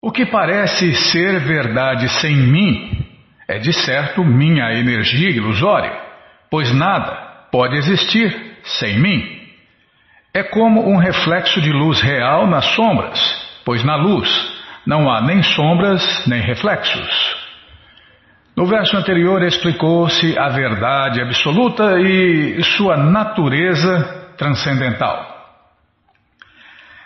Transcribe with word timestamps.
O 0.00 0.12
que 0.12 0.24
parece 0.24 0.94
ser 0.94 1.40
verdade 1.40 2.08
sem 2.20 2.36
mim 2.36 3.04
é 3.48 3.58
de 3.58 3.72
certo 3.72 4.24
minha 4.24 4.72
energia 4.72 5.28
ilusória, 5.28 5.92
pois 6.48 6.72
nada 6.72 7.48
pode 7.50 7.76
existir 7.76 8.58
sem 8.62 9.00
mim. 9.00 9.38
É 10.32 10.44
como 10.44 10.88
um 10.88 10.98
reflexo 10.98 11.60
de 11.60 11.72
luz 11.72 12.00
real 12.00 12.46
nas 12.46 12.64
sombras, 12.76 13.18
pois 13.64 13.82
na 13.82 13.96
luz 13.96 14.28
não 14.86 15.10
há 15.10 15.20
nem 15.20 15.42
sombras 15.42 16.24
nem 16.28 16.42
reflexos. 16.42 17.36
No 18.56 18.66
verso 18.66 18.96
anterior 18.96 19.42
explicou-se 19.42 20.38
a 20.38 20.48
verdade 20.48 21.20
absoluta 21.20 21.98
e 22.00 22.62
sua 22.62 22.96
natureza 22.96 24.34
transcendental. 24.36 25.27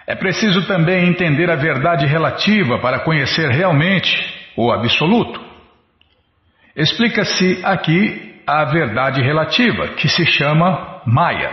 É 0.06 0.14
preciso 0.14 0.66
também 0.66 1.08
entender 1.08 1.50
a 1.50 1.56
verdade 1.56 2.06
relativa 2.06 2.78
para 2.78 3.00
conhecer 3.00 3.50
realmente 3.50 4.16
o 4.56 4.72
absoluto. 4.72 5.40
Explica-se 6.74 7.60
aqui 7.64 8.40
a 8.46 8.64
verdade 8.64 9.22
relativa, 9.22 9.88
que 9.88 10.08
se 10.08 10.26
chama 10.26 11.02
Maya. 11.06 11.52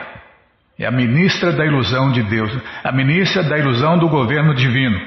É 0.78 0.86
a 0.86 0.92
ministra 0.92 1.52
da 1.52 1.66
ilusão 1.66 2.12
de 2.12 2.24
Deus, 2.24 2.52
a 2.84 2.92
ministra 2.92 3.44
da 3.44 3.58
ilusão 3.58 3.98
do 3.98 4.08
governo 4.08 4.56
divino, 4.56 5.00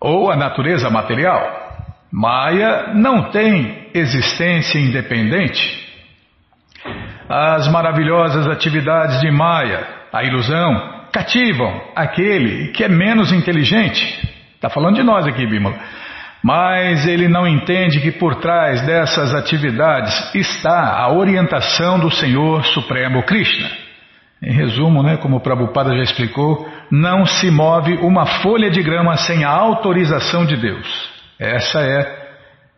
ou 0.00 0.30
a 0.30 0.36
natureza 0.36 0.88
material. 0.88 1.68
Maya 2.12 2.94
não 2.94 3.30
tem 3.30 3.88
existência 3.92 4.78
independente. 4.78 5.88
As 7.28 7.68
maravilhosas 7.68 8.46
atividades 8.46 9.20
de 9.20 9.30
Maya, 9.30 9.86
a 10.12 10.24
ilusão, 10.24 10.99
cativam 11.12 11.80
aquele 11.94 12.68
que 12.68 12.84
é 12.84 12.88
menos 12.88 13.32
inteligente. 13.32 14.28
Está 14.54 14.68
falando 14.68 14.96
de 14.96 15.02
nós 15.02 15.26
aqui, 15.26 15.46
Bímola. 15.46 15.78
Mas 16.42 17.06
ele 17.06 17.28
não 17.28 17.46
entende 17.46 18.00
que 18.00 18.10
por 18.12 18.36
trás 18.36 18.80
dessas 18.86 19.34
atividades 19.34 20.34
está 20.34 20.96
a 20.96 21.12
orientação 21.12 21.98
do 21.98 22.10
Senhor 22.10 22.64
Supremo 22.64 23.22
Krishna. 23.24 23.68
Em 24.42 24.52
resumo, 24.52 25.02
né, 25.02 25.18
como 25.18 25.36
o 25.36 25.40
Prabhupada 25.40 25.94
já 25.94 26.02
explicou, 26.02 26.66
não 26.90 27.26
se 27.26 27.50
move 27.50 27.98
uma 27.98 28.24
folha 28.24 28.70
de 28.70 28.82
grama 28.82 29.16
sem 29.18 29.44
a 29.44 29.50
autorização 29.50 30.46
de 30.46 30.56
Deus. 30.56 31.10
Essa 31.38 31.80
é 31.80 32.20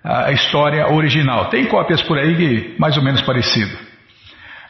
a 0.05 0.33
história 0.33 0.93
original. 0.93 1.49
Tem 1.49 1.67
cópias 1.67 2.03
por 2.03 2.19
aí 2.19 2.35
que 2.35 2.75
mais 2.81 2.97
ou 2.97 3.05
menos 3.05 3.23
parecido. 3.23 3.92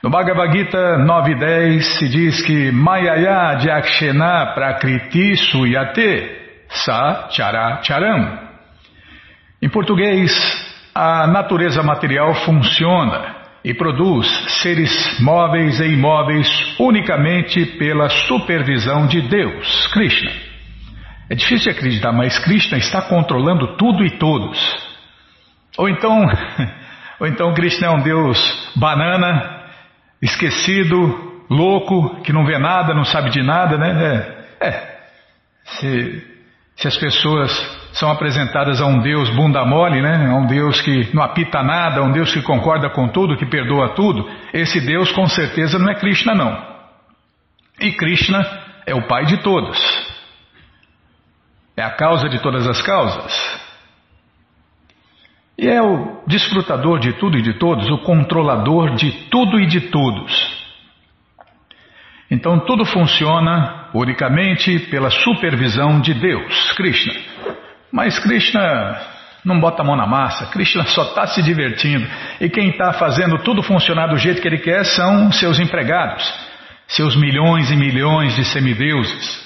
No 0.03 0.11
Bhagavad 0.11 0.51
Gita 0.51 0.99
9.10 0.99 1.81
se 1.81 2.09
diz 2.09 2.43
que 2.43 2.73
Mayaya 2.73 3.57
Jakshena 3.61 4.53
Prakriti 4.53 5.37
Suyate 5.37 6.67
Sa 6.69 7.29
Chara 7.31 7.81
Charam. 7.85 8.37
Em 9.63 9.69
português, 9.69 10.33
a 10.93 11.29
natureza 11.29 11.85
material 11.85 12.35
funciona 12.35 13.37
e 13.65 13.73
produz 13.73 14.27
seres 14.61 15.21
móveis 15.21 15.79
e 15.79 15.93
imóveis 15.93 16.49
unicamente 16.81 17.65
pela 17.79 18.09
supervisão 18.09 19.07
de 19.07 19.21
Deus, 19.21 19.87
Krishna. 19.93 20.33
É 21.31 21.37
difícil 21.37 21.71
de 21.73 21.79
acreditar, 21.79 22.11
mas 22.11 22.41
Krishna 22.41 22.77
está 22.77 23.03
controlando 23.03 23.77
tudo 23.77 24.05
e 24.05 24.11
todos. 24.19 24.59
Ou 25.79 25.89
então, 25.89 26.27
ou 27.21 27.27
então 27.29 27.55
Krishna 27.55 27.87
é 27.87 27.91
um 27.91 28.03
Deus 28.03 28.73
banana, 28.75 29.62
esquecido, 30.23 31.45
louco, 31.51 32.23
que 32.23 32.33
não 32.33 32.47
vê 32.47 32.57
nada, 32.59 32.95
não 32.95 33.05
sabe 33.05 33.31
de 33.31 33.43
nada, 33.43 33.77
né? 33.77 34.47
É, 34.61 34.69
é. 34.69 34.93
Se, 35.65 36.27
se 36.77 36.89
as 36.89 36.97
pessoas 36.97 37.51
são 37.93 38.11
apresentadas 38.11 38.81
a 38.81 38.87
um 38.87 39.01
Deus 39.01 39.29
bunda 39.31 39.65
mole, 39.65 40.01
né? 40.01 40.29
A 40.31 40.37
um 40.37 40.47
Deus 40.47 40.81
que 40.81 41.15
não 41.15 41.23
apita 41.23 41.63
nada, 41.63 42.01
a 42.01 42.05
um 42.05 42.13
Deus 42.13 42.33
que 42.33 42.41
concorda 42.43 42.89
com 42.89 43.09
tudo, 43.09 43.37
que 43.37 43.47
perdoa 43.47 43.91
tudo, 43.91 44.31
esse 44.53 44.81
Deus 44.81 45.11
com 45.13 45.27
certeza 45.27 45.79
não 45.79 45.91
é 45.91 45.95
Krishna, 45.95 46.35
não. 46.35 46.73
E 47.81 47.93
Krishna 47.93 48.41
é 48.87 48.95
o 48.95 49.07
pai 49.07 49.27
de 49.27 49.39
todos. 49.39 49.79
É 51.77 51.83
a 51.83 51.91
causa 51.91 52.29
de 52.29 52.39
todas 52.39 52.67
as 52.69 52.81
causas. 52.83 53.61
E 55.59 55.69
é 55.69 55.83
o 55.83 56.23
desfrutador 56.27 56.99
de 56.99 57.13
tudo 57.15 57.39
e 57.39 57.43
de 57.43 57.55
todos, 57.55 57.89
o 57.91 57.99
controlador 57.99 58.95
de 58.95 59.11
tudo 59.31 59.61
e 59.61 59.67
de 59.67 59.81
todos. 59.83 60.63
Então 62.31 62.59
tudo 62.61 62.85
funciona 62.85 63.91
unicamente 63.93 64.79
pela 64.91 65.11
supervisão 65.11 66.01
de 66.01 66.15
Deus, 66.15 66.73
Krishna. 66.73 67.13
Mas 67.93 68.19
Krishna 68.19 69.01
não 69.45 69.61
bota 69.61 69.83
a 69.83 69.85
mão 69.85 69.97
na 69.97 70.07
massa, 70.07 70.47
Krishna 70.47 70.85
só 70.85 71.03
está 71.03 71.27
se 71.27 71.43
divertindo. 71.43 72.09
E 72.41 72.49
quem 72.49 72.71
está 72.71 72.95
fazendo 72.95 73.39
tudo 73.39 73.63
funcionar 73.63 74.07
do 74.07 74.17
jeito 74.17 74.41
que 74.41 74.49
ele 74.49 74.59
quer 74.59 74.85
são 74.85 75.31
seus 75.31 75.61
empregados, 75.61 76.33
seus 76.89 77.15
milhões 77.17 77.71
e 77.71 77.77
milhões 77.77 78.35
de 78.35 78.45
semideuses. 78.47 79.42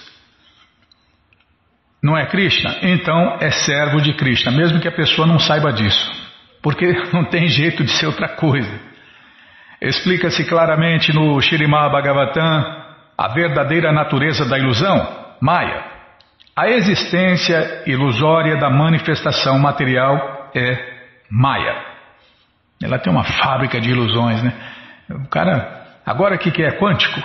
Não 2.07 2.17
é 2.17 2.25
Krishna? 2.27 2.77
Então 2.83 3.37
é 3.41 3.51
servo 3.51 4.01
de 4.01 4.13
Krishna, 4.13 4.53
mesmo 4.53 4.79
que 4.79 4.87
a 4.87 4.93
pessoa 4.93 5.27
não 5.27 5.41
saiba 5.41 5.73
disso, 5.73 6.09
porque 6.63 6.87
não 7.13 7.25
tem 7.25 7.49
jeito 7.49 7.83
de 7.83 7.91
ser 7.91 8.07
outra 8.07 8.29
coisa. 8.29 8.81
Explica-se 9.81 10.45
claramente 10.45 11.13
no 11.13 11.41
Shirimá 11.41 11.89
Bhagavatam 11.89 12.85
a 13.19 13.29
verdadeira 13.35 13.93
natureza 13.93 14.45
da 14.49 14.57
ilusão, 14.57 15.37
Maya. 15.41 15.85
A 16.55 16.69
existência 16.69 17.83
ilusória 17.87 18.57
da 18.57 18.71
manifestação 18.71 19.59
material 19.59 20.49
é 20.55 20.79
Maya. 21.29 21.75
Ela 22.81 23.01
tem 23.01 23.13
uma 23.13 23.25
fábrica 23.25 23.81
de 23.81 23.91
ilusões, 23.91 24.45
né? 24.45 24.53
O 25.11 25.29
cara, 25.29 25.89
agora 26.07 26.37
o 26.37 26.39
que 26.39 26.63
é 26.63 26.71
quântico? 26.79 27.21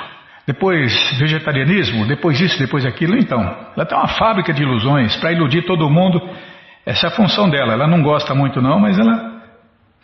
Depois 0.45 0.93
vegetarianismo, 1.19 2.05
depois 2.07 2.39
isso, 2.39 2.57
depois 2.59 2.85
aquilo. 2.85 3.17
Então, 3.17 3.39
ela 3.75 3.85
tem 3.85 3.97
uma 3.97 4.07
fábrica 4.07 4.53
de 4.53 4.63
ilusões 4.63 5.15
para 5.17 5.31
iludir 5.31 5.63
todo 5.63 5.89
mundo. 5.89 6.21
Essa 6.85 7.07
é 7.07 7.09
a 7.09 7.15
função 7.15 7.49
dela. 7.49 7.73
Ela 7.73 7.87
não 7.87 8.01
gosta 8.01 8.33
muito, 8.33 8.61
não, 8.61 8.79
mas 8.79 8.97
ela 8.97 9.41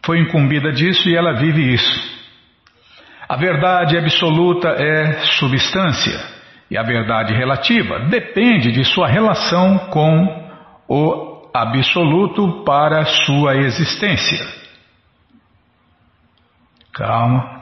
foi 0.06 0.20
incumbida 0.20 0.72
disso 0.72 1.10
e 1.10 1.16
ela 1.16 1.34
vive 1.34 1.74
isso. 1.74 2.18
A 3.28 3.36
verdade 3.36 3.98
absoluta 3.98 4.70
é 4.70 5.20
substância 5.38 6.18
e 6.70 6.78
a 6.78 6.84
verdade 6.84 7.34
relativa 7.34 8.00
depende 8.02 8.72
de 8.72 8.86
sua 8.86 9.08
relação 9.08 9.90
com 9.90 10.48
o 10.88 11.50
absoluto 11.54 12.64
para 12.64 13.04
sua 13.06 13.58
existência. 13.58 14.46
Calma. 16.94 17.57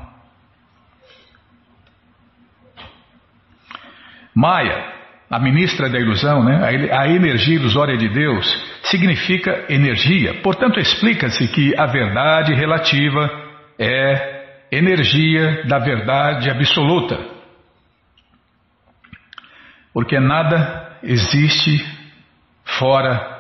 Maya, 4.36 4.94
a 5.30 5.40
ministra 5.40 5.90
da 5.90 5.98
ilusão, 5.98 6.44
né? 6.44 6.90
a 6.92 7.08
energia 7.08 7.56
ilusória 7.56 7.98
de 7.98 8.10
Deus, 8.10 8.46
significa 8.84 9.66
energia. 9.70 10.42
Portanto, 10.42 10.80
explica-se 10.80 11.48
que 11.48 11.74
a 11.80 11.86
verdade 11.86 12.54
relativa 12.54 13.30
é 13.80 14.68
energia 14.72 15.64
da 15.68 15.80
verdade 15.80 16.50
absoluta. 16.50 17.18
Porque 19.94 20.20
nada 20.20 20.98
existe 21.02 21.84
fora 22.66 23.36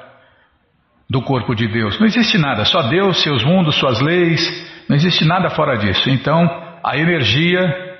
do 1.09 1.22
corpo 1.22 1.53
de 1.53 1.67
Deus. 1.67 2.00
Não 2.00 2.07
existe 2.07 2.38
nada, 2.38 2.63
só 2.66 2.84
Deus, 2.84 3.22
seus 3.22 3.44
mundos, 3.44 3.75
suas 3.75 4.00
leis, 4.01 4.85
não 4.88 4.95
existe 4.95 5.25
nada 5.25 5.50
fora 5.50 5.78
disso. 5.78 6.09
Então, 6.09 6.44
a 6.84 6.97
energia 6.97 7.97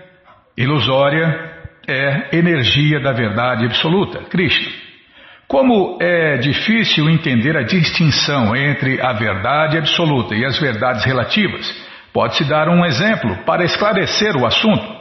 ilusória 0.58 1.65
é 1.88 2.36
energia 2.38 3.00
da 3.00 3.12
verdade 3.12 3.66
absoluta, 3.66 4.20
Krishna. 4.30 4.72
Como 5.48 6.00
é 6.02 6.38
difícil 6.38 7.08
entender 7.10 7.56
a 7.56 7.64
distinção 7.64 8.56
entre 8.56 9.00
a 9.00 9.14
verdade 9.14 9.78
absoluta 9.78 10.34
e 10.34 10.44
as 10.44 10.60
verdades 10.60 11.06
relativas, 11.06 11.72
pode-se 12.12 12.44
dar 12.46 12.68
um 12.68 12.84
exemplo 12.84 13.38
para 13.46 13.64
esclarecer 13.64 14.36
o 14.36 14.46
assunto. 14.46 14.96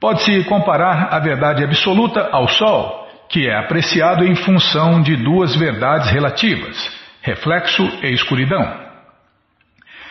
Pode-se 0.00 0.44
comparar 0.44 1.08
a 1.10 1.18
verdade 1.18 1.62
absoluta 1.62 2.28
ao 2.32 2.48
Sol, 2.48 3.06
que 3.28 3.48
é 3.48 3.56
apreciado 3.56 4.24
em 4.24 4.34
função 4.34 5.02
de 5.02 5.14
duas 5.16 5.54
verdades 5.54 6.10
relativas, 6.10 6.76
reflexo 7.20 7.82
e 8.02 8.12
escuridão. 8.12 8.82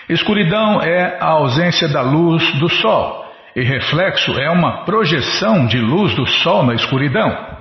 Escuridão 0.07 0.81
é 0.81 1.17
a 1.19 1.27
ausência 1.27 1.87
da 1.87 2.01
luz 2.01 2.53
do 2.59 2.69
Sol, 2.69 3.20
e 3.55 3.61
reflexo 3.61 4.39
é 4.39 4.49
uma 4.49 4.85
projeção 4.85 5.65
de 5.67 5.77
luz 5.79 6.15
do 6.15 6.25
Sol 6.25 6.63
na 6.63 6.73
escuridão. 6.73 7.57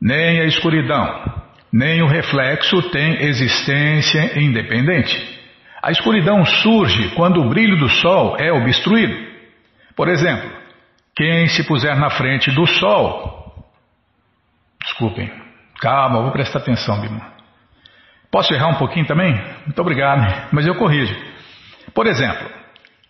Nem 0.00 0.40
a 0.40 0.44
escuridão, 0.44 1.42
nem 1.72 2.02
o 2.02 2.06
reflexo 2.06 2.82
têm 2.90 3.22
existência 3.24 4.38
independente. 4.38 5.36
A 5.82 5.90
escuridão 5.90 6.44
surge 6.44 7.10
quando 7.14 7.40
o 7.40 7.48
brilho 7.48 7.78
do 7.78 7.88
Sol 7.88 8.36
é 8.38 8.52
obstruído. 8.52 9.14
Por 9.94 10.08
exemplo, 10.08 10.50
quem 11.14 11.46
se 11.46 11.64
puser 11.64 11.96
na 11.96 12.10
frente 12.10 12.50
do 12.50 12.66
Sol. 12.66 13.64
Desculpem, 14.82 15.30
calma, 15.80 16.22
vou 16.22 16.32
prestar 16.32 16.58
atenção, 16.58 17.00
Bima. 17.00 17.32
Posso 18.30 18.52
errar 18.52 18.68
um 18.68 18.74
pouquinho 18.74 19.06
também? 19.06 19.32
Muito 19.64 19.80
obrigado, 19.80 20.50
mas 20.52 20.66
eu 20.66 20.74
corrijo. 20.74 21.14
Por 21.94 22.06
exemplo, 22.06 22.46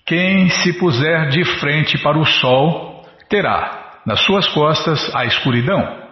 quem 0.07 0.49
se 0.49 0.73
puser 0.75 1.29
de 1.31 1.45
frente 1.59 1.99
para 1.99 2.17
o 2.17 2.25
sol 2.25 3.05
terá 3.29 3.99
nas 4.07 4.21
suas 4.21 4.47
costas 4.49 5.13
a 5.13 5.25
escuridão. 5.25 6.07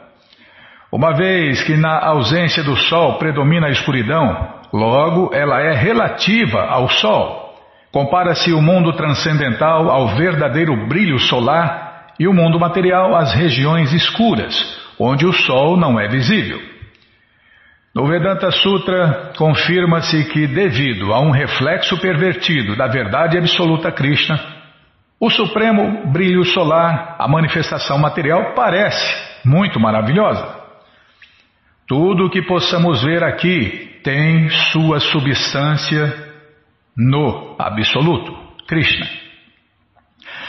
Uma 0.91 1.13
vez 1.15 1.63
que 1.63 1.77
na 1.77 2.05
ausência 2.05 2.65
do 2.65 2.77
sol 2.77 3.19
predomina 3.19 3.69
a 3.69 3.71
escuridão, 3.71 4.49
logo 4.73 5.33
ela 5.33 5.61
é 5.61 5.73
relativa 5.73 6.63
ao 6.63 6.89
sol. 6.89 7.55
Compara-se 7.93 8.53
o 8.53 8.61
mundo 8.61 8.93
transcendental 8.95 9.89
ao 9.89 10.09
verdadeiro 10.17 10.89
brilho 10.89 11.21
solar 11.21 12.09
e 12.19 12.27
o 12.27 12.35
mundo 12.35 12.59
material 12.59 13.15
às 13.15 13.33
regiões 13.33 13.93
escuras, 13.93 14.55
onde 14.99 15.25
o 15.25 15.33
sol 15.33 15.77
não 15.77 16.01
é 16.01 16.09
visível. 16.09 16.74
No 17.95 18.09
Vedanta 18.09 18.51
Sutra, 18.51 19.33
confirma-se 19.37 20.25
que, 20.25 20.49
devido 20.49 21.13
a 21.13 21.21
um 21.21 21.31
reflexo 21.31 21.97
pervertido 22.01 22.75
da 22.75 22.89
verdade 22.89 23.39
absoluta 23.39 23.93
Krishna, 23.93 24.37
o 25.21 25.31
supremo 25.31 26.11
brilho 26.11 26.45
solar, 26.45 27.15
a 27.21 27.29
manifestação 27.29 27.97
material, 27.97 28.53
parece 28.55 29.15
muito 29.45 29.79
maravilhosa. 29.79 30.45
Tudo 31.87 32.27
o 32.27 32.31
que 32.31 32.43
possamos 32.43 33.01
ver 33.05 33.23
aqui 33.23 34.01
tem 34.03 34.49
sua 34.73 34.99
substância 34.99 36.33
no 36.97 37.55
Absoluto, 37.61 38.37
Krishna. 38.67 39.07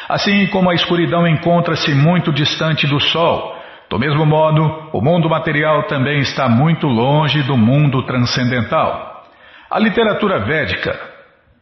Assim 0.09 0.47
como 0.47 0.71
a 0.71 0.73
escuridão 0.73 1.27
encontra-se 1.27 1.93
muito 1.93 2.33
distante 2.33 2.87
do 2.87 2.99
Sol, 2.99 3.54
do 3.89 3.99
mesmo 3.99 4.25
modo, 4.25 4.89
o 4.93 5.01
mundo 5.01 5.29
material 5.29 5.83
também 5.83 6.19
está 6.19 6.49
muito 6.49 6.87
longe 6.87 7.43
do 7.43 7.57
mundo 7.57 8.03
transcendental. 8.03 9.25
A 9.69 9.79
literatura 9.79 10.39
védica 10.39 10.99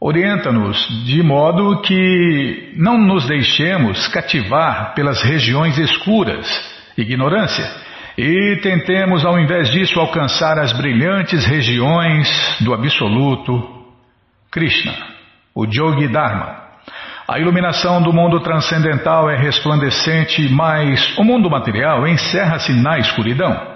orienta-nos 0.00 1.04
de 1.04 1.22
modo 1.22 1.80
que 1.80 2.74
não 2.76 2.98
nos 2.98 3.26
deixemos 3.26 4.08
cativar 4.08 4.94
pelas 4.94 5.22
regiões 5.22 5.78
escuras, 5.78 6.46
ignorância 6.96 7.64
e 8.16 8.56
tentemos, 8.62 9.24
ao 9.24 9.38
invés 9.38 9.70
disso, 9.70 9.98
alcançar 9.98 10.58
as 10.58 10.72
brilhantes 10.72 11.44
regiões 11.44 12.28
do 12.60 12.72
Absoluto 12.72 13.86
Krishna, 14.52 14.94
o 15.52 15.64
Yogi 15.64 16.06
Dharma. 16.08 16.63
A 17.26 17.38
iluminação 17.38 18.02
do 18.02 18.12
mundo 18.12 18.38
transcendental 18.40 19.30
é 19.30 19.36
resplandecente, 19.36 20.46
mas 20.50 21.16
o 21.16 21.24
mundo 21.24 21.48
material 21.48 22.06
encerra-se 22.06 22.74
na 22.74 22.98
escuridão. 22.98 23.74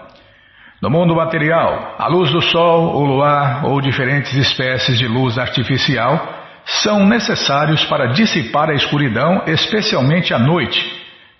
No 0.82 0.90
mundo 0.90 1.16
material, 1.16 1.96
a 1.98 2.06
luz 2.08 2.30
do 2.30 2.42
sol, 2.42 2.94
o 2.94 3.06
luar 3.06 3.64
ou 3.64 3.80
diferentes 3.80 4.34
espécies 4.34 4.98
de 4.98 5.08
luz 5.08 5.38
artificial 5.38 6.28
são 6.82 7.06
necessários 7.06 7.82
para 7.84 8.08
dissipar 8.08 8.68
a 8.68 8.74
escuridão, 8.74 9.42
especialmente 9.46 10.34
à 10.34 10.38
noite, 10.38 10.78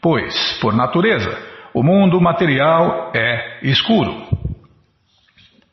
pois, 0.00 0.58
por 0.62 0.74
natureza, 0.74 1.38
o 1.74 1.82
mundo 1.82 2.18
material 2.22 3.12
é 3.14 3.58
escuro. 3.62 4.26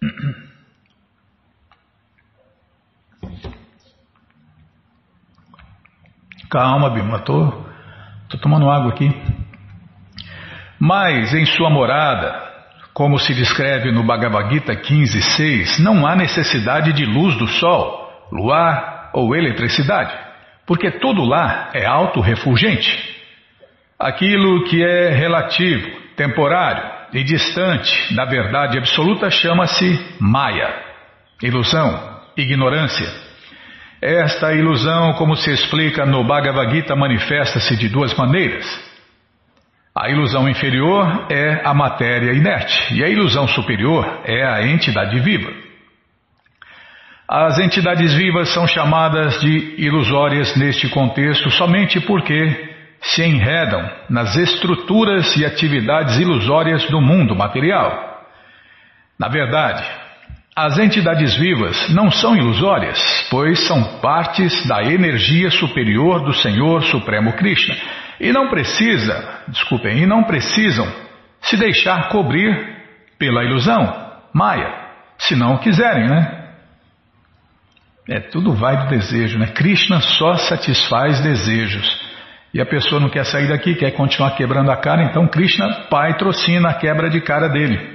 Calma, 6.49 6.89
Bima, 6.89 7.19
tô, 7.19 7.51
tô 8.29 8.37
tomando 8.37 8.69
água 8.69 8.91
aqui. 8.91 9.11
Mas 10.79 11.33
em 11.33 11.45
sua 11.45 11.69
morada, 11.69 12.43
como 12.93 13.17
se 13.17 13.33
descreve 13.33 13.91
no 13.91 14.03
Bhagavad 14.03 14.53
Gita 14.53 14.75
15.6, 14.75 15.79
não 15.79 16.05
há 16.05 16.15
necessidade 16.15 16.93
de 16.93 17.05
luz 17.05 17.35
do 17.37 17.47
sol, 17.47 18.27
luar 18.31 19.09
ou 19.13 19.35
eletricidade, 19.35 20.13
porque 20.65 20.91
tudo 20.91 21.23
lá 21.23 21.69
é 21.73 21.85
auto-refulgente. 21.85 23.15
Aquilo 23.97 24.65
que 24.65 24.83
é 24.83 25.09
relativo, 25.09 25.89
temporário 26.15 26.83
e 27.13 27.23
distante 27.23 28.13
da 28.13 28.25
verdade 28.25 28.77
absoluta 28.77 29.29
chama-se 29.29 30.15
Maya, 30.19 30.73
ilusão, 31.41 32.19
ignorância. 32.35 33.07
Esta 34.07 34.53
ilusão, 34.53 35.13
como 35.13 35.35
se 35.35 35.51
explica 35.51 36.05
no 36.05 36.23
Bhagavad 36.23 36.71
Gita, 36.71 36.95
manifesta-se 36.95 37.75
de 37.75 37.89
duas 37.89 38.13
maneiras. 38.13 38.63
A 39.95 40.11
ilusão 40.11 40.47
inferior 40.47 41.25
é 41.27 41.61
a 41.65 41.73
matéria 41.73 42.31
inerte 42.31 42.93
e 42.93 43.03
a 43.03 43.09
ilusão 43.09 43.47
superior 43.47 44.21
é 44.23 44.45
a 44.45 44.63
entidade 44.67 45.19
viva. 45.21 45.51
As 47.27 47.57
entidades 47.57 48.13
vivas 48.13 48.49
são 48.49 48.67
chamadas 48.67 49.39
de 49.41 49.73
ilusórias 49.79 50.55
neste 50.55 50.87
contexto 50.89 51.49
somente 51.49 51.99
porque 51.99 52.75
se 53.01 53.23
enredam 53.23 53.89
nas 54.07 54.35
estruturas 54.35 55.35
e 55.35 55.43
atividades 55.43 56.19
ilusórias 56.19 56.85
do 56.91 57.01
mundo 57.01 57.35
material. 57.35 58.23
Na 59.17 59.29
verdade, 59.29 59.83
as 60.55 60.79
entidades 60.79 61.35
vivas 61.35 61.89
não 61.89 62.09
são 62.09 62.33
ilusórias, 62.33 63.27
pois 63.29 63.67
são 63.67 63.99
partes 63.99 64.65
da 64.65 64.83
energia 64.83 65.51
superior 65.51 66.23
do 66.23 66.33
Senhor 66.33 66.81
Supremo 66.83 67.33
Krishna 67.33 67.75
e 68.21 68.31
não 68.31 68.47
precisa, 68.47 69.43
desculpem, 69.49 69.97
e 69.97 70.05
não 70.05 70.23
precisam 70.23 70.87
se 71.41 71.57
deixar 71.57 72.07
cobrir 72.07 72.73
pela 73.19 73.43
ilusão, 73.43 74.13
Maya, 74.33 74.73
se 75.17 75.35
não 75.35 75.57
quiserem, 75.57 76.07
né? 76.07 76.45
É, 78.07 78.19
tudo 78.19 78.53
vai 78.53 78.77
do 78.77 78.87
desejo, 78.87 79.37
né? 79.37 79.47
Krishna 79.47 79.99
só 79.99 80.35
satisfaz 80.35 81.19
desejos. 81.21 81.99
E 82.53 82.61
a 82.61 82.65
pessoa 82.65 83.01
não 83.01 83.09
quer 83.09 83.25
sair 83.25 83.49
daqui, 83.49 83.75
quer 83.75 83.91
continuar 83.91 84.31
quebrando 84.37 84.71
a 84.71 84.77
cara, 84.77 85.03
então 85.03 85.27
Krishna 85.27 85.87
patrocina 85.89 86.69
a 86.69 86.73
quebra 86.75 87.09
de 87.09 87.19
cara 87.19 87.49
dele. 87.49 87.94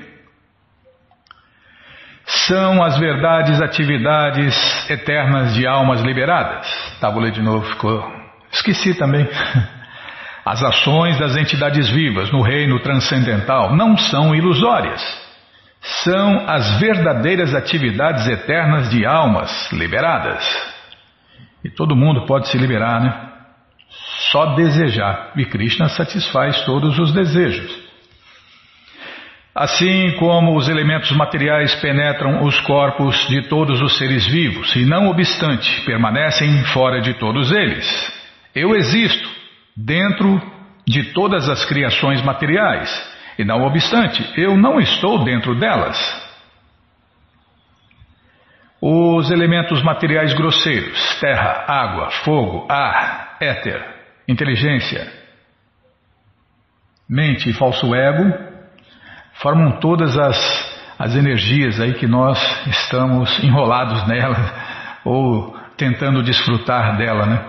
São 2.47 2.83
as 2.83 2.99
verdades, 2.99 3.61
atividades 3.61 4.89
eternas 4.89 5.55
de 5.55 5.67
almas 5.67 6.01
liberadas. 6.01 6.67
Tá, 7.01 7.11
vou 7.11 7.21
ler 7.21 7.33
de 7.33 7.43
novo, 7.43 7.67
ficou. 7.67 8.05
Esqueci 8.53 8.95
também. 8.95 9.29
As 10.45 10.63
ações 10.63 11.19
das 11.19 11.37
entidades 11.37 11.89
vivas 11.91 12.31
no 12.31 12.41
reino 12.41 12.81
transcendental 12.81 13.77
não 13.77 13.97
são 13.97 14.35
ilusórias. 14.35 15.03
São 16.05 16.49
as 16.49 16.79
verdadeiras 16.79 17.55
atividades 17.55 18.27
eternas 18.27 18.91
de 18.91 19.05
almas 19.05 19.71
liberadas. 19.73 20.45
E 21.65 21.71
todo 21.71 21.97
mundo 21.97 22.27
pode 22.27 22.49
se 22.49 22.59
liberar, 22.59 23.01
né? 23.01 23.31
Só 24.31 24.55
desejar. 24.55 25.33
E 25.37 25.45
Krishna 25.45 25.89
satisfaz 25.89 26.61
todos 26.65 26.99
os 26.99 27.13
desejos. 27.13 27.80
Assim 29.55 30.13
como 30.17 30.57
os 30.57 30.69
elementos 30.69 31.11
materiais 31.13 31.75
penetram 31.77 32.45
os 32.45 32.61
corpos 32.61 33.17
de 33.29 33.49
todos 33.49 33.83
os 33.83 33.99
seres 33.99 34.25
vivos 34.27 34.75
e, 34.77 34.85
não 34.85 35.09
obstante, 35.09 35.85
permanecem 35.85 36.63
fora 36.67 37.01
de 37.01 37.15
todos 37.15 37.51
eles. 37.51 37.85
Eu 38.55 38.77
existo 38.77 39.29
dentro 39.77 40.41
de 40.87 41.13
todas 41.13 41.49
as 41.49 41.65
criações 41.65 42.23
materiais 42.23 42.89
e, 43.39 43.45
não 43.45 43.63
obstante, 43.65 44.25
eu 44.37 44.57
não 44.57 44.79
estou 44.79 45.25
dentro 45.25 45.59
delas. 45.59 45.99
Os 48.81 49.31
elementos 49.33 49.83
materiais 49.83 50.33
grosseiros, 50.33 51.19
terra, 51.21 51.65
água, 51.67 52.11
fogo, 52.25 52.67
ar, 52.71 53.37
éter, 53.41 53.85
inteligência, 54.29 55.13
mente 57.09 57.51
e 57.51 57.53
falso 57.53 57.93
ego 57.95 58.50
formam 59.41 59.79
todas 59.81 60.17
as, 60.19 60.37
as 60.99 61.17
energias 61.17 61.81
aí 61.81 61.95
que 61.95 62.07
nós 62.07 62.39
estamos 62.67 63.43
enrolados 63.43 64.07
nela 64.07 64.37
ou 65.05 65.57
tentando 65.77 66.23
desfrutar 66.23 66.97
dela, 66.97 67.27
né? 67.27 67.45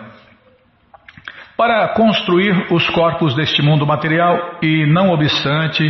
Para 1.58 1.90
construir 1.90 2.72
os 2.72 2.90
corpos 2.90 3.36
deste 3.36 3.62
mundo 3.62 3.86
material 3.86 4.58
e, 4.64 4.86
não 4.88 5.12
obstante, 5.12 5.84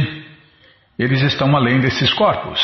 eles 0.99 1.21
estão 1.21 1.55
além 1.55 1.79
desses 1.79 2.11
corpos. 2.13 2.59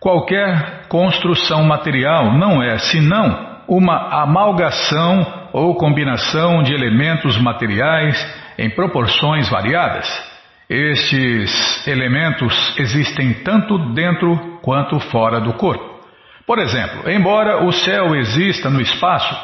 Qualquer 0.00 0.88
construção 0.88 1.62
material 1.64 2.36
não 2.36 2.62
é 2.62 2.78
senão 2.78 3.60
uma 3.68 4.22
amalgação 4.22 5.48
ou 5.52 5.76
combinação 5.76 6.62
de 6.62 6.74
elementos 6.74 7.38
materiais 7.38 8.18
em 8.58 8.68
proporções 8.68 9.48
variadas. 9.48 10.33
Estes 10.74 11.86
elementos 11.86 12.74
existem 12.80 13.32
tanto 13.44 13.78
dentro 13.94 14.58
quanto 14.60 14.98
fora 14.98 15.40
do 15.40 15.52
corpo. 15.52 16.00
Por 16.44 16.58
exemplo, 16.58 17.08
embora 17.08 17.64
o 17.64 17.70
céu 17.70 18.16
exista 18.16 18.68
no 18.68 18.80
espaço, 18.80 19.36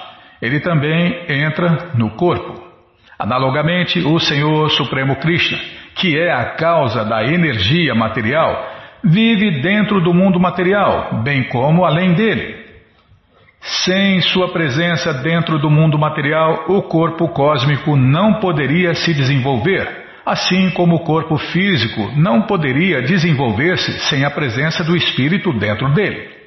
ele 0.42 0.58
também 0.58 1.26
entra 1.28 1.92
no 1.94 2.10
corpo. 2.16 2.60
Analogamente, 3.16 4.00
o 4.00 4.18
Senhor 4.18 4.70
Supremo 4.70 5.14
Krishna, 5.20 5.56
que 5.94 6.18
é 6.18 6.32
a 6.32 6.56
causa 6.56 7.04
da 7.04 7.22
energia 7.22 7.94
material, 7.94 8.68
vive 9.04 9.60
dentro 9.60 10.00
do 10.00 10.12
mundo 10.12 10.40
material, 10.40 11.22
bem 11.22 11.44
como 11.44 11.84
além 11.84 12.12
dele. 12.12 12.56
Sem 13.60 14.20
sua 14.20 14.48
presença 14.52 15.14
dentro 15.14 15.60
do 15.60 15.70
mundo 15.70 15.96
material, 15.96 16.64
o 16.66 16.82
corpo 16.82 17.28
cósmico 17.28 17.94
não 17.94 18.40
poderia 18.40 18.94
se 18.94 19.14
desenvolver, 19.14 19.99
assim 20.24 20.70
como 20.70 20.96
o 20.96 21.04
corpo 21.04 21.36
físico 21.36 22.12
não 22.16 22.42
poderia 22.42 23.02
desenvolver-se 23.02 23.92
sem 24.08 24.24
a 24.24 24.30
presença 24.30 24.84
do 24.84 24.96
espírito 24.96 25.52
dentro 25.52 25.92
dele. 25.92 26.40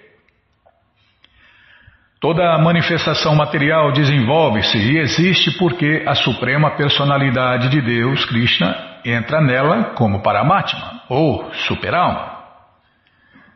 Toda 2.24 2.58
manifestação 2.58 3.36
material 3.36 3.92
desenvolve-se 3.92 4.78
e 4.78 4.98
existe 4.98 5.52
porque 5.58 6.04
a 6.08 6.16
suprema 6.16 6.72
personalidade 6.72 7.68
de 7.68 7.82
Deus, 7.82 8.24
Krishna, 8.24 8.74
entra 9.04 9.42
nela 9.42 9.92
como 9.96 10.22
Paramatma, 10.22 11.02
ou 11.10 11.52
superalma. 11.66 12.34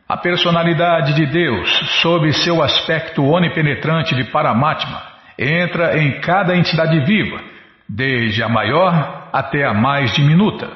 A 0.06 0.18
personalidade 0.18 1.14
de 1.14 1.24
Deus, 1.26 1.70
sob 2.02 2.30
seu 2.32 2.62
aspecto 2.62 3.24
onipenetrante 3.24 4.14
de 4.14 4.24
Paramatma, 4.24 5.02
entra 5.38 5.98
em 5.98 6.20
cada 6.20 6.54
entidade 6.54 7.00
viva, 7.06 7.40
desde 7.88 8.42
a 8.42 8.50
maior 8.50 9.17
até 9.32 9.64
a 9.64 9.74
mais 9.74 10.12
diminuta. 10.14 10.70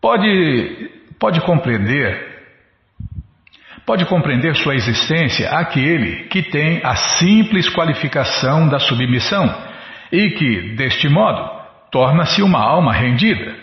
Pode, 0.00 0.90
pode 1.18 1.40
compreender 1.40 2.36
pode 3.86 4.04
compreender 4.06 4.56
sua 4.56 4.74
existência 4.74 5.48
aquele 5.50 6.24
que 6.24 6.42
tem 6.42 6.80
a 6.82 6.96
simples 6.96 7.68
qualificação 7.68 8.68
da 8.68 8.80
submissão 8.80 9.48
e 10.10 10.30
que, 10.30 10.74
deste 10.74 11.08
modo, 11.08 11.48
torna-se 11.90 12.42
uma 12.42 12.60
alma 12.60 12.92
rendida. 12.92 13.54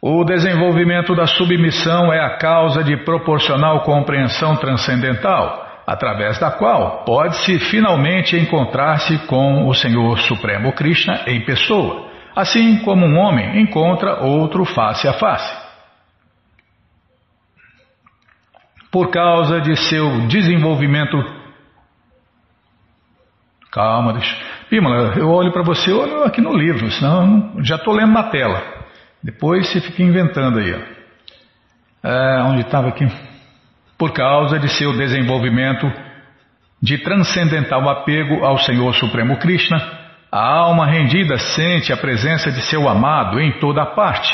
O 0.00 0.24
desenvolvimento 0.24 1.14
da 1.16 1.26
submissão 1.26 2.12
é 2.12 2.20
a 2.20 2.36
causa 2.38 2.84
de 2.84 2.96
proporcional 2.98 3.80
compreensão 3.80 4.54
transcendental, 4.56 5.82
através 5.84 6.38
da 6.38 6.52
qual 6.52 7.04
pode-se 7.04 7.58
finalmente 7.58 8.36
encontrar-se 8.36 9.18
com 9.26 9.66
o 9.66 9.74
Senhor 9.74 10.16
Supremo 10.20 10.72
Krishna 10.72 11.22
em 11.26 11.40
pessoa, 11.40 12.06
assim 12.34 12.78
como 12.80 13.06
um 13.06 13.18
homem 13.18 13.60
encontra 13.60 14.22
outro 14.22 14.64
face 14.64 15.06
a 15.08 15.14
face. 15.14 15.68
por 18.90 19.10
causa 19.10 19.60
de 19.60 19.76
seu 19.76 20.26
desenvolvimento. 20.28 21.16
Calma, 23.70 24.14
deixa. 24.14 24.36
Bímola, 24.70 25.14
eu 25.16 25.28
olho 25.30 25.52
para 25.52 25.62
você, 25.62 25.90
eu 25.90 26.00
olho 26.00 26.24
aqui 26.24 26.40
no 26.40 26.56
livro, 26.56 26.90
senão 26.90 27.62
já 27.62 27.76
estou 27.76 27.94
lendo 27.94 28.12
na 28.12 28.24
tela. 28.24 28.62
Depois 29.22 29.68
você 29.68 29.80
fica 29.80 30.02
inventando 30.02 30.58
aí. 30.58 30.74
Ó. 30.74 32.08
É, 32.08 32.42
onde 32.44 32.62
estava 32.62 32.88
aqui? 32.88 33.06
Por 33.98 34.12
causa 34.12 34.58
de 34.58 34.68
seu 34.68 34.96
desenvolvimento 34.96 35.90
de 36.80 36.98
transcendental 36.98 37.88
apego 37.88 38.44
ao 38.44 38.56
Senhor 38.58 38.94
Supremo 38.94 39.36
Krishna, 39.38 39.78
a 40.30 40.40
alma 40.40 40.86
rendida 40.86 41.38
sente 41.38 41.92
a 41.92 41.96
presença 41.96 42.50
de 42.50 42.60
seu 42.62 42.88
amado 42.88 43.40
em 43.40 43.52
toda 43.58 43.84
parte 43.86 44.32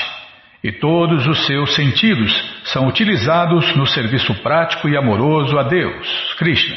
e 0.62 0.72
todos 0.72 1.26
os 1.26 1.46
seus 1.46 1.74
sentidos 1.74 2.32
são 2.64 2.86
utilizados 2.86 3.76
no 3.76 3.86
serviço 3.86 4.34
prático 4.42 4.88
e 4.88 4.96
amoroso 4.96 5.58
a 5.58 5.62
Deus, 5.62 6.34
Krishna. 6.38 6.76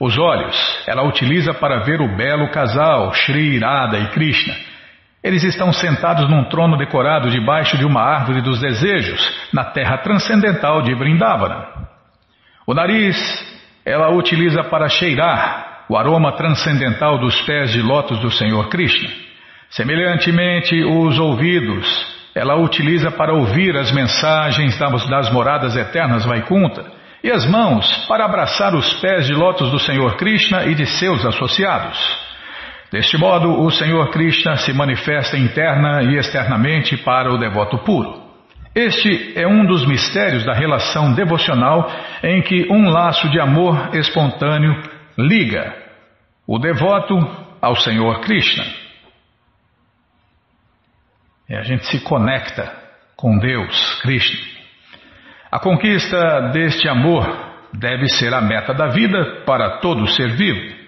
Os 0.00 0.18
olhos 0.18 0.56
ela 0.86 1.02
utiliza 1.02 1.52
para 1.52 1.80
ver 1.80 2.00
o 2.00 2.16
belo 2.16 2.50
casal, 2.50 3.12
Sri 3.12 3.58
Radha 3.58 3.98
e 3.98 4.08
Krishna. 4.08 4.54
Eles 5.22 5.44
estão 5.44 5.70
sentados 5.70 6.28
num 6.30 6.44
trono 6.44 6.78
decorado 6.78 7.28
debaixo 7.28 7.76
de 7.76 7.84
uma 7.84 8.00
árvore 8.00 8.40
dos 8.40 8.58
desejos, 8.58 9.20
na 9.52 9.64
terra 9.64 9.98
transcendental 9.98 10.80
de 10.80 10.94
Vrindavana. 10.94 11.66
O 12.66 12.72
nariz 12.72 13.16
ela 13.84 14.10
utiliza 14.10 14.64
para 14.64 14.88
cheirar 14.88 15.69
o 15.90 15.96
aroma 15.96 16.36
transcendental 16.36 17.18
dos 17.18 17.40
pés 17.40 17.72
de 17.72 17.82
lótus 17.82 18.20
do 18.20 18.30
Senhor 18.30 18.68
Krishna. 18.68 19.10
Semelhantemente, 19.70 20.84
os 20.84 21.18
ouvidos 21.18 22.06
ela 22.32 22.54
utiliza 22.54 23.10
para 23.10 23.34
ouvir 23.34 23.76
as 23.76 23.90
mensagens 23.90 24.78
das 24.78 25.32
moradas 25.32 25.74
eternas 25.74 26.24
Vaikunta 26.24 26.84
e 27.24 27.30
as 27.32 27.44
mãos 27.44 28.06
para 28.06 28.24
abraçar 28.24 28.72
os 28.72 28.94
pés 29.00 29.26
de 29.26 29.34
lótus 29.34 29.68
do 29.72 29.80
Senhor 29.80 30.16
Krishna 30.16 30.64
e 30.66 30.76
de 30.76 30.86
seus 30.86 31.26
associados. 31.26 31.98
Deste 32.92 33.18
modo, 33.18 33.60
o 33.60 33.68
Senhor 33.68 34.10
Krishna 34.10 34.58
se 34.58 34.72
manifesta 34.72 35.36
interna 35.36 36.04
e 36.04 36.16
externamente 36.16 36.96
para 36.98 37.32
o 37.32 37.38
devoto 37.38 37.78
puro. 37.78 38.20
Este 38.72 39.32
é 39.36 39.48
um 39.48 39.66
dos 39.66 39.84
mistérios 39.84 40.44
da 40.44 40.54
relação 40.54 41.12
devocional 41.12 41.90
em 42.22 42.40
que 42.42 42.68
um 42.70 42.88
laço 42.88 43.28
de 43.28 43.40
amor 43.40 43.90
espontâneo 43.92 44.80
liga 45.20 45.90
o 46.46 46.58
devoto 46.58 47.14
ao 47.60 47.76
Senhor 47.76 48.20
Krishna. 48.20 48.64
E 51.48 51.54
a 51.54 51.62
gente 51.62 51.86
se 51.86 52.00
conecta 52.00 52.72
com 53.16 53.38
Deus, 53.38 54.00
Cristo. 54.02 54.60
A 55.50 55.58
conquista 55.58 56.50
deste 56.52 56.88
amor 56.88 57.24
deve 57.72 58.08
ser 58.08 58.32
a 58.32 58.40
meta 58.40 58.72
da 58.72 58.88
vida 58.88 59.42
para 59.44 59.78
todo 59.78 60.06
ser 60.06 60.36
vivo. 60.36 60.78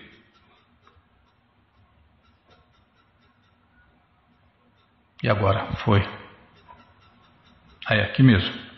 E 5.22 5.28
agora 5.28 5.66
foi. 5.84 6.00
Aí, 7.86 8.00
aqui 8.00 8.22
mesmo. 8.22 8.71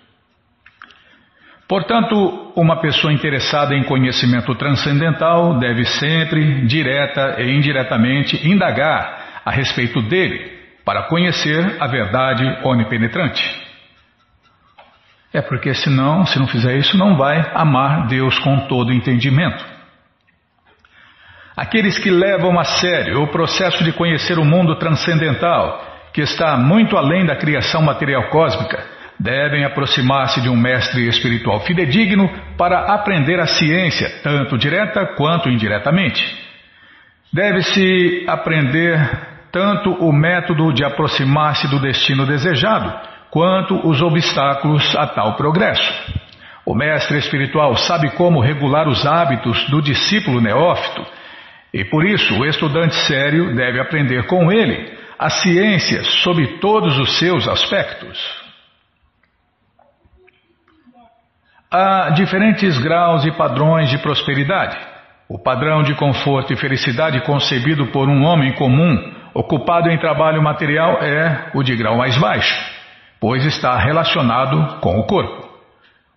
Portanto, 1.67 2.53
uma 2.55 2.81
pessoa 2.81 3.13
interessada 3.13 3.75
em 3.75 3.85
conhecimento 3.85 4.55
transcendental 4.55 5.59
deve 5.59 5.85
sempre, 5.85 6.67
direta 6.67 7.41
e 7.41 7.57
indiretamente, 7.57 8.47
indagar 8.47 9.43
a 9.45 9.51
respeito 9.51 10.03
dele 10.03 10.53
para 10.85 11.05
conhecer 11.05 11.77
a 11.81 11.87
verdade 11.87 12.45
onipenetrante. 12.63 13.43
É 15.33 15.41
porque 15.41 15.75
senão, 15.75 16.27
se 16.27 16.39
não 16.39 16.47
fizer 16.47 16.77
isso, 16.77 16.97
não 16.99 17.17
vai 17.17 17.51
amar 17.55 18.07
Deus 18.07 18.39
com 18.39 18.69
todo 18.69 18.93
entendimento. 18.93 19.65
Aqueles 21.57 21.99
que 21.99 22.11
levam 22.11 22.59
a 22.59 22.65
sério 22.65 23.23
o 23.23 23.29
processo 23.29 23.83
de 23.83 23.93
conhecer 23.93 24.39
o 24.39 24.45
mundo 24.45 24.77
transcendental, 24.77 25.83
que 26.13 26.21
está 26.21 26.57
muito 26.57 26.97
além 26.97 27.25
da 27.25 27.37
criação 27.37 27.81
material 27.81 28.29
cósmica, 28.29 28.85
devem 29.19 29.65
aproximar-se 29.65 30.41
de 30.41 30.49
um 30.49 30.57
mestre 30.57 31.07
espiritual 31.09 31.61
fidedigno 31.61 32.29
para 32.57 32.95
aprender 32.95 33.39
a 33.41 33.47
ciência, 33.47 34.09
tanto 34.23 34.59
direta 34.59 35.07
quanto 35.17 35.49
indiretamente. 35.49 36.23
Deve-se 37.33 38.25
aprender 38.29 38.99
tanto 39.51 39.91
o 39.93 40.13
método 40.13 40.73
de 40.73 40.85
aproximar-se 40.85 41.69
do 41.69 41.79
destino 41.79 42.27
desejado, 42.27 42.93
quanto 43.31 43.89
os 43.89 44.01
obstáculos 44.03 44.95
a 44.97 45.07
tal 45.07 45.37
progresso. 45.37 45.93
O 46.67 46.75
mestre 46.75 47.19
espiritual 47.19 47.77
sabe 47.77 48.11
como 48.13 48.41
regular 48.41 48.89
os 48.89 49.05
hábitos 49.07 49.69
do 49.69 49.83
discípulo 49.83 50.41
neófito, 50.41 51.05
e 51.73 51.85
por 51.85 52.05
isso 52.05 52.39
o 52.39 52.47
estudante 52.47 52.95
sério 52.95 53.55
deve 53.55 53.81
aprender 53.81 54.27
com 54.27 54.51
ele 54.51 54.93
a 55.19 55.29
ciência 55.29 56.03
sob 56.05 56.59
todos 56.59 56.99
os 56.99 57.19
seus 57.19 57.47
aspectos. 57.49 58.44
Há 61.77 62.11
diferentes 62.11 62.79
graus 62.79 63.25
e 63.25 63.33
padrões 63.33 63.91
de 63.91 63.99
prosperidade. 63.99 64.79
O 65.29 65.37
padrão 65.37 65.83
de 65.83 65.93
conforto 65.97 66.53
e 66.53 66.57
felicidade 66.57 67.21
concebido 67.23 67.89
por 67.89 68.09
um 68.09 68.23
homem 68.23 68.53
comum 68.53 68.97
ocupado 69.35 69.91
em 69.91 69.99
trabalho 69.99 70.41
material 70.41 71.03
é 71.03 71.51
o 71.53 71.65
de 71.65 71.75
grau 71.75 71.97
mais 71.97 72.17
baixo, 72.17 72.55
pois 73.21 73.45
está 73.45 73.77
relacionado 73.77 74.79
com 74.81 75.01
o 75.01 75.05
corpo. 75.05 75.49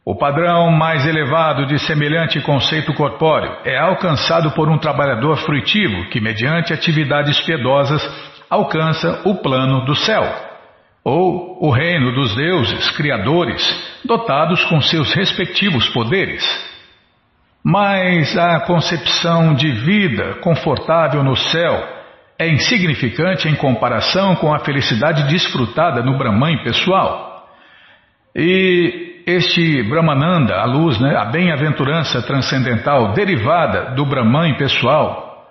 O 0.05 0.15
padrão 0.15 0.69
mais 0.69 1.07
elevado 1.07 1.65
de 1.65 1.79
semelhante 1.79 2.39
conceito 2.41 2.93
corpóreo 2.93 3.51
é 3.65 3.79
alcançado 3.79 4.51
por 4.51 4.69
um 4.69 4.77
trabalhador 4.77 5.37
fruitivo 5.37 6.07
que, 6.11 6.21
mediante 6.21 6.71
atividades 6.71 7.41
piedosas, 7.41 7.99
alcança 8.47 9.23
o 9.25 9.33
plano 9.33 9.83
do 9.85 9.95
céu, 9.95 10.23
ou 11.09 11.57
o 11.61 11.71
reino 11.71 12.11
dos 12.11 12.35
deuses, 12.35 12.91
criadores, 12.91 13.63
dotados 14.03 14.65
com 14.65 14.81
seus 14.81 15.13
respectivos 15.13 15.87
poderes. 15.87 16.43
Mas 17.63 18.37
a 18.37 18.59
concepção 18.59 19.53
de 19.53 19.71
vida 19.71 20.33
confortável 20.41 21.23
no 21.23 21.33
céu 21.37 21.81
é 22.37 22.49
insignificante 22.49 23.47
em 23.47 23.55
comparação 23.55 24.35
com 24.35 24.53
a 24.53 24.59
felicidade 24.59 25.23
desfrutada 25.29 26.03
no 26.03 26.17
Brahman 26.17 26.61
pessoal. 26.61 27.47
E 28.35 29.23
este 29.25 29.83
Brahmananda, 29.83 30.55
a 30.55 30.65
luz, 30.65 30.99
né, 30.99 31.15
a 31.15 31.23
bem-aventurança 31.23 32.21
transcendental 32.21 33.13
derivada 33.13 33.95
do 33.95 34.05
Brahman 34.05 34.57
pessoal, 34.57 35.47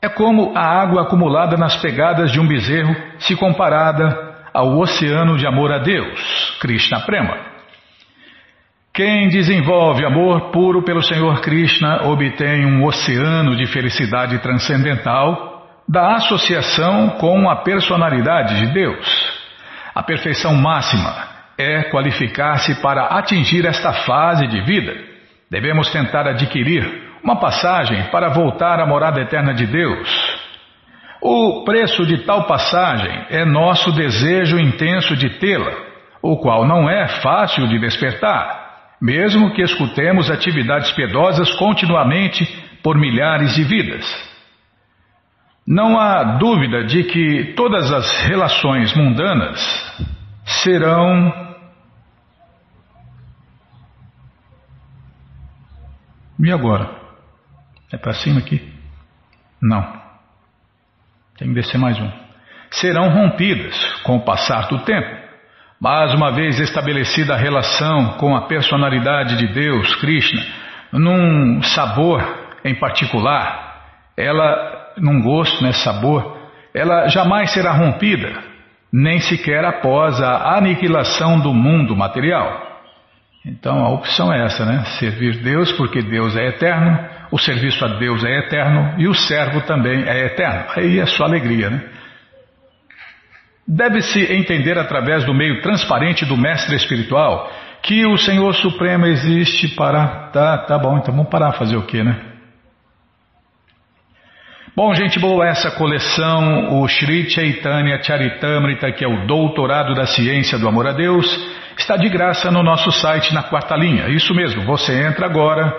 é 0.00 0.08
como 0.08 0.56
a 0.56 0.64
água 0.64 1.02
acumulada 1.02 1.58
nas 1.58 1.76
pegadas 1.76 2.32
de 2.32 2.40
um 2.40 2.48
bezerro 2.48 2.96
se 3.18 3.36
comparada 3.36 4.23
ao 4.54 4.78
oceano 4.78 5.36
de 5.36 5.44
amor 5.44 5.72
a 5.72 5.78
Deus, 5.78 6.56
Krishna 6.60 7.00
Prema. 7.00 7.36
Quem 8.94 9.28
desenvolve 9.28 10.06
amor 10.06 10.52
puro 10.52 10.84
pelo 10.84 11.02
Senhor 11.02 11.40
Krishna 11.40 12.04
obtém 12.04 12.64
um 12.64 12.84
oceano 12.84 13.56
de 13.56 13.66
felicidade 13.66 14.38
transcendental 14.38 15.82
da 15.88 16.14
associação 16.14 17.10
com 17.18 17.50
a 17.50 17.56
personalidade 17.56 18.60
de 18.60 18.72
Deus. 18.72 19.44
A 19.92 20.00
perfeição 20.00 20.54
máxima 20.54 21.12
é 21.58 21.82
qualificar-se 21.90 22.80
para 22.80 23.06
atingir 23.06 23.66
esta 23.66 23.92
fase 24.04 24.46
de 24.46 24.60
vida. 24.62 24.94
Devemos 25.50 25.90
tentar 25.90 26.28
adquirir 26.28 27.02
uma 27.22 27.40
passagem 27.40 28.04
para 28.12 28.28
voltar 28.28 28.78
à 28.78 28.86
morada 28.86 29.20
eterna 29.20 29.52
de 29.52 29.66
Deus. 29.66 30.43
O 31.24 31.64
preço 31.64 32.04
de 32.04 32.18
tal 32.26 32.46
passagem 32.46 33.26
é 33.30 33.46
nosso 33.46 33.90
desejo 33.92 34.58
intenso 34.58 35.16
de 35.16 35.30
tê-la, 35.38 35.72
o 36.20 36.36
qual 36.36 36.66
não 36.66 36.88
é 36.88 37.08
fácil 37.22 37.66
de 37.66 37.78
despertar 37.78 38.64
mesmo 39.04 39.52
que 39.52 39.60
escutemos 39.60 40.30
atividades 40.30 40.90
piedosas 40.92 41.52
continuamente 41.56 42.46
por 42.82 42.96
milhares 42.96 43.54
de 43.54 43.62
vidas. 43.62 44.06
Não 45.66 46.00
há 46.00 46.38
dúvida 46.38 46.84
de 46.84 47.04
que 47.04 47.52
todas 47.54 47.92
as 47.92 48.26
relações 48.26 48.94
mundanas 48.96 49.60
serão 50.62 51.44
E 56.42 56.50
agora? 56.50 56.90
É 57.92 57.96
para 57.96 58.12
cima 58.12 58.40
aqui? 58.40 58.60
Não. 59.62 60.03
Tem 61.36 61.48
que 61.48 61.54
descer 61.54 61.78
mais 61.78 61.98
um. 61.98 62.08
Serão 62.70 63.08
rompidas 63.08 63.76
com 64.02 64.16
o 64.16 64.24
passar 64.24 64.68
do 64.68 64.78
tempo. 64.84 65.24
Mas 65.80 66.14
uma 66.14 66.30
vez 66.30 66.60
estabelecida 66.60 67.34
a 67.34 67.36
relação 67.36 68.16
com 68.18 68.36
a 68.36 68.42
personalidade 68.42 69.36
de 69.36 69.52
Deus, 69.52 69.94
Krishna, 69.96 70.40
num 70.92 71.60
sabor 71.62 72.22
em 72.64 72.74
particular, 72.76 73.82
ela, 74.16 74.92
num 74.96 75.20
gosto, 75.20 75.62
né, 75.62 75.72
sabor, 75.72 76.38
ela 76.72 77.08
jamais 77.08 77.52
será 77.52 77.72
rompida, 77.72 78.32
nem 78.92 79.18
sequer 79.18 79.64
após 79.64 80.20
a 80.22 80.56
aniquilação 80.56 81.40
do 81.40 81.52
mundo 81.52 81.96
material. 81.96 82.63
Então 83.44 83.84
a 83.84 83.90
opção 83.90 84.32
é 84.32 84.44
essa, 84.44 84.64
né? 84.64 84.84
Servir 84.98 85.42
Deus 85.42 85.70
porque 85.72 86.00
Deus 86.02 86.34
é 86.36 86.48
eterno, 86.48 86.98
o 87.30 87.38
serviço 87.38 87.84
a 87.84 87.88
Deus 87.98 88.24
é 88.24 88.38
eterno 88.38 88.94
e 88.98 89.06
o 89.06 89.14
servo 89.14 89.60
também 89.62 90.02
é 90.08 90.26
eterno. 90.26 90.64
Aí 90.76 90.98
é 90.98 91.06
só 91.06 91.24
alegria, 91.24 91.68
né? 91.68 91.82
Deve-se 93.66 94.20
entender 94.32 94.78
através 94.78 95.24
do 95.24 95.34
meio 95.34 95.60
transparente 95.62 96.24
do 96.24 96.36
mestre 96.36 96.76
espiritual 96.76 97.50
que 97.82 98.06
o 98.06 98.16
Senhor 98.16 98.54
Supremo 98.54 99.06
existe 99.06 99.68
para. 99.68 100.30
Tá, 100.30 100.58
tá 100.58 100.78
bom, 100.78 100.98
então 100.98 101.14
vamos 101.14 101.30
parar 101.30 101.52
fazer 101.52 101.76
o 101.76 101.86
quê, 101.86 102.02
né? 102.02 102.33
Bom, 104.76 104.92
gente 104.92 105.20
boa, 105.20 105.46
essa 105.46 105.70
coleção, 105.70 106.80
o 106.80 106.88
Sri 106.88 107.30
Chaitanya 107.30 108.02
Charitamrita, 108.02 108.90
que 108.90 109.04
é 109.04 109.08
o 109.08 109.24
Doutorado 109.24 109.94
da 109.94 110.04
Ciência 110.04 110.58
do 110.58 110.66
Amor 110.66 110.88
a 110.88 110.92
Deus, 110.92 111.24
está 111.78 111.96
de 111.96 112.08
graça 112.08 112.50
no 112.50 112.60
nosso 112.60 112.90
site 112.90 113.32
na 113.32 113.44
quarta 113.44 113.76
linha. 113.76 114.08
Isso 114.08 114.34
mesmo, 114.34 114.64
você 114.64 115.00
entra 115.06 115.26
agora 115.26 115.72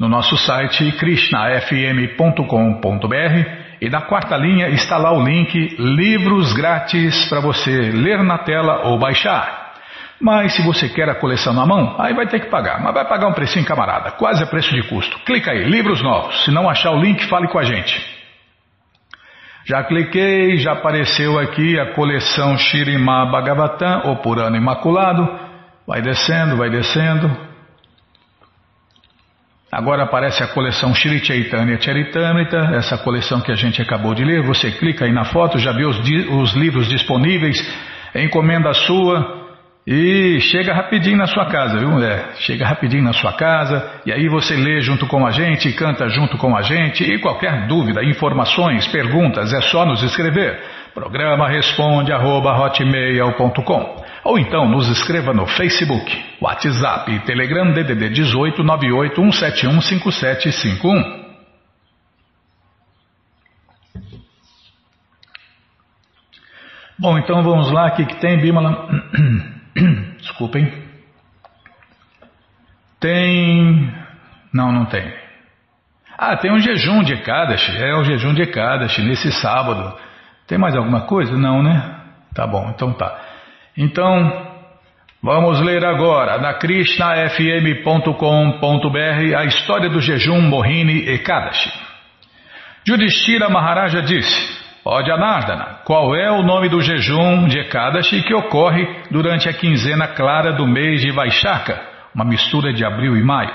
no 0.00 0.08
nosso 0.08 0.34
site 0.38 0.92
krishnafm.com.br 0.92 2.46
e 3.82 3.90
na 3.90 4.00
quarta 4.00 4.34
linha 4.38 4.70
está 4.70 4.96
lá 4.96 5.12
o 5.12 5.22
link 5.22 5.76
Livros 5.78 6.54
Grátis 6.54 7.28
para 7.28 7.40
você 7.40 7.70
ler 7.70 8.22
na 8.22 8.38
tela 8.38 8.86
ou 8.86 8.98
baixar. 8.98 9.74
Mas 10.18 10.54
se 10.54 10.62
você 10.62 10.88
quer 10.88 11.10
a 11.10 11.14
coleção 11.14 11.52
na 11.52 11.66
mão, 11.66 11.96
aí 11.98 12.14
vai 12.14 12.26
ter 12.26 12.40
que 12.40 12.48
pagar. 12.48 12.82
Mas 12.82 12.94
vai 12.94 13.04
pagar 13.06 13.28
um 13.28 13.34
precinho, 13.34 13.66
camarada, 13.66 14.12
quase 14.12 14.42
a 14.42 14.46
preço 14.46 14.74
de 14.74 14.88
custo. 14.88 15.18
Clica 15.26 15.50
aí, 15.50 15.64
livros 15.64 16.00
novos. 16.00 16.46
Se 16.46 16.50
não 16.50 16.66
achar 16.66 16.92
o 16.92 16.98
link, 16.98 17.22
fale 17.26 17.46
com 17.48 17.58
a 17.58 17.62
gente. 17.62 18.17
Já 19.68 19.84
cliquei, 19.84 20.56
já 20.56 20.72
apareceu 20.72 21.38
aqui 21.38 21.78
a 21.78 21.92
coleção 21.92 22.56
Shirimá 22.56 23.26
Bhagavatam, 23.26 24.00
ou 24.06 24.16
Purana 24.16 24.56
Imaculado. 24.56 25.28
Vai 25.86 26.00
descendo, 26.00 26.56
vai 26.56 26.70
descendo. 26.70 27.30
Agora 29.70 30.04
aparece 30.04 30.42
a 30.42 30.46
coleção 30.46 30.94
Shri 30.94 31.22
Chaitanya 31.22 31.78
Charitamrita, 31.78 32.56
essa 32.76 32.96
coleção 32.96 33.42
que 33.42 33.52
a 33.52 33.54
gente 33.54 33.82
acabou 33.82 34.14
de 34.14 34.24
ler. 34.24 34.42
Você 34.46 34.70
clica 34.70 35.04
aí 35.04 35.12
na 35.12 35.26
foto, 35.26 35.58
já 35.58 35.72
vê 35.72 35.84
os, 35.84 35.98
os 35.98 36.54
livros 36.54 36.88
disponíveis, 36.88 37.58
encomenda 38.14 38.72
sua 38.72 39.37
e 39.90 40.38
chega 40.42 40.74
rapidinho 40.74 41.16
na 41.16 41.26
sua 41.26 41.46
casa, 41.46 41.78
viu? 41.78 41.98
É, 42.04 42.34
chega 42.40 42.66
rapidinho 42.66 43.02
na 43.02 43.14
sua 43.14 43.32
casa 43.32 43.90
e 44.04 44.12
aí 44.12 44.28
você 44.28 44.54
lê 44.54 44.82
junto 44.82 45.06
com 45.06 45.26
a 45.26 45.30
gente, 45.30 45.72
canta 45.72 46.06
junto 46.10 46.36
com 46.36 46.54
a 46.54 46.60
gente 46.60 47.02
e 47.02 47.18
qualquer 47.18 47.66
dúvida, 47.66 48.04
informações, 48.04 48.86
perguntas, 48.88 49.50
é 49.50 49.62
só 49.62 49.86
nos 49.86 50.02
escrever. 50.02 50.60
Programa 50.92 51.48
responde 51.48 52.12
arroba 52.12 52.54
ou 54.24 54.38
então 54.38 54.68
nos 54.68 54.90
escreva 54.90 55.32
no 55.32 55.46
Facebook, 55.46 56.22
WhatsApp 56.38 57.10
e 57.10 57.20
Telegram 57.20 57.72
DDD 57.72 58.10
18 58.10 58.62
98 58.62 59.14
171 59.14 59.80
5751. 59.80 61.28
Bom, 66.98 67.16
então 67.16 67.42
vamos 67.42 67.70
lá, 67.70 67.86
o 67.86 67.92
que, 67.92 68.04
que 68.04 68.16
tem, 68.16 68.38
Bimala? 68.38 68.86
Desculpem. 70.18 70.72
Tem. 73.00 73.94
Não, 74.52 74.72
não 74.72 74.86
tem. 74.86 75.12
Ah, 76.16 76.36
tem 76.36 76.52
um 76.52 76.58
jejum 76.58 77.04
de 77.04 77.14
Ekadashi, 77.14 77.76
é 77.76 77.94
o 77.94 78.02
jejum 78.02 78.34
de 78.34 78.42
Ekadashi 78.42 79.02
nesse 79.02 79.30
sábado. 79.30 79.96
Tem 80.48 80.58
mais 80.58 80.74
alguma 80.74 81.02
coisa? 81.02 81.36
Não, 81.36 81.62
né? 81.62 81.94
Tá 82.34 82.46
bom, 82.46 82.70
então 82.74 82.92
tá. 82.92 83.16
Então, 83.76 84.48
vamos 85.22 85.60
ler 85.60 85.84
agora 85.84 86.38
na 86.38 86.54
krishnafm.com.br 86.54 89.36
a 89.36 89.44
história 89.44 89.88
do 89.88 90.00
jejum 90.00 90.40
Mohini 90.40 91.08
Ekadashi. 91.08 91.70
Judishira 92.84 93.48
Maharaja 93.48 94.02
disse: 94.02 94.58
Ó 94.90 95.04
Janardana, 95.04 95.80
qual 95.84 96.16
é 96.16 96.30
o 96.30 96.42
nome 96.42 96.70
do 96.70 96.80
jejum 96.80 97.46
de 97.46 97.58
Ekadashi 97.58 98.22
que 98.22 98.34
ocorre 98.34 98.88
durante 99.10 99.46
a 99.46 99.52
quinzena 99.52 100.08
clara 100.08 100.54
do 100.54 100.66
mês 100.66 101.02
de 101.02 101.10
Vaishaka, 101.10 101.78
uma 102.14 102.24
mistura 102.24 102.72
de 102.72 102.82
abril 102.86 103.14
e 103.14 103.22
maio? 103.22 103.52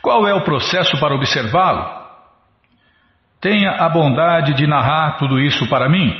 Qual 0.00 0.26
é 0.26 0.32
o 0.32 0.40
processo 0.40 0.98
para 0.98 1.14
observá-lo? 1.14 1.86
Tenha 3.38 3.72
a 3.72 3.86
bondade 3.90 4.54
de 4.54 4.66
narrar 4.66 5.18
tudo 5.18 5.38
isso 5.38 5.68
para 5.68 5.90
mim. 5.90 6.10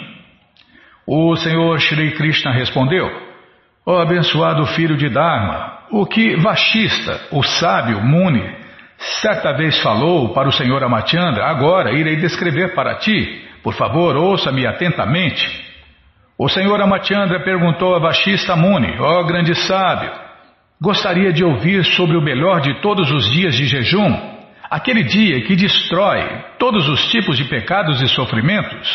O 1.07 1.35
Senhor 1.37 1.81
Shri 1.81 2.11
Krishna 2.11 2.53
respondeu: 2.53 3.11
Ó 3.87 4.03
abençoado 4.03 4.67
filho 4.67 4.99
de 4.99 5.09
Dharma, 5.09 5.79
o 5.91 6.05
que 6.05 6.37
Vashista, 6.37 7.29
o 7.33 7.43
sábio 7.43 8.03
Muni, 8.03 8.55
certa 9.23 9.55
vez 9.55 9.81
falou 9.81 10.35
para 10.35 10.47
o 10.47 10.53
Senhor 10.53 10.85
Amachandra, 10.85 11.47
agora 11.47 11.93
irei 11.93 12.17
descrever 12.17 12.75
para 12.75 12.97
ti. 12.97 13.46
Por 13.67 13.75
favor, 13.75 14.17
ouça-me 14.17 14.65
atentamente. 14.65 15.45
O 16.39 16.49
Senhor 16.49 16.81
Amachandra 16.81 17.43
perguntou 17.43 17.97
a 17.97 17.99
Vashista 17.99 18.55
Muni: 18.55 18.97
Ó 19.01 19.19
oh, 19.19 19.27
grande 19.27 19.57
sábio, 19.57 20.09
gostaria 20.81 21.33
de 21.33 21.43
ouvir 21.43 21.85
sobre 21.85 22.17
o 22.17 22.23
melhor 22.23 22.61
de 22.61 22.81
todos 22.81 23.11
os 23.11 23.29
dias 23.29 23.57
de 23.57 23.67
jejum, 23.67 24.17
aquele 24.71 25.03
dia 25.03 25.41
que 25.41 25.57
destrói 25.57 26.45
todos 26.61 26.89
os 26.89 27.11
tipos 27.11 27.37
de 27.37 27.43
pecados 27.47 28.01
e 28.01 28.07
sofrimentos? 28.07 28.89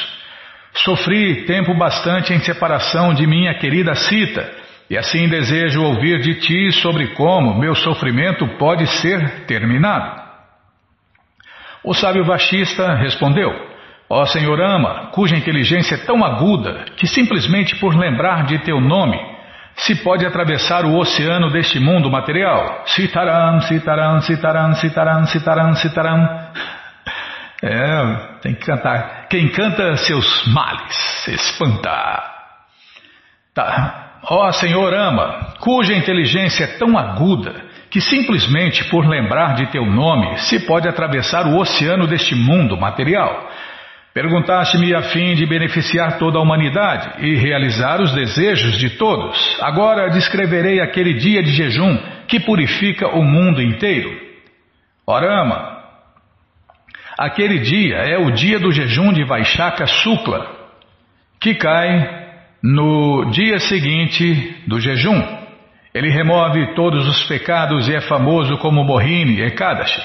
Sofri 0.73 1.43
tempo 1.43 1.73
bastante 1.73 2.31
em 2.31 2.39
separação 2.39 3.13
de 3.13 3.27
minha 3.27 3.53
querida 3.55 3.93
Cita, 3.93 4.49
e 4.89 4.97
assim 4.97 5.27
desejo 5.27 5.83
ouvir 5.83 6.21
de 6.21 6.35
ti 6.35 6.71
sobre 6.71 7.07
como 7.07 7.59
meu 7.59 7.75
sofrimento 7.75 8.47
pode 8.57 8.87
ser 8.87 9.43
terminado. 9.47 10.21
O 11.83 11.93
sábio 11.93 12.23
Vashista 12.23 12.93
respondeu: 12.93 13.70
Ó 14.13 14.25
Senhor 14.25 14.59
Ama, 14.59 15.07
cuja 15.13 15.37
inteligência 15.37 15.95
é 15.95 15.99
tão 15.99 16.21
aguda 16.21 16.83
que 16.97 17.07
simplesmente 17.07 17.77
por 17.77 17.95
lembrar 17.95 18.43
de 18.43 18.59
teu 18.59 18.81
nome 18.81 19.17
se 19.73 20.03
pode 20.03 20.25
atravessar 20.25 20.83
o 20.83 20.97
oceano 20.97 21.49
deste 21.49 21.79
mundo 21.79 22.11
material. 22.11 22.83
Sitaram, 22.87 23.61
Sitaram, 23.61 24.19
Sitaram, 24.19 24.73
Sitaram, 24.73 25.25
Sitaram, 25.27 25.73
Sitaram. 25.75 26.29
É, 27.63 28.39
tem 28.41 28.53
que 28.53 28.65
cantar. 28.65 29.27
Quem 29.29 29.47
canta 29.47 29.95
seus 29.95 30.45
males 30.47 31.27
espanta. 31.29 32.21
Tá. 33.55 34.19
Ó 34.29 34.51
Senhor 34.51 34.93
ama, 34.93 35.53
cuja 35.61 35.93
inteligência 35.93 36.65
é 36.65 36.77
tão 36.77 36.97
aguda 36.97 37.55
que 37.89 38.01
simplesmente 38.01 38.83
por 38.89 39.07
lembrar 39.07 39.55
de 39.55 39.67
teu 39.67 39.85
nome 39.85 40.37
se 40.39 40.59
pode 40.65 40.85
atravessar 40.85 41.47
o 41.47 41.57
oceano 41.57 42.07
deste 42.07 42.35
mundo 42.35 42.75
material. 42.75 43.49
Perguntaste-me 44.13 44.93
a 44.93 45.03
fim 45.03 45.35
de 45.35 45.45
beneficiar 45.45 46.17
toda 46.17 46.37
a 46.37 46.41
humanidade 46.41 47.25
e 47.25 47.35
realizar 47.35 48.01
os 48.01 48.13
desejos 48.13 48.77
de 48.77 48.89
todos. 48.97 49.57
Agora 49.61 50.09
descreverei 50.09 50.81
aquele 50.81 51.13
dia 51.13 51.41
de 51.41 51.51
jejum 51.51 51.97
que 52.27 52.39
purifica 52.39 53.07
o 53.07 53.23
mundo 53.23 53.61
inteiro. 53.61 54.11
Orama, 55.07 55.79
aquele 57.17 57.59
dia 57.59 57.97
é 57.99 58.17
o 58.17 58.31
dia 58.31 58.59
do 58.59 58.71
jejum 58.71 59.13
de 59.13 59.23
Vaishaka 59.23 59.87
Sukla, 59.87 60.45
que 61.39 61.55
cai 61.55 62.21
no 62.61 63.31
dia 63.31 63.59
seguinte 63.59 64.57
do 64.67 64.77
jejum. 64.79 65.21
Ele 65.93 66.09
remove 66.09 66.73
todos 66.75 67.07
os 67.07 67.23
pecados 67.23 67.87
e 67.87 67.95
é 67.95 68.01
famoso 68.01 68.57
como 68.57 68.83
Mohini 68.83 69.41
Ekadashi. 69.41 70.01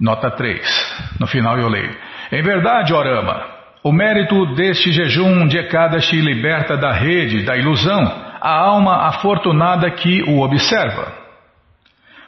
Nota 0.00 0.30
3. 0.30 1.16
No 1.20 1.26
final 1.26 1.58
eu 1.58 1.68
leio. 1.68 1.96
Em 2.32 2.42
verdade, 2.42 2.92
Orama, 2.92 3.46
o 3.84 3.92
mérito 3.92 4.54
deste 4.54 4.90
jejum 4.90 5.46
de 5.46 5.58
Ekadashi 5.58 6.20
liberta 6.20 6.76
da 6.76 6.92
rede, 6.92 7.44
da 7.44 7.56
ilusão, 7.56 8.02
a 8.40 8.50
alma 8.50 9.08
afortunada 9.08 9.90
que 9.92 10.22
o 10.22 10.40
observa. 10.40 11.12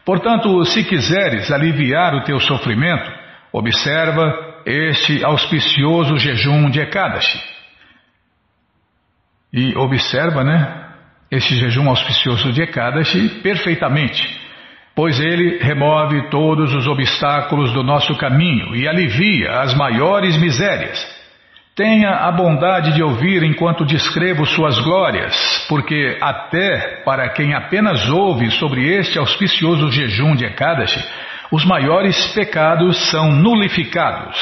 Portanto, 0.04 0.64
se 0.64 0.84
quiseres 0.84 1.50
aliviar 1.50 2.14
o 2.14 2.22
teu 2.22 2.38
sofrimento, 2.38 3.11
observa 3.52 4.62
este 4.64 5.24
auspicioso 5.24 6.16
jejum 6.16 6.70
de 6.70 6.80
Ekadashi. 6.80 7.40
E 9.52 9.76
observa, 9.76 10.44
né, 10.44 10.84
este 11.30 11.56
jejum 11.56 11.88
auspicioso 11.88 12.52
de 12.52 12.62
Ekadashi 12.62 13.40
perfeitamente 13.42 14.38
pois 14.98 15.20
ele 15.20 15.58
remove 15.58 16.28
todos 16.28 16.74
os 16.74 16.88
obstáculos 16.88 17.72
do 17.72 17.84
nosso 17.84 18.16
caminho 18.16 18.74
e 18.74 18.88
alivia 18.88 19.61
as 19.61 19.72
maiores 19.72 20.37
misérias. 20.37 20.98
Tenha 21.76 22.11
a 22.11 22.32
bondade 22.32 22.92
de 22.92 23.00
ouvir 23.00 23.44
enquanto 23.44 23.84
descrevo 23.84 24.44
suas 24.44 24.76
glórias, 24.80 25.64
porque 25.68 26.18
até 26.20 27.04
para 27.04 27.28
quem 27.28 27.54
apenas 27.54 28.11
ouve 28.11 28.50
sobre 28.50 28.92
este 28.92 29.20
auspicioso 29.20 29.88
jejum 29.88 30.34
de 30.34 30.46
Ekadashi, 30.46 31.08
os 31.52 31.64
maiores 31.64 32.34
pecados 32.34 33.08
são 33.08 33.30
nulificados. 33.30 34.37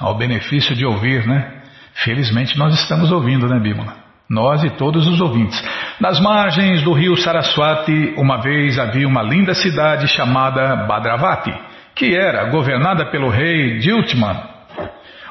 Ao 0.00 0.16
benefício 0.16 0.74
de 0.74 0.84
ouvir, 0.84 1.24
né? 1.24 1.52
Felizmente 1.94 2.58
nós 2.58 2.74
estamos 2.74 3.12
ouvindo, 3.12 3.46
né, 3.46 3.60
Bímola? 3.60 3.99
Nós 4.30 4.62
e 4.62 4.70
todos 4.70 5.08
os 5.08 5.20
ouvintes. 5.20 5.60
Nas 6.00 6.20
margens 6.20 6.82
do 6.82 6.92
rio 6.92 7.16
Saraswati, 7.16 8.14
uma 8.16 8.40
vez 8.40 8.78
havia 8.78 9.08
uma 9.08 9.22
linda 9.22 9.54
cidade 9.54 10.06
chamada 10.06 10.86
Badravati, 10.86 11.52
que 11.96 12.16
era 12.16 12.48
governada 12.48 13.06
pelo 13.10 13.28
rei 13.28 13.78
Diltman. 13.78 14.40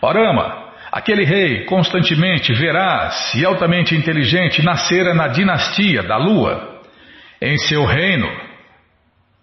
Orama, 0.01 0.65
aquele 0.91 1.23
rei 1.23 1.63
constantemente 1.63 2.53
veraz 2.53 3.33
e 3.35 3.45
altamente 3.45 3.95
inteligente, 3.95 4.63
nascera 4.63 5.13
na 5.13 5.29
dinastia 5.29 6.03
da 6.03 6.17
lua. 6.17 6.81
Em 7.41 7.57
seu 7.57 7.85
reino 7.85 8.27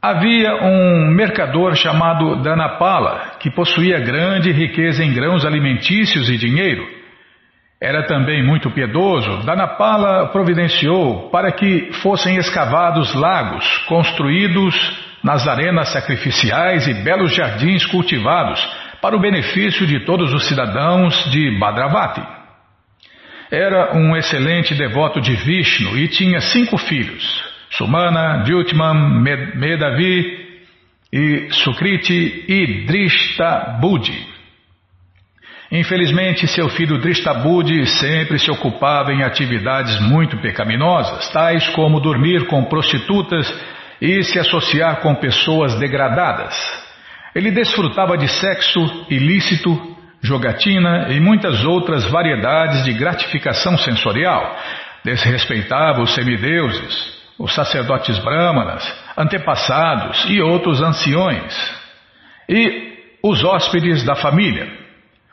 havia 0.03 0.55
um 0.63 1.11
mercador 1.11 1.75
chamado 1.75 2.43
Danapala, 2.43 3.39
que 3.41 3.51
possuía 3.51 3.99
grande 3.99 4.53
riqueza 4.53 5.03
em 5.03 5.13
grãos 5.15 5.47
alimentícios 5.47 6.29
e 6.29 6.37
dinheiro. 6.37 6.96
Era 7.81 8.07
também 8.07 8.43
muito 8.43 8.71
piedoso, 8.71 9.45
Danapala 9.45 10.29
providenciou 10.29 11.29
para 11.29 11.53
que 11.53 11.93
fossem 12.01 12.37
escavados 12.39 13.15
lagos, 13.15 13.67
construídos 13.87 14.75
nas 15.23 15.47
arenas 15.47 15.89
sacrificiais 15.91 16.87
e 16.87 16.95
belos 16.95 17.35
jardins 17.35 17.85
cultivados 17.85 18.67
para 19.03 19.15
o 19.15 19.21
benefício 19.21 19.87
de 19.87 20.01
todos 20.07 20.33
os 20.33 20.49
cidadãos 20.49 21.31
de 21.31 21.59
Badravati. 21.59 22.23
Era 23.51 23.95
um 23.95 24.17
excelente 24.17 24.75
devoto 24.75 25.21
de 25.21 25.35
Vishnu 25.35 25.99
e 25.99 26.09
tinha 26.09 26.41
cinco 26.41 26.79
filhos: 26.79 27.45
Sumana, 27.71 28.43
Dyutman, 28.45 29.23
Medavi 29.55 30.47
e 31.13 31.49
Sukriti 31.51 32.45
e 32.49 32.87
Drishta 32.87 33.79
Budi. 33.81 34.36
Infelizmente, 35.71 36.47
seu 36.47 36.69
filho 36.69 36.99
Dristabudi 36.99 37.87
sempre 37.87 38.39
se 38.39 38.51
ocupava 38.51 39.13
em 39.13 39.23
atividades 39.23 40.01
muito 40.01 40.37
pecaminosas, 40.39 41.29
tais 41.31 41.69
como 41.71 42.01
dormir 42.01 42.47
com 42.47 42.65
prostitutas 42.65 43.53
e 44.01 44.23
se 44.23 44.39
associar 44.39 45.01
com 45.01 45.15
pessoas 45.17 45.75
degradadas. 45.77 46.55
Ele 47.35 47.51
desfrutava 47.51 48.17
de 48.17 48.29
sexo 48.29 49.07
ilícito, 49.11 49.97
jogatina 50.23 51.09
e 51.11 51.21
muitas 51.21 51.65
outras 51.65 52.05
variedades 52.11 52.85
de 52.85 52.93
gratificação 52.93 53.77
sensorial. 53.77 54.57
Desrespeitava 55.05 56.01
os 56.01 56.15
semideuses, 56.15 57.17
os 57.39 57.53
sacerdotes 57.53 58.19
brâmanas, 58.21 58.85
antepassados 59.17 60.25
e 60.29 60.41
outros 60.41 60.81
anciões, 60.81 61.55
e 62.49 62.95
os 63.23 63.45
hóspedes 63.45 64.05
da 64.05 64.15
família. 64.15 64.86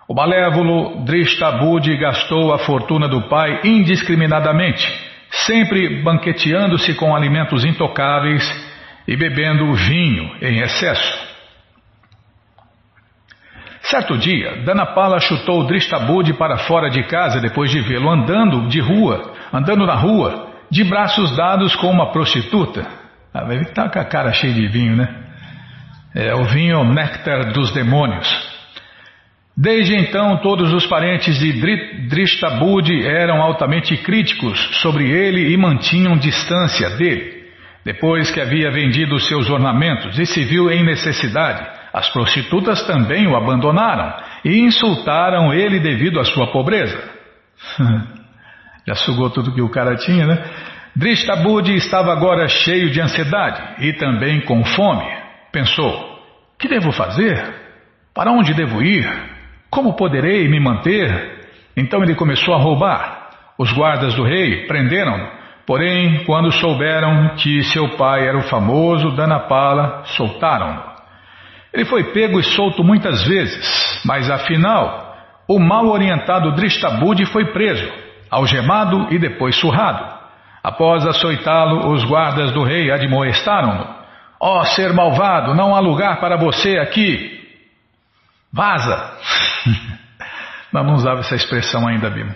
O 0.08 0.14
malévolo 0.14 1.06
Drishtabudi 1.06 1.96
gastou 1.98 2.54
a 2.54 2.60
fortuna 2.60 3.08
do 3.08 3.22
pai 3.30 3.62
indiscriminadamente, 3.64 4.86
sempre 5.32 6.04
banqueteando-se 6.04 6.94
com 6.96 7.16
alimentos 7.16 7.64
intocáveis 7.64 8.44
e 9.08 9.16
bebendo 9.16 9.74
vinho 9.74 10.30
em 10.42 10.60
excesso. 10.60 11.34
Certo 13.82 14.18
dia, 14.18 14.64
Danapala 14.64 15.20
chutou 15.20 15.66
Drishtabudi 15.68 16.34
para 16.34 16.58
fora 16.58 16.90
de 16.90 17.04
casa 17.04 17.40
depois 17.40 17.72
de 17.72 17.82
vê-lo 17.82 18.10
andando 18.10 18.68
de 18.68 18.80
rua, 18.80 19.34
andando 19.54 19.86
na 19.86 19.96
rua, 19.96 20.50
de 20.70 20.84
braços 20.84 21.36
dados 21.36 21.76
com 21.76 21.88
uma 21.88 22.12
prostituta. 22.12 22.86
Ah, 23.34 23.46
ele 23.50 23.64
está 23.64 23.90
com 23.90 24.00
a 24.00 24.06
cara 24.06 24.32
cheia 24.34 24.54
de 24.54 24.68
vinho, 24.68 24.96
né? 24.96 25.08
É 26.16 26.34
o 26.36 26.44
vinho 26.44 26.84
néctar 26.84 27.52
dos 27.52 27.72
demônios. 27.72 28.53
Desde 29.56 29.96
então, 29.96 30.38
todos 30.38 30.74
os 30.74 30.88
parentes 30.88 31.38
de 31.38 31.54
Drishtabudi 32.08 33.06
eram 33.06 33.40
altamente 33.42 33.96
críticos 33.98 34.60
sobre 34.82 35.10
ele 35.10 35.54
e 35.54 35.58
mantinham 35.58 36.18
distância 36.18 36.90
dele. 36.92 37.44
Depois 37.86 38.32
que 38.32 38.42
havia 38.42 38.72
vendido 38.72 39.20
seus 39.20 39.50
ornamentos 39.50 40.18
e 40.18 40.26
se 40.26 40.44
viu 40.44 40.72
em 40.72 40.84
necessidade, 40.84 41.68
as 41.94 42.10
prostitutas 42.10 42.82
também 42.88 43.28
o 43.28 43.36
abandonaram 43.36 44.16
e 44.44 44.60
insultaram 44.60 45.54
ele 45.54 45.80
devido 45.80 46.20
à 46.20 46.24
sua 46.24 46.52
pobreza. 46.52 46.98
Já 48.88 48.96
sugou 48.96 49.30
tudo 49.30 49.54
que 49.54 49.62
o 49.62 49.70
cara 49.70 49.96
tinha, 49.96 50.26
né? 50.26 50.44
Drishtabudi 50.96 51.76
estava 51.76 52.12
agora 52.12 52.48
cheio 52.48 52.90
de 52.90 53.00
ansiedade 53.00 53.86
e 53.86 53.94
também 53.94 54.42
com 54.42 54.64
fome. 54.64 55.06
Pensou: 55.52 56.20
que 56.60 56.68
devo 56.68 56.92
fazer? 56.92 57.62
Para 58.14 58.32
onde 58.32 58.54
devo 58.54 58.82
ir? 58.82 59.33
Como 59.74 59.96
poderei 59.96 60.48
me 60.48 60.60
manter? 60.60 61.48
Então 61.76 62.04
ele 62.04 62.14
começou 62.14 62.54
a 62.54 62.60
roubar. 62.60 63.30
Os 63.58 63.74
guardas 63.74 64.14
do 64.14 64.24
rei 64.24 64.68
prenderam-no. 64.68 65.28
Porém, 65.66 66.24
quando 66.26 66.52
souberam 66.52 67.30
que 67.38 67.64
seu 67.64 67.90
pai 67.98 68.28
era 68.28 68.38
o 68.38 68.44
famoso 68.44 69.16
Danapala, 69.16 70.04
soltaram-no. 70.06 70.80
Ele 71.74 71.86
foi 71.86 72.04
pego 72.12 72.40
e 72.40 72.44
solto 72.44 72.84
muitas 72.84 73.26
vezes, 73.26 74.00
mas 74.06 74.30
afinal, 74.30 75.16
o 75.48 75.60
mal 75.60 75.88
orientado 75.88 76.52
Drishtabudi 76.52 77.26
foi 77.26 77.46
preso, 77.46 77.92
algemado 78.30 79.08
e 79.10 79.18
depois 79.18 79.56
surrado. 79.56 80.06
Após 80.64 81.04
açoitá-lo, 81.04 81.92
os 81.92 82.04
guardas 82.04 82.52
do 82.52 82.64
rei 82.64 82.92
admoestaram-no. 82.92 83.88
Ó 84.40 84.60
oh, 84.60 84.66
ser 84.66 84.94
malvado, 84.94 85.56
não 85.56 85.76
há 85.76 85.80
lugar 85.80 86.20
para 86.20 86.38
você 86.38 86.78
aqui. 86.78 87.43
Vaza! 88.54 89.18
Mas 90.72 90.86
não 90.86 90.94
usava 90.94 91.22
essa 91.22 91.36
expressão 91.36 91.88
ainda, 91.88 92.10
Bima. 92.10 92.36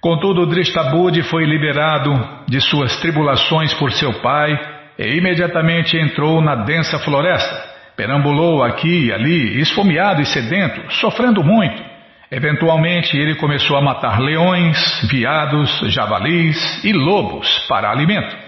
Contudo, 0.00 0.46
Drishtabudi 0.46 1.22
foi 1.24 1.44
liberado 1.44 2.12
de 2.46 2.60
suas 2.60 2.96
tribulações 3.00 3.74
por 3.74 3.90
seu 3.90 4.20
pai 4.20 4.56
e 4.96 5.16
imediatamente 5.16 5.96
entrou 5.96 6.40
na 6.40 6.54
densa 6.54 6.98
floresta. 7.00 7.76
Perambulou 7.96 8.62
aqui 8.62 9.06
e 9.06 9.12
ali, 9.12 9.60
esfomeado 9.60 10.22
e 10.22 10.26
sedento, 10.26 10.80
sofrendo 10.92 11.42
muito. 11.42 11.82
Eventualmente, 12.30 13.16
ele 13.16 13.34
começou 13.34 13.76
a 13.76 13.82
matar 13.82 14.20
leões, 14.20 14.78
viados, 15.10 15.80
javalis 15.86 16.84
e 16.84 16.92
lobos 16.92 17.66
para 17.68 17.90
alimento. 17.90 18.47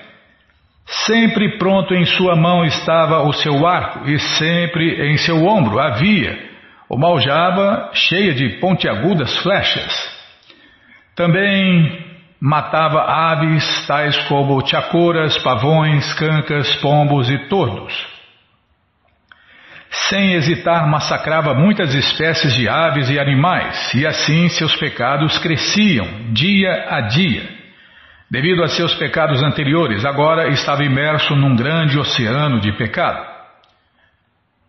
Sempre 0.91 1.57
pronto 1.57 1.95
em 1.95 2.05
sua 2.05 2.35
mão 2.35 2.65
estava 2.65 3.23
o 3.23 3.33
seu 3.33 3.65
arco 3.65 4.09
e 4.09 4.19
sempre 4.19 5.13
em 5.13 5.17
seu 5.19 5.47
ombro 5.47 5.79
havia 5.79 6.51
uma 6.91 7.07
aljava 7.07 7.91
cheia 7.95 8.35
de 8.35 8.59
pontiagudas 8.59 9.37
flechas. 9.39 10.21
Também 11.15 12.05
matava 12.41 13.03
aves 13.03 13.87
tais 13.87 14.19
como 14.25 14.67
chacoras, 14.67 15.39
pavões, 15.39 16.13
cancas, 16.15 16.75
pombos 16.77 17.31
e 17.31 17.39
tordos. 17.49 17.95
Sem 20.09 20.33
hesitar, 20.33 20.89
massacrava 20.89 21.55
muitas 21.55 21.95
espécies 21.95 22.53
de 22.55 22.69
aves 22.69 23.09
e 23.11 23.19
animais, 23.19 23.95
e 23.95 24.05
assim 24.05 24.49
seus 24.49 24.75
pecados 24.75 25.39
cresciam 25.39 26.33
dia 26.33 26.87
a 26.91 27.01
dia. 27.03 27.60
Devido 28.31 28.63
a 28.63 28.69
seus 28.69 28.95
pecados 28.95 29.43
anteriores, 29.43 30.05
agora 30.05 30.49
estava 30.51 30.85
imerso 30.85 31.35
num 31.35 31.57
grande 31.57 31.99
oceano 31.99 32.61
de 32.61 32.71
pecado. 32.73 33.27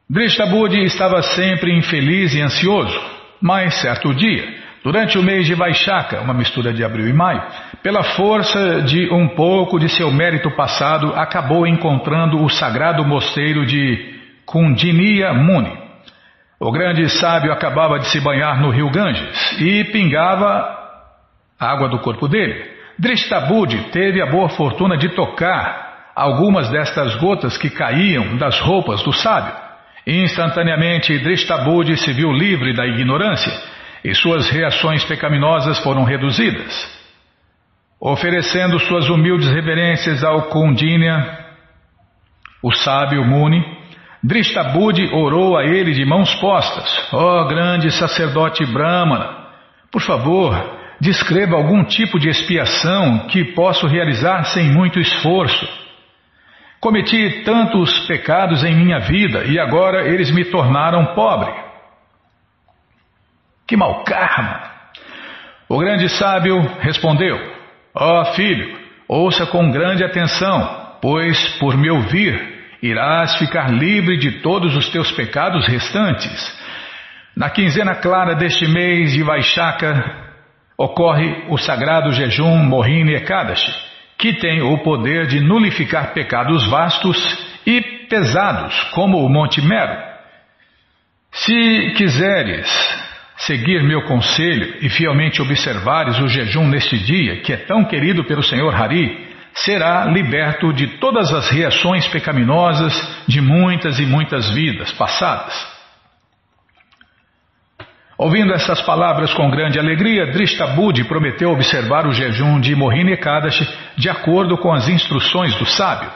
Drishtabudi 0.09 0.83
estava 0.83 1.21
sempre 1.21 1.71
infeliz 1.71 2.33
e 2.33 2.41
ansioso, 2.41 2.99
mas 3.39 3.75
certo 3.75 4.15
dia, 4.15 4.43
durante 4.83 5.15
o 5.19 5.21
mês 5.21 5.45
de 5.45 5.53
Vaishaka, 5.53 6.21
uma 6.21 6.33
mistura 6.33 6.73
de 6.73 6.83
abril 6.83 7.07
e 7.07 7.13
maio, 7.13 7.43
pela 7.83 8.01
força 8.01 8.81
de 8.81 9.13
um 9.13 9.27
pouco 9.27 9.79
de 9.79 9.89
seu 9.89 10.11
mérito 10.11 10.49
passado, 10.51 11.13
acabou 11.15 11.67
encontrando 11.67 12.43
o 12.43 12.49
sagrado 12.49 13.05
mosteiro 13.05 13.63
de 13.63 14.15
Kundinia 14.43 15.33
Muni. 15.33 15.77
O 16.59 16.71
grande 16.71 17.07
sábio 17.09 17.53
acabava 17.53 17.99
de 17.99 18.07
se 18.07 18.19
banhar 18.19 18.59
no 18.59 18.71
rio 18.71 18.89
Ganges 18.89 19.61
e 19.61 19.83
pingava 19.83 20.79
água 21.59 21.87
do 21.87 21.99
corpo 21.99 22.27
dele. 22.27 22.70
Drishtabudi 23.01 23.89
teve 23.89 24.21
a 24.21 24.27
boa 24.27 24.47
fortuna 24.49 24.95
de 24.95 25.09
tocar 25.15 26.11
algumas 26.15 26.69
destas 26.69 27.15
gotas 27.15 27.57
que 27.57 27.67
caíam 27.67 28.37
das 28.37 28.59
roupas 28.59 29.01
do 29.01 29.11
sábio. 29.11 29.51
Instantaneamente, 30.05 31.17
Drishtabudi 31.17 31.97
se 31.97 32.13
viu 32.13 32.31
livre 32.31 32.75
da 32.75 32.85
ignorância 32.85 33.51
e 34.03 34.13
suas 34.13 34.51
reações 34.51 35.03
pecaminosas 35.03 35.79
foram 35.79 36.03
reduzidas. 36.03 37.01
Oferecendo 37.99 38.77
suas 38.77 39.09
humildes 39.09 39.49
reverências 39.49 40.23
ao 40.23 40.43
Kundinya, 40.43 41.39
o 42.61 42.71
sábio 42.71 43.25
Muni, 43.25 43.65
Drishtabudi 44.23 45.07
orou 45.11 45.57
a 45.57 45.63
ele 45.63 45.93
de 45.93 46.05
mãos 46.05 46.35
postas: 46.35 47.09
Ó 47.11 47.41
oh, 47.41 47.47
grande 47.47 47.89
sacerdote 47.89 48.63
Brahmana, 48.67 49.47
por 49.91 50.03
favor, 50.03 50.80
Descreva 51.01 51.55
algum 51.55 51.83
tipo 51.83 52.19
de 52.19 52.29
expiação 52.29 53.25
que 53.27 53.43
posso 53.55 53.87
realizar 53.87 54.43
sem 54.43 54.65
muito 54.65 54.99
esforço. 54.99 55.67
Cometi 56.79 57.41
tantos 57.43 58.01
pecados 58.01 58.63
em 58.63 58.75
minha 58.75 58.99
vida 58.99 59.45
e 59.45 59.59
agora 59.59 60.07
eles 60.07 60.29
me 60.29 60.45
tornaram 60.45 61.15
pobre. 61.15 61.51
Que 63.67 63.75
mau 63.75 64.03
karma! 64.03 64.61
O 65.67 65.79
grande 65.79 66.07
sábio 66.07 66.61
respondeu: 66.81 67.35
Ó 67.95 68.21
oh, 68.21 68.25
filho, 68.35 68.77
ouça 69.07 69.47
com 69.47 69.71
grande 69.71 70.03
atenção, 70.03 70.97
pois 71.01 71.57
por 71.57 71.75
me 71.75 71.89
ouvir 71.89 72.77
irás 72.79 73.37
ficar 73.37 73.71
livre 73.71 74.17
de 74.17 74.41
todos 74.43 74.75
os 74.75 74.87
teus 74.89 75.11
pecados 75.13 75.67
restantes. 75.67 76.61
Na 77.35 77.49
quinzena 77.49 77.95
clara 77.95 78.35
deste 78.35 78.67
mês 78.67 79.13
de 79.13 79.23
Vaishaka, 79.23 80.30
ocorre 80.83 81.45
o 81.49 81.57
sagrado 81.57 82.11
jejum 82.11 82.57
Mohini 82.63 83.13
Ekadashi, 83.13 83.71
que 84.17 84.33
tem 84.33 84.61
o 84.61 84.77
poder 84.79 85.27
de 85.27 85.39
nulificar 85.39 86.13
pecados 86.13 86.67
vastos 86.69 87.17
e 87.65 87.81
pesados, 88.09 88.83
como 88.93 89.23
o 89.23 89.29
Monte 89.29 89.61
Mero. 89.61 89.97
Se 91.31 91.93
quiseres 91.95 92.67
seguir 93.37 93.83
meu 93.83 94.03
conselho 94.03 94.75
e 94.81 94.89
fielmente 94.89 95.41
observares 95.41 96.19
o 96.19 96.27
jejum 96.27 96.67
neste 96.67 96.97
dia, 96.97 97.41
que 97.41 97.53
é 97.53 97.57
tão 97.57 97.85
querido 97.85 98.23
pelo 98.25 98.43
Senhor 98.43 98.73
Hari, 98.75 99.29
será 99.53 100.05
liberto 100.05 100.73
de 100.73 100.87
todas 100.99 101.33
as 101.33 101.49
reações 101.49 102.07
pecaminosas 102.07 102.93
de 103.27 103.41
muitas 103.41 103.99
e 103.99 104.05
muitas 104.05 104.49
vidas 104.51 104.91
passadas. 104.91 105.70
Ouvindo 108.21 108.53
essas 108.53 108.79
palavras 108.83 109.33
com 109.33 109.49
grande 109.49 109.79
alegria, 109.79 110.27
Drishtabudi 110.27 111.03
prometeu 111.05 111.49
observar 111.49 112.05
o 112.05 112.13
jejum 112.13 112.59
de 112.59 112.75
Mohini 112.75 113.13
Ekadashi 113.13 113.67
de 113.97 114.11
acordo 114.11 114.59
com 114.59 114.71
as 114.71 114.87
instruções 114.87 115.55
do 115.55 115.65
sábio. 115.65 116.07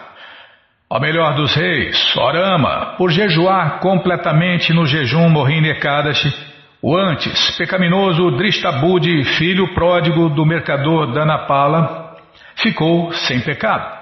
Ó 0.88 1.00
melhor 1.00 1.34
dos 1.34 1.56
reis, 1.56 2.16
Orama, 2.16 2.94
por 2.96 3.10
jejuar 3.10 3.80
completamente 3.80 4.72
no 4.72 4.86
jejum 4.86 5.30
Mohini 5.30 5.70
Ekadashi, 5.70 6.32
o 6.80 6.96
antes 6.96 7.58
pecaminoso 7.58 8.38
Drishtabudi, 8.38 9.24
filho 9.24 9.74
pródigo 9.74 10.30
do 10.30 10.46
mercador 10.46 11.12
Danapala, 11.12 12.18
ficou 12.58 13.12
sem 13.14 13.40
pecado. 13.40 13.98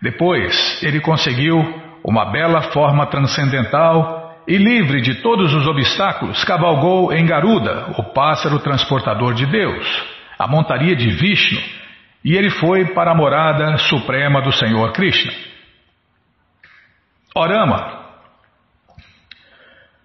Depois, 0.00 0.80
ele 0.80 1.00
conseguiu 1.00 1.58
uma 2.04 2.26
bela 2.26 2.62
forma 2.70 3.04
transcendental 3.06 4.25
e 4.46 4.56
livre 4.56 5.00
de 5.00 5.16
todos 5.16 5.52
os 5.52 5.66
obstáculos, 5.66 6.44
cavalgou 6.44 7.12
em 7.12 7.26
Garuda, 7.26 7.92
o 7.98 8.04
pássaro 8.04 8.58
transportador 8.60 9.34
de 9.34 9.46
Deus, 9.46 9.86
a 10.38 10.46
montaria 10.46 10.94
de 10.94 11.10
Vishnu, 11.10 11.60
e 12.24 12.36
ele 12.36 12.50
foi 12.50 12.86
para 12.86 13.12
a 13.12 13.14
morada 13.14 13.76
suprema 13.78 14.40
do 14.40 14.52
Senhor 14.52 14.92
Krishna. 14.92 15.32
Orama. 17.34 18.06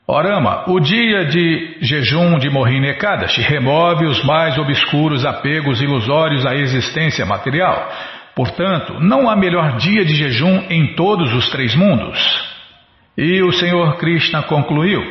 Orama, 0.07 0.65
o 0.67 0.79
dia 0.79 1.25
de 1.25 1.77
jejum 1.81 2.37
de 2.37 2.49
Ekadashi 2.89 3.41
remove 3.41 4.05
os 4.05 4.23
mais 4.25 4.57
obscuros 4.57 5.25
apegos 5.25 5.81
ilusórios 5.81 6.45
à 6.45 6.53
existência 6.53 7.25
material. 7.25 7.89
Portanto, 8.35 8.99
não 8.99 9.29
há 9.29 9.35
melhor 9.35 9.77
dia 9.77 10.03
de 10.03 10.15
jejum 10.15 10.65
em 10.69 10.95
todos 10.95 11.33
os 11.33 11.49
três 11.49 11.75
mundos. 11.75 12.50
E 13.17 13.41
o 13.41 13.51
Senhor 13.51 13.97
Krishna 13.97 14.43
concluiu: 14.43 15.01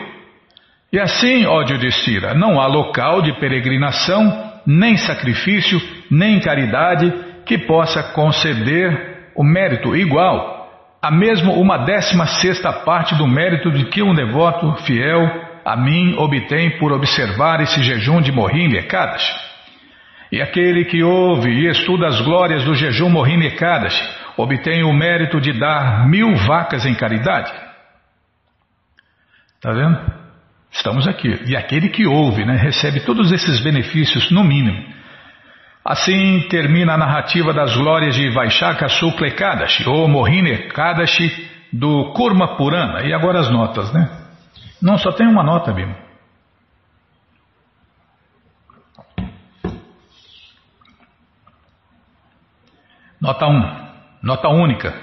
E 0.93 0.99
assim, 0.99 1.47
ó 1.47 1.67
Judistira, 1.67 2.35
não 2.35 2.61
há 2.61 2.67
local 2.67 3.23
de 3.23 3.33
peregrinação, 3.39 4.53
nem 4.67 4.97
sacrifício, 4.97 5.81
nem 6.11 6.41
caridade 6.41 7.13
que 7.45 7.59
possa 7.59 8.03
conceder 8.13 9.33
o 9.35 9.45
mérito 9.45 9.95
igual 9.97 10.61
a 11.03 11.11
mesmo 11.11 11.55
uma 11.55 11.79
décima 11.79 12.27
sexta 12.27 12.73
parte 12.73 13.15
do 13.15 13.27
mérito 13.27 13.71
de 13.71 13.87
que 13.87 14.03
um 14.03 14.15
devoto 14.15 14.75
fiel 14.85 15.23
a 15.65 15.75
mim 15.77 16.15
obtém 16.19 16.79
por 16.79 16.93
observar 16.93 17.61
esse 17.61 17.83
jejum 17.83 18.21
de 18.21 18.31
Ekadashi. 18.77 19.35
E 20.31 20.43
aquele 20.43 20.85
que 20.85 21.03
ouve 21.03 21.51
e 21.51 21.69
estuda 21.69 22.07
as 22.07 22.21
glórias 22.21 22.65
do 22.65 22.75
jejum 22.75 23.09
Mohini 23.09 23.47
Ekadashi 23.47 24.03
obtém 24.37 24.85
o 24.85 24.93
mérito 24.93 25.41
de 25.41 25.59
dar 25.59 26.07
mil 26.07 26.35
vacas 26.37 26.85
em 26.85 26.95
caridade. 26.95 27.51
Está 29.61 29.73
vendo? 29.73 30.01
Estamos 30.73 31.07
aqui. 31.07 31.29
E 31.47 31.55
aquele 31.55 31.91
que 31.91 32.07
ouve, 32.07 32.47
né, 32.47 32.57
recebe 32.57 33.01
todos 33.01 33.31
esses 33.31 33.61
benefícios, 33.61 34.31
no 34.31 34.43
mínimo. 34.43 34.83
Assim 35.85 36.49
termina 36.49 36.95
a 36.95 36.97
narrativa 36.97 37.53
das 37.53 37.77
glórias 37.77 38.15
de 38.15 38.31
Vaishaka 38.31 38.89
Sukla 38.89 39.27
Ekadashi, 39.27 39.87
ou 39.87 40.09
Mohini 40.09 40.53
Ekadashi, 40.53 41.51
do 41.71 42.11
Kurma 42.15 42.57
Purana. 42.57 43.03
E 43.03 43.13
agora 43.13 43.41
as 43.41 43.51
notas, 43.51 43.93
né? 43.93 44.09
Não, 44.81 44.97
só 44.97 45.13
tem 45.13 45.27
uma 45.27 45.43
nota, 45.43 45.75
Bima. 45.75 45.95
Nota 53.21 53.47
1. 53.47 53.91
Nota 54.23 54.49
única. 54.49 54.95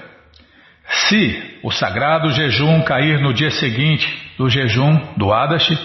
Se 0.84 1.60
o 1.62 1.70
sagrado 1.70 2.32
jejum 2.32 2.82
cair 2.82 3.20
no 3.20 3.32
dia 3.32 3.52
seguinte 3.52 4.27
do 4.38 4.48
jejum 4.48 4.96
do 5.16 5.32
Adashi, 5.32 5.76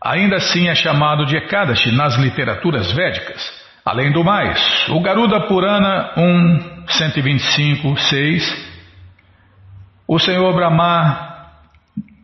ainda 0.00 0.36
assim 0.36 0.68
é 0.68 0.74
chamado 0.74 1.26
de 1.26 1.36
Ekadashi 1.36 1.90
nas 1.92 2.16
literaturas 2.16 2.92
védicas. 2.92 3.60
Além 3.84 4.12
do 4.12 4.22
mais, 4.22 4.88
o 4.90 5.00
Garuda 5.00 5.40
Purana 5.40 6.12
1, 6.16 6.86
125, 6.86 7.96
6, 7.96 8.72
o 10.06 10.18
Senhor 10.20 10.54
Brahma, 10.54 11.48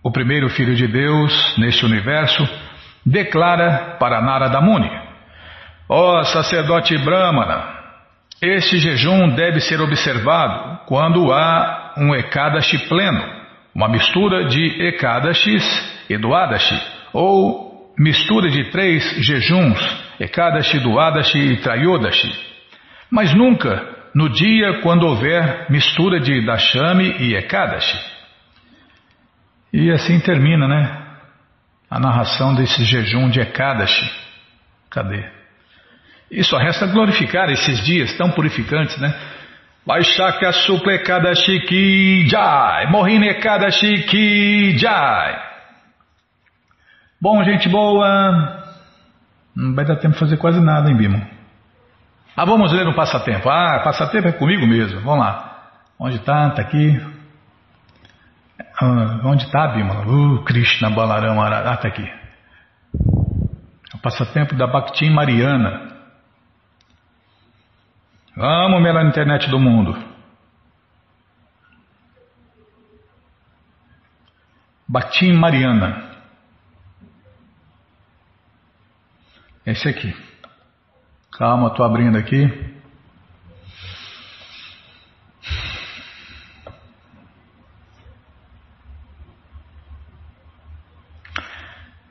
o 0.05 0.12
primeiro 0.12 0.49
filho 0.49 0.77
de 0.77 0.87
Deus 0.87 1.57
neste 1.59 1.85
universo, 1.85 2.49
declara 3.05 3.97
para 3.99 4.23
Narada 4.23 4.61
Muni: 4.61 4.90
Ó 5.88 6.21
oh, 6.21 6.25
sacerdote 6.25 6.97
Brahmana, 6.99 7.79
este 8.40 8.79
jejum 8.79 9.31
deve 9.31 9.61
ser 9.61 9.81
observado 9.81 10.81
quando 10.87 11.33
há 11.33 11.94
um 11.97 12.14
Ekadashi 12.14 12.79
pleno, 12.88 13.38
uma 13.79 13.88
mistura 13.88 14.49
de 14.49 14.88
Ekadashis 14.88 15.64
e 16.11 16.19
Duadashi, 16.19 16.77
ou 17.12 17.95
mistura 17.97 18.51
de 18.51 18.73
três 18.73 19.05
jejuns, 19.25 19.79
Ekadashi, 20.19 20.81
Duadashi 20.81 21.38
e 21.38 21.57
Trayodashi. 21.59 22.29
Mas 23.09 23.33
nunca 23.33 23.97
no 24.12 24.29
dia 24.31 24.81
quando 24.83 25.05
houver 25.05 25.71
mistura 25.71 26.19
de 26.19 26.45
Dashami 26.45 27.19
e 27.21 27.37
Ekadashi. 27.37 27.97
E 29.73 29.93
assim 29.93 30.19
termina, 30.19 30.67
né? 30.67 31.07
A 31.88 32.01
narração 32.01 32.57
desse 32.57 32.83
jejum 32.83 33.31
de 33.31 33.38
Ekadashi. 33.38 34.11
Cadê? 34.91 35.25
E 36.33 36.43
só 36.43 36.59
resta 36.59 36.85
glorificar 36.88 37.49
esses 37.49 37.87
dias 37.87 38.12
tão 38.14 38.33
purificantes, 38.33 38.99
né? 38.99 39.14
Vaishaka 39.88 40.53
Supla 40.53 40.92
Ekadashi 40.96 41.61
Ki 41.66 42.29
Jai. 42.29 42.87
Mohini 42.90 43.29
Ekadashi 43.31 44.77
Jai. 44.77 45.38
Bom, 47.18 47.42
gente 47.42 47.70
boa. 47.70 48.64
Não 49.57 49.74
vai 49.74 49.87
dar 49.87 49.96
tempo 49.96 50.12
de 50.12 50.20
fazer 50.20 50.37
quase 50.37 50.61
nada, 50.61 50.90
hein, 50.90 50.96
Bimo? 50.96 51.27
Ah, 52.37 52.44
vamos 52.44 52.70
ler 52.70 52.87
um 52.87 52.92
passatempo. 52.92 53.48
Ah, 53.48 53.81
passatempo 53.83 54.29
é 54.29 54.33
comigo 54.33 54.66
mesmo. 54.66 55.01
Vamos 55.01 55.24
lá. 55.24 55.70
Onde 55.98 56.16
está? 56.16 56.48
Está 56.48 56.61
aqui. 56.61 57.01
Ah, 58.81 59.20
onde 59.24 59.44
está, 59.44 59.68
Bima? 59.68 60.07
Uh, 60.07 60.44
Krishna 60.44 60.90
Balaram 60.90 61.40
Ah, 61.40 61.72
está 61.72 61.88
aqui. 61.88 62.07
O 63.94 63.98
passatempo 64.03 64.55
da 64.55 64.66
Bhakti 64.66 65.09
Mariana. 65.09 65.97
Vamos 68.38 68.81
na 68.81 69.03
internet 69.03 69.51
do 69.51 69.59
mundo. 69.59 69.98
Bhakti 74.87 75.33
Mariana. 75.33 76.12
Esse 79.66 79.88
aqui. 79.88 80.14
Calma, 81.33 81.66
estou 81.66 81.85
abrindo 81.85 82.16
aqui. 82.16 82.48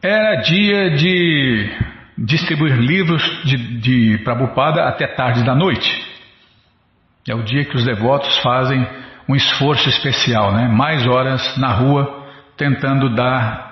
Era 0.02 0.42
dia 0.42 0.90
de 0.98 1.72
distribuir 2.18 2.76
livros 2.76 3.24
de, 3.46 3.80
de 3.80 4.18
Prabhupada 4.26 4.90
até 4.90 5.08
tarde 5.08 5.46
da 5.46 5.56
noite. 5.56 6.17
É 7.30 7.36
o 7.36 7.44
dia 7.44 7.66
que 7.66 7.76
os 7.76 7.84
devotos 7.84 8.38
fazem 8.38 8.88
um 9.28 9.36
esforço 9.36 9.90
especial, 9.90 10.54
né? 10.54 10.70
mais 10.70 11.06
horas 11.06 11.58
na 11.58 11.74
rua 11.74 12.26
tentando 12.56 13.14
dar 13.14 13.68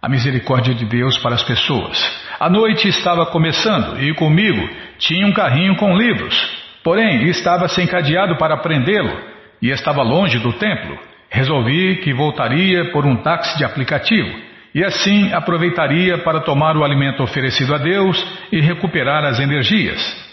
a 0.00 0.08
misericórdia 0.08 0.74
de 0.74 0.86
Deus 0.86 1.18
para 1.18 1.34
as 1.34 1.42
pessoas. 1.42 1.98
A 2.40 2.48
noite 2.48 2.88
estava 2.88 3.26
começando 3.26 4.00
e 4.00 4.14
comigo 4.14 4.66
tinha 4.98 5.26
um 5.26 5.32
carrinho 5.32 5.76
com 5.76 5.94
livros, 5.94 6.34
porém 6.82 7.24
estava 7.24 7.68
sem 7.68 7.86
cadeado 7.86 8.36
para 8.36 8.56
prendê-lo 8.56 9.14
e 9.60 9.68
estava 9.68 10.02
longe 10.02 10.38
do 10.38 10.54
templo. 10.54 10.98
Resolvi 11.28 11.96
que 11.96 12.14
voltaria 12.14 12.92
por 12.92 13.04
um 13.04 13.16
táxi 13.16 13.58
de 13.58 13.64
aplicativo 13.64 14.30
e 14.74 14.82
assim 14.82 15.34
aproveitaria 15.34 16.16
para 16.18 16.40
tomar 16.40 16.78
o 16.78 16.84
alimento 16.84 17.22
oferecido 17.22 17.74
a 17.74 17.78
Deus 17.78 18.24
e 18.50 18.58
recuperar 18.60 19.22
as 19.22 19.38
energias. 19.38 20.25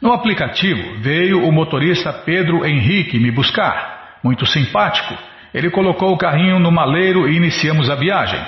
No 0.00 0.12
aplicativo 0.12 1.00
veio 1.00 1.44
o 1.44 1.52
motorista 1.52 2.12
Pedro 2.12 2.64
Henrique 2.64 3.18
me 3.18 3.32
buscar, 3.32 4.18
muito 4.22 4.46
simpático. 4.46 5.14
Ele 5.52 5.70
colocou 5.70 6.12
o 6.12 6.18
carrinho 6.18 6.60
no 6.60 6.70
maleiro 6.70 7.28
e 7.28 7.36
iniciamos 7.36 7.90
a 7.90 7.96
viagem. 7.96 8.40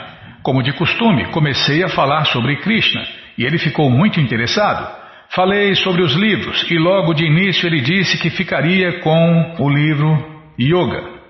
Como 0.43 0.63
de 0.63 0.73
costume, 0.73 1.27
comecei 1.33 1.83
a 1.83 1.89
falar 1.89 2.25
sobre 2.27 2.57
Krishna 2.57 3.05
e 3.37 3.45
ele 3.45 3.59
ficou 3.59 3.91
muito 3.91 4.21
interessado. 4.21 5.01
Falei 5.31 5.75
sobre 5.75 6.03
os 6.03 6.15
livros 6.15 6.71
e 6.71 6.79
logo 6.79 7.15
de 7.15 7.25
início 7.25 7.67
ele 7.67 7.81
disse 7.81 8.19
que 8.19 8.31
ficaria 8.31 9.01
com 9.01 9.57
o 9.59 9.69
livro 9.69 10.43
Yoga. 10.59 11.21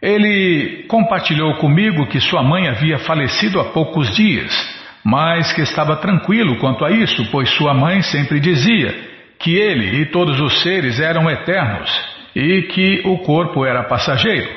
Ele 0.00 0.84
compartilhou 0.88 1.54
comigo 1.56 2.06
que 2.06 2.20
sua 2.20 2.42
mãe 2.42 2.68
havia 2.68 2.98
falecido 2.98 3.60
há 3.60 3.64
poucos 3.64 4.14
dias, 4.14 4.79
mas 5.04 5.52
que 5.52 5.62
estava 5.62 5.96
tranquilo 5.96 6.58
quanto 6.58 6.84
a 6.84 6.90
isso, 6.90 7.30
pois 7.30 7.48
sua 7.50 7.74
mãe 7.74 8.02
sempre 8.02 8.38
dizia 8.40 8.94
que 9.38 9.56
ele 9.56 10.02
e 10.02 10.06
todos 10.06 10.40
os 10.40 10.62
seres 10.62 11.00
eram 11.00 11.28
eternos 11.30 11.90
e 12.34 12.62
que 12.62 13.02
o 13.04 13.18
corpo 13.18 13.64
era 13.64 13.84
passageiro. 13.84 14.48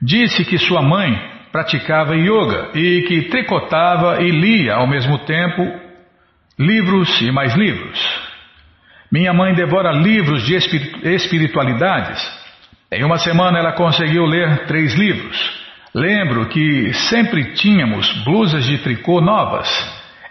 Disse 0.00 0.44
que 0.44 0.58
sua 0.58 0.80
mãe 0.80 1.20
praticava 1.50 2.14
yoga 2.14 2.70
e 2.74 3.02
que 3.02 3.22
tricotava 3.22 4.22
e 4.22 4.30
lia 4.30 4.74
ao 4.74 4.86
mesmo 4.86 5.18
tempo 5.20 5.62
livros 6.58 7.20
e 7.20 7.32
mais 7.32 7.54
livros. 7.54 7.98
Minha 9.10 9.32
mãe 9.32 9.54
devora 9.54 9.90
livros 9.90 10.46
de 10.46 10.54
espiritualidades 11.04 12.38
em 12.90 13.04
uma 13.04 13.18
semana 13.18 13.58
ela 13.58 13.72
conseguiu 13.72 14.24
ler 14.24 14.66
três 14.66 14.94
livros. 14.94 15.57
Lembro 15.98 16.46
que 16.46 16.92
sempre 16.92 17.54
tínhamos 17.54 18.08
blusas 18.22 18.64
de 18.64 18.78
tricô 18.78 19.20
novas. 19.20 19.68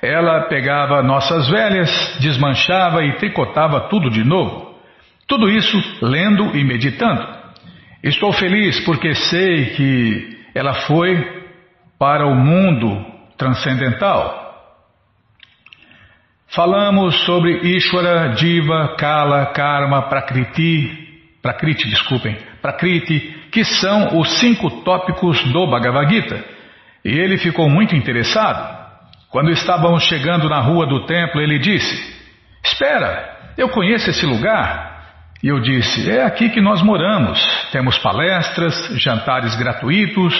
Ela 0.02 0.44
pegava 0.48 1.04
nossas 1.04 1.50
velhas, 1.50 2.18
desmanchava 2.22 3.04
e 3.04 3.18
tricotava 3.18 3.90
tudo 3.90 4.10
de 4.10 4.24
novo. 4.24 4.80
Tudo 5.28 5.50
isso 5.50 5.78
lendo 6.02 6.56
e 6.56 6.64
meditando. 6.64 7.22
Estou 8.02 8.32
feliz 8.32 8.80
porque 8.86 9.14
sei 9.14 9.72
que 9.72 10.40
ela 10.56 10.74
foi 10.74 11.44
para 12.00 12.26
o 12.26 12.34
mundo 12.34 13.06
transcendental. 13.38 14.46
Falamos 16.48 17.26
sobre 17.26 17.76
Ishwara, 17.76 18.30
Diva, 18.36 18.96
Kala, 18.98 19.48
Karma, 19.48 20.04
Prakriti, 20.04 21.38
Prakriti, 21.42 21.90
desculpem, 21.90 22.38
Prakriti, 22.68 23.20
que 23.50 23.64
são 23.64 24.20
os 24.20 24.40
cinco 24.40 24.70
tópicos 24.82 25.42
do 25.54 25.68
Bhagavad 25.68 26.14
Gita. 26.14 26.44
E 27.06 27.18
ele 27.18 27.38
ficou 27.38 27.70
muito 27.70 27.96
interessado. 27.96 28.76
Quando 29.30 29.52
estávamos 29.52 30.04
chegando 30.04 30.50
na 30.50 30.60
rua 30.60 30.86
do 30.86 31.06
templo, 31.06 31.40
ele 31.40 31.60
disse: 31.60 31.96
Espera, 32.64 33.54
eu 33.58 33.70
conheço 33.70 34.10
esse 34.10 34.26
lugar. 34.26 34.98
E 35.42 35.48
eu 35.48 35.62
disse: 35.62 36.12
É 36.12 36.24
aqui 36.24 36.50
que 36.50 36.60
nós 36.60 36.82
moramos. 36.82 37.40
Temos 37.72 37.98
palestras, 38.00 38.76
jantares 38.98 39.56
gratuitos. 39.56 40.36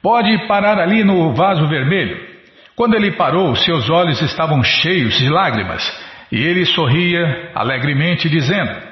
Pode 0.00 0.46
parar 0.46 0.78
ali 0.78 1.02
no 1.02 1.34
vaso 1.34 1.66
vermelho. 1.66 2.24
Quando 2.76 2.94
ele 2.94 3.12
parou, 3.12 3.56
seus 3.56 3.90
olhos 3.90 4.22
estavam 4.22 4.62
cheios 4.62 5.18
de 5.18 5.28
lágrimas 5.28 5.82
e 6.30 6.40
ele 6.40 6.64
sorria 6.66 7.50
alegremente, 7.52 8.28
dizendo: 8.28 8.87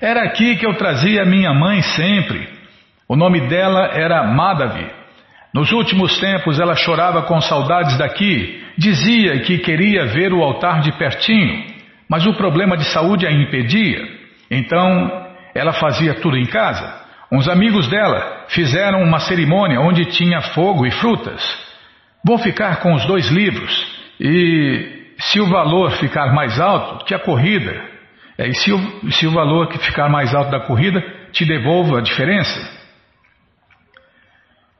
era 0.00 0.22
aqui 0.22 0.56
que 0.56 0.66
eu 0.66 0.74
trazia 0.74 1.24
minha 1.24 1.52
mãe 1.52 1.82
sempre. 1.82 2.48
O 3.08 3.16
nome 3.16 3.40
dela 3.48 3.90
era 3.92 4.24
Madhavi. 4.24 4.86
Nos 5.52 5.72
últimos 5.72 6.18
tempos 6.20 6.60
ela 6.60 6.74
chorava 6.76 7.22
com 7.22 7.40
saudades 7.40 7.96
daqui, 7.96 8.62
dizia 8.76 9.40
que 9.40 9.58
queria 9.58 10.06
ver 10.06 10.32
o 10.32 10.42
altar 10.42 10.80
de 10.80 10.92
pertinho, 10.92 11.64
mas 12.08 12.26
o 12.26 12.34
problema 12.34 12.76
de 12.76 12.84
saúde 12.84 13.26
a 13.26 13.32
impedia. 13.32 14.00
Então 14.50 15.26
ela 15.54 15.72
fazia 15.72 16.14
tudo 16.14 16.36
em 16.36 16.46
casa. 16.46 17.06
Uns 17.32 17.48
amigos 17.48 17.88
dela 17.88 18.46
fizeram 18.48 19.02
uma 19.02 19.18
cerimônia 19.18 19.80
onde 19.80 20.04
tinha 20.06 20.40
fogo 20.40 20.86
e 20.86 20.90
frutas. 20.90 21.42
Vou 22.24 22.38
ficar 22.38 22.80
com 22.80 22.94
os 22.94 23.04
dois 23.06 23.28
livros 23.28 23.86
e, 24.20 25.14
se 25.18 25.40
o 25.40 25.46
valor 25.46 25.92
ficar 25.92 26.32
mais 26.34 26.60
alto 26.60 27.04
que 27.04 27.14
a 27.14 27.18
corrida, 27.18 27.97
é, 28.38 28.48
e 28.48 28.54
se 28.54 28.72
o, 28.72 29.10
se 29.10 29.26
o 29.26 29.32
valor 29.32 29.68
que 29.68 29.78
ficar 29.78 30.08
mais 30.08 30.32
alto 30.32 30.50
da 30.52 30.60
corrida 30.60 31.02
te 31.32 31.44
devolva 31.44 31.98
a 31.98 32.02
diferença? 32.02 32.78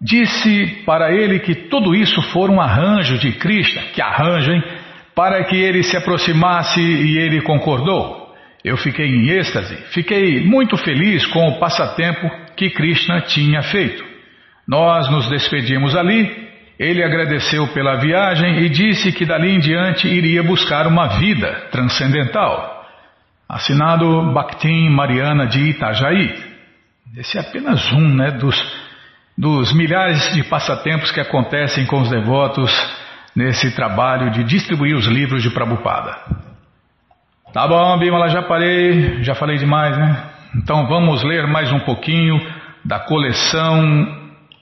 Disse 0.00 0.84
para 0.86 1.12
ele 1.12 1.40
que 1.40 1.54
tudo 1.54 1.92
isso 1.92 2.22
for 2.30 2.50
um 2.50 2.60
arranjo 2.60 3.18
de 3.18 3.32
Krishna, 3.32 3.82
que 3.92 4.00
arranjo, 4.00 4.52
hein? 4.52 4.62
Para 5.12 5.42
que 5.42 5.56
ele 5.56 5.82
se 5.82 5.96
aproximasse 5.96 6.80
e 6.80 7.18
ele 7.18 7.42
concordou. 7.42 8.32
Eu 8.64 8.76
fiquei 8.76 9.06
em 9.06 9.30
êxtase, 9.30 9.74
fiquei 9.92 10.44
muito 10.44 10.76
feliz 10.76 11.26
com 11.26 11.48
o 11.48 11.58
passatempo 11.58 12.30
que 12.56 12.70
Krishna 12.70 13.22
tinha 13.22 13.60
feito. 13.62 14.04
Nós 14.68 15.10
nos 15.10 15.28
despedimos 15.28 15.96
ali, 15.96 16.48
ele 16.78 17.02
agradeceu 17.02 17.66
pela 17.68 17.96
viagem 17.96 18.60
e 18.60 18.68
disse 18.68 19.10
que 19.10 19.24
dali 19.24 19.50
em 19.50 19.58
diante 19.58 20.06
iria 20.06 20.44
buscar 20.44 20.86
uma 20.86 21.18
vida 21.18 21.68
transcendental. 21.72 22.77
Assinado 23.48 24.30
Bactim 24.34 24.90
Mariana 24.90 25.46
de 25.46 25.70
Itajaí. 25.70 26.48
Esse 27.16 27.38
é 27.38 27.40
apenas 27.40 27.90
um 27.92 28.06
né, 28.14 28.30
dos, 28.32 28.54
dos 29.38 29.72
milhares 29.72 30.34
de 30.34 30.44
passatempos 30.44 31.10
que 31.10 31.20
acontecem 31.20 31.86
com 31.86 32.02
os 32.02 32.10
devotos 32.10 32.70
nesse 33.34 33.74
trabalho 33.74 34.30
de 34.32 34.44
distribuir 34.44 34.94
os 34.94 35.06
livros 35.06 35.42
de 35.42 35.48
Prabhupada. 35.48 36.14
Tá 37.52 37.66
bom, 37.66 37.98
Bimala, 37.98 38.28
já 38.28 38.42
parei, 38.42 39.22
já 39.22 39.34
falei 39.34 39.56
demais, 39.56 39.96
né? 39.96 40.24
Então 40.56 40.86
vamos 40.86 41.22
ler 41.22 41.46
mais 41.46 41.72
um 41.72 41.80
pouquinho 41.80 42.38
da 42.84 43.00
coleção 43.00 43.82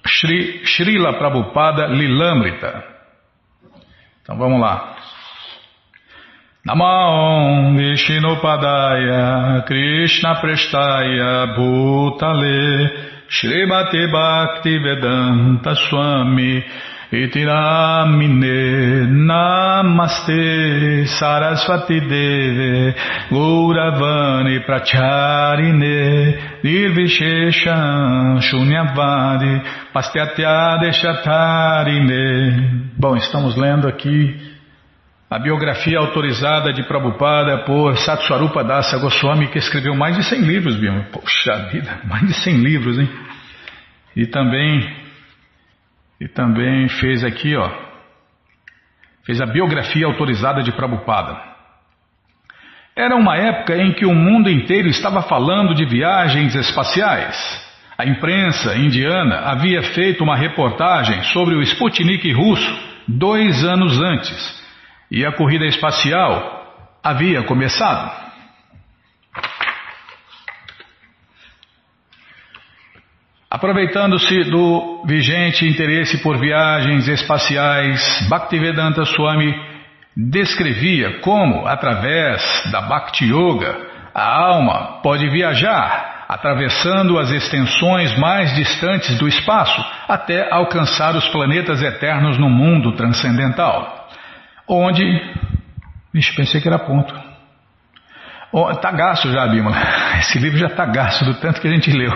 Shri, 0.07 0.63
Srila 0.65 1.15
Prabhupada 1.15 1.87
Lilamrita. 1.87 2.85
Então 4.23 4.37
vamos 4.39 4.61
lá. 4.61 4.96
Namaon 6.67 7.79
Vishnupadaya 7.79 9.63
Krishna 9.65 10.35
Prestaya 10.43 11.55
Bhutale 11.55 12.91
Srimati 13.31 14.11
Bhakti 14.11 14.77
Vedanta 14.79 15.77
Swami 15.77 16.65
Itiramine 17.13 19.07
Namaste 19.07 21.07
Sarasvati 21.07 22.01
Deve 22.01 22.97
Gauravani 23.31 24.59
Pracharine 24.67 26.35
Nirvishesha 26.65 28.41
Shunyavadi 28.43 29.63
Pastyatya 29.95 30.79
Deshatarine 30.83 32.91
Bom, 32.99 33.17
estamos 33.17 33.57
lendo 33.57 33.87
aqui 33.87 34.56
a 35.29 35.41
biografia 35.41 35.99
autorizada 35.99 36.73
de 36.73 36.85
Prabhupada 36.85 37.65
por 37.65 37.97
Satswarupa 37.97 38.63
Dasa 38.63 38.97
Goswami, 38.99 39.49
que 39.49 39.59
escreveu 39.59 39.95
mais 39.95 40.17
de 40.17 40.23
100 40.23 40.41
livros, 40.43 40.77
Bima. 40.77 41.05
Poxa 41.13 41.69
vida, 41.73 42.01
mais 42.05 42.27
de 42.27 42.35
100 42.35 42.57
livros, 42.59 42.99
hein? 42.99 43.09
E 44.15 44.27
também, 44.27 44.97
e 46.21 46.29
também 46.29 46.89
fez 46.89 47.25
aqui, 47.25 47.57
ó, 47.57 47.69
fez 49.25 49.41
a 49.41 49.47
biografia 49.47 50.07
autorizada 50.07 50.63
de 50.63 50.71
Prabhupada. 50.73 51.37
Era 52.95 53.17
uma 53.17 53.37
época 53.37 53.77
em 53.77 53.93
que 53.93 54.07
o 54.07 54.15
mundo 54.15 54.49
inteiro 54.49 54.89
estava 54.89 55.23
falando 55.23 55.75
de 55.75 55.85
viagens 55.85 56.55
espaciais. 56.55 57.67
A 57.99 58.07
imprensa 58.07 58.77
indiana 58.77 59.41
havia 59.51 59.83
feito 59.83 60.23
uma 60.23 60.37
reportagem 60.37 61.21
sobre 61.25 61.57
o 61.57 61.63
Sputnik 61.63 62.33
russo 62.33 62.87
dois 63.09 63.65
anos 63.65 64.01
antes 64.01 64.66
e 65.11 65.25
a 65.25 65.33
corrida 65.33 65.67
espacial 65.67 66.57
havia 67.03 67.43
começado. 67.45 68.27
Aproveitando-se 73.49 74.45
do 74.51 75.05
vigente 75.07 75.67
interesse 75.67 76.19
por 76.19 76.37
viagens 76.37 77.07
espaciais, 77.07 78.27
Bhaktivedanta 78.29 79.05
Swami 79.05 79.55
descrevia 80.17 81.21
como, 81.21 81.67
através 81.67 82.43
da 82.73 82.81
Bhakti 82.83 83.27
Yoga, 83.27 83.79
a 84.13 84.29
alma 84.29 85.01
pode 85.01 85.29
viajar, 85.31 86.27
atravessando 86.29 87.19
as 87.19 87.31
extensões 87.31 88.19
mais 88.19 88.53
distantes 88.57 89.17
do 89.17 89.29
espaço 89.29 89.83
até 90.09 90.53
alcançar 90.53 91.15
os 91.15 91.29
planetas 91.29 91.81
eternos 91.83 92.37
no 92.37 92.51
mundo 92.51 92.93
transcendental 92.97 93.96
onde. 94.69 95.03
Vixe, 96.13 96.35
pensei 96.35 96.61
que 96.61 96.69
era 96.69 96.79
ponto. 96.79 97.15
Está 98.71 98.91
gasto 98.91 99.31
já, 99.31 99.47
Bímola. 99.47 99.77
Esse 100.21 100.39
livro 100.39 100.59
já 100.59 100.69
está 100.69 100.87
gasto 100.87 101.25
do 101.25 101.35
tanto 101.35 101.61
que 101.61 101.69
a 101.69 101.71
gente 101.71 101.91
leu. 101.91 102.13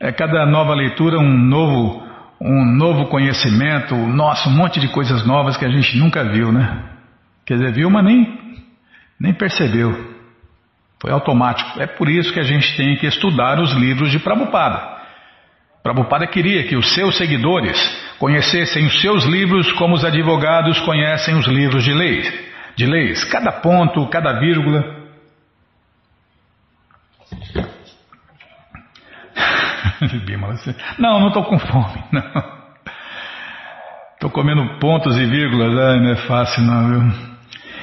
É 0.00 0.10
cada 0.10 0.46
nova 0.46 0.74
leitura 0.74 1.18
um 1.18 1.36
novo, 1.36 2.02
um 2.40 2.64
novo 2.64 3.06
conhecimento, 3.08 3.94
nossa, 3.94 4.48
um 4.48 4.52
monte 4.52 4.80
de 4.80 4.88
coisas 4.88 5.26
novas 5.26 5.58
que 5.58 5.64
a 5.66 5.68
gente 5.68 5.98
nunca 5.98 6.24
viu, 6.24 6.50
né? 6.50 6.84
Quer 7.44 7.54
dizer, 7.58 7.72
viu, 7.72 7.90
mas 7.90 8.04
nem, 8.04 8.64
nem 9.20 9.34
percebeu. 9.34 10.10
Foi 11.00 11.10
automático. 11.10 11.80
É 11.80 11.86
por 11.86 12.08
isso 12.08 12.32
que 12.32 12.40
a 12.40 12.44
gente 12.44 12.74
tem 12.76 12.96
que 12.96 13.06
estudar 13.06 13.60
os 13.60 13.72
livros 13.72 14.10
de 14.10 14.18
Prabhupada. 14.18 14.89
Prabhupada 15.82 16.26
queria 16.26 16.66
que 16.66 16.76
os 16.76 16.94
seus 16.94 17.16
seguidores 17.16 17.78
conhecessem 18.18 18.86
os 18.86 19.00
seus 19.00 19.24
livros 19.24 19.72
como 19.72 19.94
os 19.94 20.04
advogados 20.04 20.78
conhecem 20.80 21.34
os 21.36 21.46
livros 21.46 21.82
de 21.84 21.94
leis. 21.94 22.50
De 22.76 22.86
leis, 22.86 23.24
cada 23.24 23.50
ponto, 23.50 24.06
cada 24.08 24.38
vírgula. 24.38 25.00
Não, 30.98 31.20
não 31.20 31.28
estou 31.28 31.44
com 31.44 31.58
fome, 31.58 32.02
não. 32.10 32.22
Estou 34.14 34.30
comendo 34.30 34.78
pontos 34.78 35.14
e 35.16 35.26
vírgulas, 35.26 35.74
não 35.74 36.10
é 36.10 36.16
fácil 36.26 36.62
não, 36.62 36.88
viu? 36.88 37.29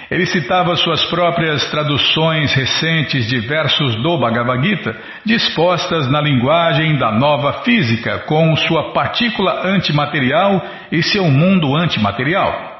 Ele 0.09 0.25
citava 0.25 0.75
suas 0.77 1.03
próprias 1.05 1.69
traduções 1.69 2.53
recentes 2.53 3.27
de 3.27 3.39
versos 3.41 3.95
do 4.01 4.17
Bhagavad 4.17 4.65
Gita, 4.65 4.95
dispostas 5.25 6.09
na 6.09 6.21
linguagem 6.21 6.97
da 6.97 7.11
nova 7.11 7.63
física, 7.63 8.19
com 8.19 8.55
sua 8.55 8.93
partícula 8.93 9.67
antimaterial 9.67 10.61
e 10.91 11.03
seu 11.03 11.25
mundo 11.25 11.75
antimaterial. 11.75 12.77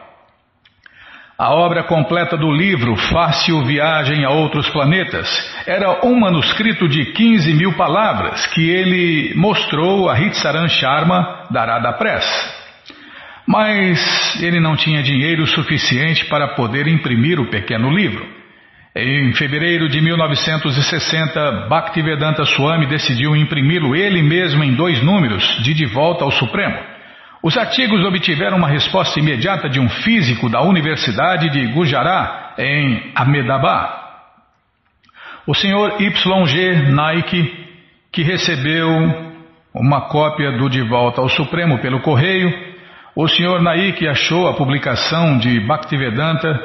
A 1.37 1.53
obra 1.53 1.83
completa 1.83 2.35
do 2.35 2.51
livro 2.51 2.95
Fácil 2.95 3.63
Viagem 3.63 4.25
a 4.25 4.31
Outros 4.31 4.67
Planetas 4.69 5.27
era 5.67 6.03
um 6.03 6.19
manuscrito 6.19 6.87
de 6.87 7.11
15 7.11 7.53
mil 7.53 7.73
palavras 7.73 8.47
que 8.47 8.67
ele 8.67 9.35
mostrou 9.35 10.09
a 10.09 10.19
Hitsaran 10.19 10.67
Sharma 10.67 11.45
da 11.51 11.63
Radha 11.63 11.93
Press. 11.93 12.56
Mas 13.47 14.41
ele 14.41 14.59
não 14.59 14.75
tinha 14.75 15.01
dinheiro 15.01 15.47
suficiente 15.47 16.25
para 16.25 16.49
poder 16.49 16.85
imprimir 16.85 17.39
o 17.39 17.49
pequeno 17.49 17.89
livro. 17.89 18.27
Em 18.93 19.31
fevereiro 19.33 19.87
de 19.87 20.01
1960, 20.01 21.67
Bhaktivedanta 21.69 22.43
Swami 22.43 22.87
decidiu 22.87 23.35
imprimi-lo 23.35 23.95
ele 23.95 24.21
mesmo 24.21 24.63
em 24.63 24.73
dois 24.73 25.01
números, 25.01 25.43
de 25.63 25.73
De 25.73 25.85
Volta 25.85 26.25
ao 26.25 26.31
Supremo. 26.31 26.77
Os 27.41 27.55
artigos 27.55 28.03
obtiveram 28.03 28.57
uma 28.57 28.67
resposta 28.67 29.19
imediata 29.19 29.69
de 29.69 29.79
um 29.79 29.87
físico 29.87 30.49
da 30.49 30.61
Universidade 30.61 31.49
de 31.51 31.67
Gujarat, 31.67 32.57
em 32.57 33.11
Ahmedabad. 33.15 34.07
O 35.45 35.53
senhor 35.53 36.01
Y.G. 36.01 36.91
Naik, 36.91 37.67
que 38.11 38.23
recebeu 38.23 38.89
uma 39.73 40.09
cópia 40.09 40.51
do 40.57 40.67
De 40.69 40.81
Volta 40.81 41.21
ao 41.21 41.29
Supremo 41.29 41.77
pelo 41.77 42.01
correio, 42.01 42.51
o 43.19 43.27
Sr. 43.27 43.63
Naik 43.63 44.07
achou 44.07 44.47
a 44.47 44.53
publicação 44.53 45.39
de 45.39 45.59
Bhaktivedanta 45.61 46.55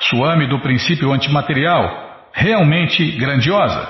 Swami 0.00 0.46
do 0.46 0.58
princípio 0.58 1.12
antimaterial 1.12 2.30
realmente 2.32 3.04
grandiosa. 3.18 3.86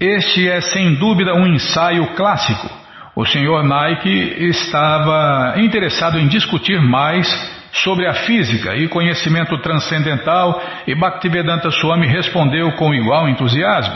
Este 0.00 0.48
é 0.48 0.60
sem 0.60 0.96
dúvida 0.96 1.32
um 1.32 1.46
ensaio 1.46 2.08
clássico. 2.16 2.68
O 3.14 3.24
Sr. 3.24 3.62
Naik 3.62 4.08
estava 4.48 5.54
interessado 5.58 6.18
em 6.18 6.26
discutir 6.26 6.82
mais 6.82 7.28
sobre 7.70 8.08
a 8.08 8.14
física 8.14 8.74
e 8.74 8.88
conhecimento 8.88 9.56
transcendental 9.58 10.60
e 10.88 10.94
Bhaktivedanta 10.96 11.70
Swami 11.70 12.08
respondeu 12.08 12.72
com 12.72 12.92
igual 12.92 13.28
entusiasmo, 13.28 13.94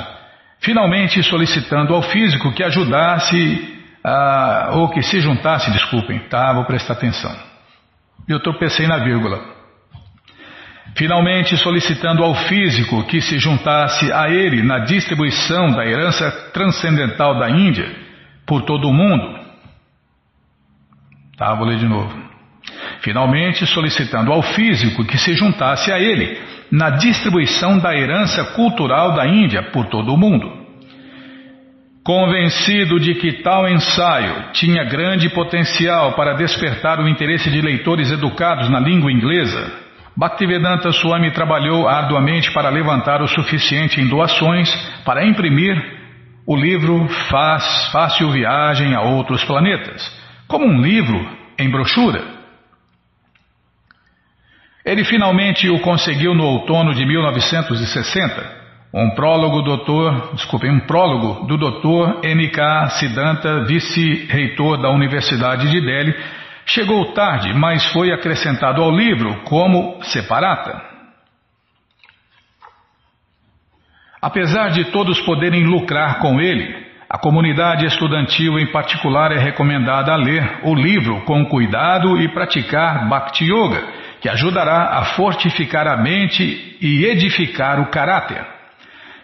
finalmente 0.60 1.20
solicitando 1.24 1.92
ao 1.92 2.02
físico 2.02 2.52
que 2.52 2.62
ajudasse 2.62 3.76
ah, 4.04 4.70
ou 4.74 4.90
que 4.90 5.02
se 5.02 5.20
juntasse, 5.20 5.72
desculpem, 5.72 6.20
tá? 6.30 6.52
Vou 6.52 6.64
prestar 6.64 6.92
atenção. 6.92 7.47
Eu 8.28 8.40
tropecei 8.40 8.86
na 8.86 8.98
vírgula. 8.98 9.42
Finalmente 10.94 11.56
solicitando 11.56 12.22
ao 12.22 12.34
físico 12.34 13.04
que 13.04 13.20
se 13.20 13.38
juntasse 13.38 14.12
a 14.12 14.28
ele 14.28 14.62
na 14.62 14.80
distribuição 14.80 15.70
da 15.70 15.86
herança 15.86 16.30
transcendental 16.52 17.38
da 17.38 17.48
Índia 17.48 17.88
por 18.44 18.62
todo 18.62 18.88
o 18.88 18.92
mundo. 18.92 19.38
Tá, 21.36 21.54
vou 21.54 21.66
ler 21.66 21.78
de 21.78 21.86
novo. 21.86 22.12
Finalmente 23.00 23.64
solicitando 23.66 24.32
ao 24.32 24.42
físico 24.42 25.04
que 25.04 25.16
se 25.16 25.34
juntasse 25.34 25.92
a 25.92 25.98
ele 25.98 26.38
na 26.70 26.90
distribuição 26.90 27.78
da 27.78 27.94
herança 27.96 28.44
cultural 28.44 29.14
da 29.14 29.26
Índia 29.26 29.62
por 29.70 29.86
todo 29.86 30.12
o 30.12 30.16
mundo. 30.16 30.57
Convencido 32.08 32.98
de 32.98 33.16
que 33.16 33.42
tal 33.42 33.68
ensaio 33.68 34.50
tinha 34.54 34.82
grande 34.82 35.28
potencial 35.28 36.14
para 36.14 36.32
despertar 36.32 36.98
o 37.00 37.06
interesse 37.06 37.50
de 37.50 37.60
leitores 37.60 38.10
educados 38.10 38.70
na 38.70 38.80
língua 38.80 39.12
inglesa, 39.12 39.70
Bhaktivedanta 40.16 40.90
Swami 40.90 41.30
trabalhou 41.32 41.86
arduamente 41.86 42.50
para 42.50 42.70
levantar 42.70 43.20
o 43.20 43.28
suficiente 43.28 44.00
em 44.00 44.08
doações 44.08 44.74
para 45.04 45.26
imprimir 45.26 45.76
o 46.46 46.56
livro 46.56 47.06
Faz 47.28 47.90
Fácil 47.92 48.30
Viagem 48.30 48.94
a 48.94 49.02
Outros 49.02 49.44
Planetas, 49.44 50.10
como 50.46 50.64
um 50.64 50.80
livro 50.80 51.30
em 51.58 51.68
brochura. 51.68 52.24
Ele 54.82 55.04
finalmente 55.04 55.68
o 55.68 55.78
conseguiu 55.80 56.34
no 56.34 56.44
outono 56.44 56.94
de 56.94 57.04
1960 57.04 58.57
um 58.92 59.10
prólogo, 59.10 59.62
doutor, 59.62 60.32
desculpem, 60.34 60.70
um 60.70 60.80
prólogo 60.80 61.46
do 61.46 61.58
Dr. 61.58 62.24
N.K. 62.24 62.88
Siddhanta, 62.90 63.64
vice-reitor 63.64 64.80
da 64.80 64.90
Universidade 64.90 65.70
de 65.70 65.80
Delhi, 65.80 66.14
chegou 66.64 67.12
tarde, 67.12 67.52
mas 67.52 67.84
foi 67.92 68.12
acrescentado 68.12 68.82
ao 68.82 68.90
livro 68.90 69.42
como 69.44 70.02
separata. 70.04 70.82
Apesar 74.20 74.70
de 74.70 74.86
todos 74.86 75.20
poderem 75.20 75.64
lucrar 75.64 76.18
com 76.18 76.40
ele, 76.40 76.88
a 77.10 77.18
comunidade 77.18 77.86
estudantil 77.86 78.58
em 78.58 78.72
particular 78.72 79.32
é 79.32 79.38
recomendada 79.38 80.12
a 80.12 80.16
ler 80.16 80.60
o 80.64 80.74
livro 80.74 81.22
com 81.22 81.44
cuidado 81.44 82.18
e 82.18 82.28
praticar 82.28 83.08
Bhakti 83.08 83.44
Yoga, 83.44 83.86
que 84.20 84.28
ajudará 84.28 84.98
a 84.98 85.04
fortificar 85.14 85.86
a 85.86 85.96
mente 85.96 86.76
e 86.80 87.04
edificar 87.04 87.80
o 87.80 87.90
caráter. 87.90 88.57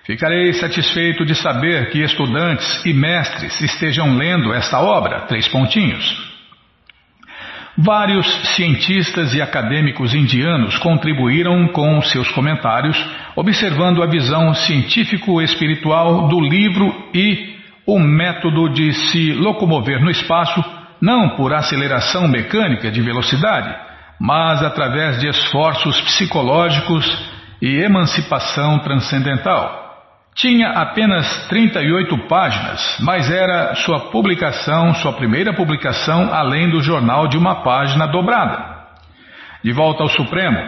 Ficarei 0.04 0.52
satisfeito 0.52 1.24
de 1.24 1.34
saber 1.34 1.88
que 1.90 2.02
estudantes 2.02 2.84
e 2.84 2.92
mestres 2.92 3.58
estejam 3.62 4.16
lendo 4.18 4.52
esta 4.52 4.78
obra. 4.78 5.22
Três 5.22 5.48
pontinhos. 5.48 6.34
Vários 7.76 8.26
cientistas 8.54 9.32
e 9.34 9.40
acadêmicos 9.40 10.14
indianos 10.14 10.76
contribuíram 10.78 11.66
com 11.68 12.00
seus 12.02 12.30
comentários, 12.32 13.02
observando 13.34 14.02
a 14.02 14.06
visão 14.06 14.52
científico-espiritual 14.52 16.28
do 16.28 16.38
livro 16.38 17.10
e 17.14 17.56
o 17.86 17.98
método 17.98 18.68
de 18.68 18.92
se 18.92 19.32
locomover 19.32 20.02
no 20.02 20.10
espaço, 20.10 20.62
não 21.00 21.30
por 21.30 21.52
aceleração 21.52 22.28
mecânica 22.28 22.90
de 22.90 23.00
velocidade, 23.00 23.74
mas 24.20 24.62
através 24.62 25.18
de 25.18 25.28
esforços 25.28 25.98
psicológicos 26.02 27.04
e 27.60 27.82
emancipação 27.82 28.78
transcendental. 28.80 29.83
Tinha 30.34 30.70
apenas 30.70 31.46
38 31.48 32.26
páginas, 32.26 32.98
mas 33.00 33.30
era 33.30 33.74
sua 33.76 34.10
publicação, 34.10 34.92
sua 34.94 35.12
primeira 35.12 35.52
publicação, 35.52 36.34
além 36.34 36.68
do 36.70 36.82
jornal 36.82 37.28
de 37.28 37.38
uma 37.38 37.62
página 37.62 38.06
dobrada. 38.06 38.74
De 39.62 39.72
volta 39.72 40.02
ao 40.02 40.08
Supremo, 40.08 40.58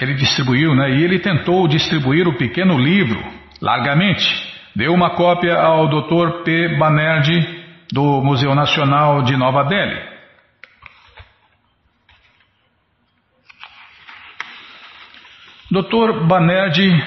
ele 0.00 0.14
distribuiu, 0.14 0.74
né? 0.74 0.90
E 0.90 1.04
ele 1.04 1.18
tentou 1.18 1.68
distribuir 1.68 2.26
o 2.26 2.36
pequeno 2.38 2.78
livro 2.78 3.22
largamente. 3.60 4.26
Deu 4.74 4.94
uma 4.94 5.10
cópia 5.10 5.60
ao 5.60 5.88
Dr. 5.88 6.44
P. 6.44 6.78
Banerjee 6.78 7.64
do 7.92 8.22
Museu 8.22 8.54
Nacional 8.54 9.22
de 9.22 9.36
Nova 9.36 9.64
Delhi. 9.64 10.08
Dr. 15.70 16.26
Banerjee, 16.26 17.02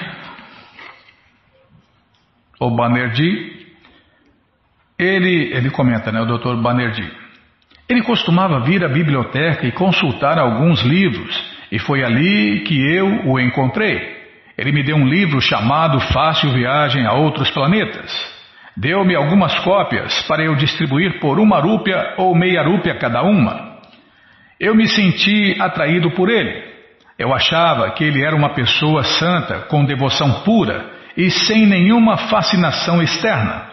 ou 2.62 2.70
Banerjee, 2.70 3.66
ele, 4.96 5.52
ele 5.52 5.68
comenta, 5.70 6.12
né, 6.12 6.20
o 6.20 6.38
Dr. 6.38 6.62
Banerjee, 6.62 7.10
ele 7.88 8.02
costumava 8.02 8.60
vir 8.60 8.84
à 8.84 8.88
biblioteca 8.88 9.66
e 9.66 9.72
consultar 9.72 10.38
alguns 10.38 10.80
livros, 10.82 11.34
e 11.72 11.78
foi 11.80 12.04
ali 12.04 12.60
que 12.60 12.80
eu 12.94 13.28
o 13.28 13.40
encontrei. 13.40 14.22
Ele 14.56 14.70
me 14.70 14.84
deu 14.84 14.94
um 14.94 15.08
livro 15.08 15.40
chamado 15.40 15.98
Fácil 15.98 16.52
Viagem 16.52 17.04
a 17.04 17.14
Outros 17.14 17.50
Planetas. 17.50 18.12
Deu-me 18.76 19.16
algumas 19.16 19.58
cópias 19.60 20.22
para 20.28 20.44
eu 20.44 20.54
distribuir 20.54 21.18
por 21.18 21.40
uma 21.40 21.58
rúpia 21.58 22.14
ou 22.16 22.34
meia 22.34 22.62
rúpia 22.62 22.94
cada 22.94 23.22
uma. 23.22 23.78
Eu 24.60 24.74
me 24.74 24.86
senti 24.86 25.60
atraído 25.60 26.12
por 26.12 26.30
ele. 26.30 26.62
Eu 27.18 27.34
achava 27.34 27.90
que 27.90 28.04
ele 28.04 28.24
era 28.24 28.36
uma 28.36 28.54
pessoa 28.54 29.02
santa, 29.02 29.60
com 29.62 29.84
devoção 29.84 30.42
pura 30.44 31.01
e 31.16 31.30
sem 31.30 31.66
nenhuma 31.66 32.16
fascinação 32.28 33.02
externa. 33.02 33.70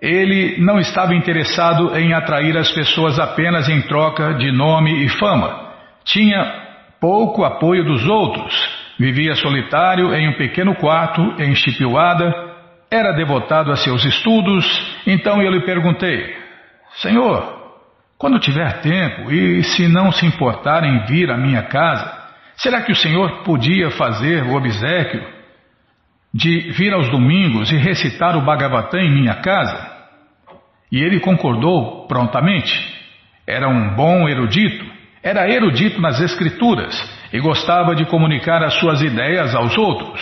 Ele 0.00 0.56
não 0.60 0.78
estava 0.78 1.14
interessado 1.14 1.96
em 1.96 2.14
atrair 2.14 2.56
as 2.56 2.70
pessoas 2.72 3.18
apenas 3.18 3.68
em 3.68 3.82
troca 3.82 4.34
de 4.34 4.50
nome 4.50 5.04
e 5.04 5.08
fama. 5.08 5.72
Tinha 6.04 6.70
pouco 7.00 7.44
apoio 7.44 7.84
dos 7.84 8.06
outros. 8.06 8.54
Vivia 8.98 9.34
solitário 9.34 10.14
em 10.14 10.28
um 10.28 10.34
pequeno 10.34 10.74
quarto 10.74 11.22
em 11.38 11.54
Chipiuada 11.54 12.50
era 12.90 13.12
devotado 13.12 13.70
a 13.70 13.76
seus 13.76 14.04
estudos, 14.04 14.66
então 15.06 15.40
eu 15.40 15.50
lhe 15.50 15.64
perguntei: 15.64 16.34
Senhor, 16.96 17.60
quando 18.18 18.40
tiver 18.40 18.80
tempo 18.80 19.30
e 19.30 19.62
se 19.62 19.86
não 19.86 20.10
se 20.10 20.26
importar 20.26 20.82
em 20.84 21.06
vir 21.06 21.30
à 21.30 21.36
minha 21.36 21.62
casa, 21.62 22.12
será 22.56 22.82
que 22.82 22.92
o 22.92 22.96
Senhor 22.96 23.42
podia 23.44 23.90
fazer 23.90 24.42
o 24.42 24.54
obsequio 24.54 25.39
de 26.32 26.70
vir 26.72 26.92
aos 26.92 27.08
domingos 27.10 27.72
e 27.72 27.76
recitar 27.76 28.36
o 28.36 28.42
Bhagavatam 28.42 29.00
em 29.00 29.10
minha 29.10 29.34
casa? 29.36 29.90
E 30.90 31.02
ele 31.02 31.20
concordou 31.20 32.06
prontamente. 32.06 32.98
Era 33.46 33.68
um 33.68 33.94
bom 33.94 34.28
erudito, 34.28 34.84
era 35.22 35.48
erudito 35.48 36.00
nas 36.00 36.20
Escrituras 36.20 36.94
e 37.32 37.40
gostava 37.40 37.94
de 37.94 38.04
comunicar 38.06 38.62
as 38.62 38.74
suas 38.74 39.02
ideias 39.02 39.54
aos 39.54 39.76
outros. 39.76 40.20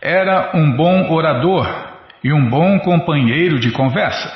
Era 0.00 0.50
um 0.54 0.76
bom 0.76 1.10
orador 1.10 1.66
e 2.22 2.32
um 2.32 2.48
bom 2.48 2.78
companheiro 2.80 3.58
de 3.58 3.70
conversa. 3.70 4.32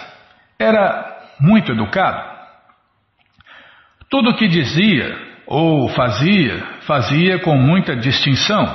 Era 0.59 1.19
muito 1.41 1.73
educado. 1.73 2.39
Tudo 4.11 4.31
o 4.31 4.35
que 4.35 4.49
dizia 4.49 5.17
ou 5.47 5.89
fazia, 5.89 6.63
fazia 6.87 7.39
com 7.39 7.57
muita 7.57 7.97
distinção. 7.97 8.67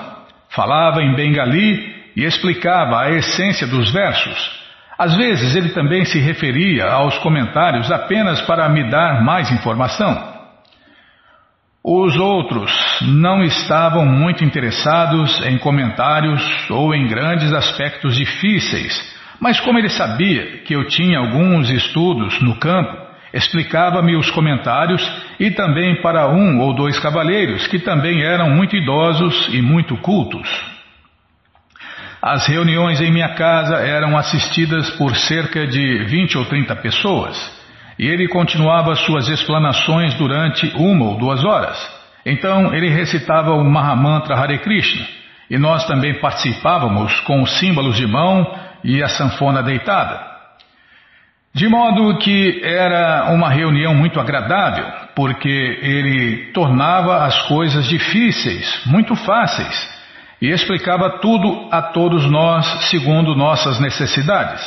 Falava 0.50 1.02
em 1.02 1.16
bengali 1.16 2.03
e 2.16 2.24
explicava 2.24 3.02
a 3.02 3.12
essência 3.12 3.68
dos 3.68 3.92
versos. 3.92 4.64
Às 4.98 5.16
vezes 5.16 5.56
ele 5.56 5.70
também 5.70 6.06
se 6.06 6.20
referia 6.20 6.86
aos 6.86 7.18
comentários 7.18 7.92
apenas 7.92 8.42
para 8.42 8.70
me 8.70 8.90
dar 8.90 9.24
mais 9.24 9.52
informação. 9.52 10.34
Os 11.84 12.16
outros 12.16 12.72
não 13.02 13.44
estavam 13.44 14.06
muito 14.06 14.44
interessados 14.44 15.46
em 15.46 15.58
comentários 15.58 16.42
ou 16.70 16.96
em 16.96 17.08
grandes 17.08 17.52
aspectos 17.52 18.16
difíceis, 18.16 19.14
mas 19.40 19.60
como 19.60 19.78
ele 19.78 19.90
sabia 19.90 20.60
que 20.60 20.74
eu 20.74 20.88
tinha 20.88 21.20
alguns 21.20 21.70
estudos 21.70 22.42
no 22.42 22.56
campo, 22.56 22.96
explicava-me 23.34 24.16
os 24.16 24.32
comentários 24.32 25.06
e 25.38 25.52
também 25.52 26.02
para 26.02 26.30
um 26.30 26.60
ou 26.62 26.74
dois 26.74 26.98
cavalheiros 27.00 27.68
que 27.68 27.80
também 27.80 28.24
eram 28.24 28.52
muito 28.52 28.78
idosos 28.78 29.50
e 29.52 29.62
muito 29.62 29.98
cultos. 29.98 30.48
As 32.26 32.48
reuniões 32.48 33.02
em 33.02 33.12
minha 33.12 33.36
casa 33.36 33.76
eram 33.86 34.18
assistidas 34.18 34.90
por 34.92 35.14
cerca 35.14 35.68
de 35.68 36.06
20 36.06 36.38
ou 36.38 36.46
30 36.46 36.74
pessoas. 36.78 37.36
E 38.00 38.08
ele 38.08 38.30
continuava 38.30 38.96
suas 38.96 39.28
explanações 39.28 40.14
durante 40.14 40.72
uma 40.78 41.04
ou 41.04 41.18
duas 41.18 41.44
horas. 41.44 41.78
Então 42.26 42.74
ele 42.74 42.88
recitava 42.88 43.52
o 43.52 43.70
Mahamantra 43.70 44.38
Hare 44.38 44.58
Krishna, 44.60 45.06
e 45.50 45.58
nós 45.58 45.86
também 45.86 46.14
participávamos 46.22 47.20
com 47.26 47.42
os 47.42 47.60
símbolos 47.60 47.98
de 47.98 48.08
mão 48.08 48.58
e 48.86 49.04
a 49.04 49.10
sanfona 49.10 49.62
deitada. 49.62 50.18
De 51.54 51.68
modo 51.68 52.20
que 52.20 52.62
era 52.64 53.34
uma 53.34 53.50
reunião 53.50 53.94
muito 53.94 54.18
agradável, 54.18 54.86
porque 55.14 55.50
ele 55.50 56.54
tornava 56.54 57.26
as 57.26 57.38
coisas 57.50 57.86
difíceis 57.90 58.82
muito 58.86 59.14
fáceis 59.14 59.93
e 60.44 60.52
explicava 60.52 61.20
tudo 61.22 61.70
a 61.72 61.82
todos 61.82 62.30
nós 62.30 62.90
segundo 62.90 63.34
nossas 63.34 63.80
necessidades. 63.80 64.62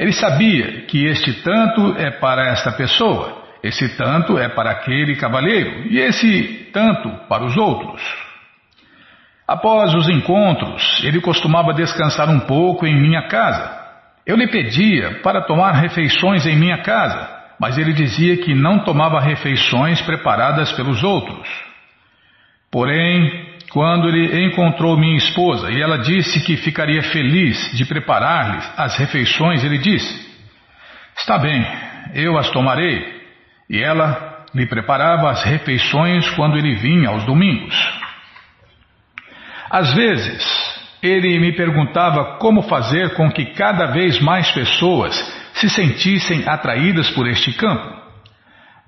Ele 0.00 0.10
sabia 0.10 0.86
que 0.86 1.04
este 1.04 1.34
tanto 1.42 1.94
é 1.98 2.10
para 2.12 2.46
esta 2.46 2.72
pessoa, 2.72 3.42
esse 3.62 3.94
tanto 3.94 4.38
é 4.38 4.48
para 4.48 4.70
aquele 4.70 5.14
cavalheiro 5.16 5.86
e 5.90 5.98
esse 5.98 6.70
tanto 6.72 7.10
para 7.28 7.44
os 7.44 7.54
outros. 7.58 8.00
Após 9.46 9.94
os 9.94 10.08
encontros, 10.08 11.04
ele 11.04 11.20
costumava 11.20 11.74
descansar 11.74 12.30
um 12.30 12.40
pouco 12.40 12.86
em 12.86 12.98
minha 12.98 13.28
casa. 13.28 13.82
Eu 14.24 14.34
lhe 14.34 14.48
pedia 14.48 15.20
para 15.22 15.42
tomar 15.42 15.72
refeições 15.72 16.46
em 16.46 16.56
minha 16.56 16.78
casa, 16.78 17.28
mas 17.60 17.76
ele 17.76 17.92
dizia 17.92 18.38
que 18.38 18.54
não 18.54 18.78
tomava 18.78 19.20
refeições 19.20 20.00
preparadas 20.00 20.72
pelos 20.72 21.04
outros. 21.04 21.46
Porém, 22.70 23.51
quando 23.72 24.06
ele 24.06 24.44
encontrou 24.46 24.98
minha 24.98 25.16
esposa 25.16 25.70
e 25.70 25.80
ela 25.80 25.96
disse 25.96 26.44
que 26.44 26.58
ficaria 26.58 27.02
feliz 27.04 27.72
de 27.74 27.86
preparar-lhes 27.86 28.70
as 28.76 28.96
refeições, 28.98 29.64
ele 29.64 29.78
disse: 29.78 30.30
Está 31.16 31.38
bem, 31.38 31.66
eu 32.14 32.36
as 32.36 32.50
tomarei. 32.50 33.22
E 33.70 33.82
ela 33.82 34.44
lhe 34.54 34.66
preparava 34.66 35.30
as 35.30 35.42
refeições 35.44 36.28
quando 36.30 36.58
ele 36.58 36.74
vinha 36.74 37.08
aos 37.08 37.24
domingos. 37.24 37.74
Às 39.70 39.94
vezes, 39.94 40.44
ele 41.02 41.38
me 41.38 41.52
perguntava 41.52 42.36
como 42.36 42.62
fazer 42.64 43.14
com 43.14 43.30
que 43.32 43.46
cada 43.54 43.86
vez 43.86 44.20
mais 44.20 44.50
pessoas 44.50 45.14
se 45.54 45.70
sentissem 45.70 46.46
atraídas 46.46 47.10
por 47.12 47.26
este 47.26 47.54
campo. 47.54 48.01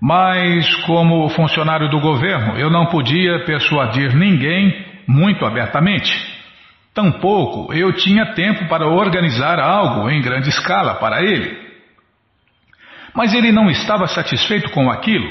Mas, 0.06 0.68
como 0.84 1.30
funcionário 1.30 1.88
do 1.88 1.98
governo, 1.98 2.58
eu 2.58 2.68
não 2.68 2.84
podia 2.84 3.42
persuadir 3.46 4.14
ninguém 4.14 4.84
muito 5.08 5.46
abertamente. 5.46 6.12
Tampouco 6.92 7.72
eu 7.72 7.90
tinha 7.94 8.34
tempo 8.34 8.68
para 8.68 8.86
organizar 8.86 9.58
algo 9.58 10.10
em 10.10 10.20
grande 10.20 10.50
escala 10.50 10.96
para 10.96 11.22
ele. 11.22 11.56
Mas 13.14 13.32
ele 13.32 13.50
não 13.50 13.70
estava 13.70 14.06
satisfeito 14.06 14.70
com 14.72 14.90
aquilo. 14.90 15.26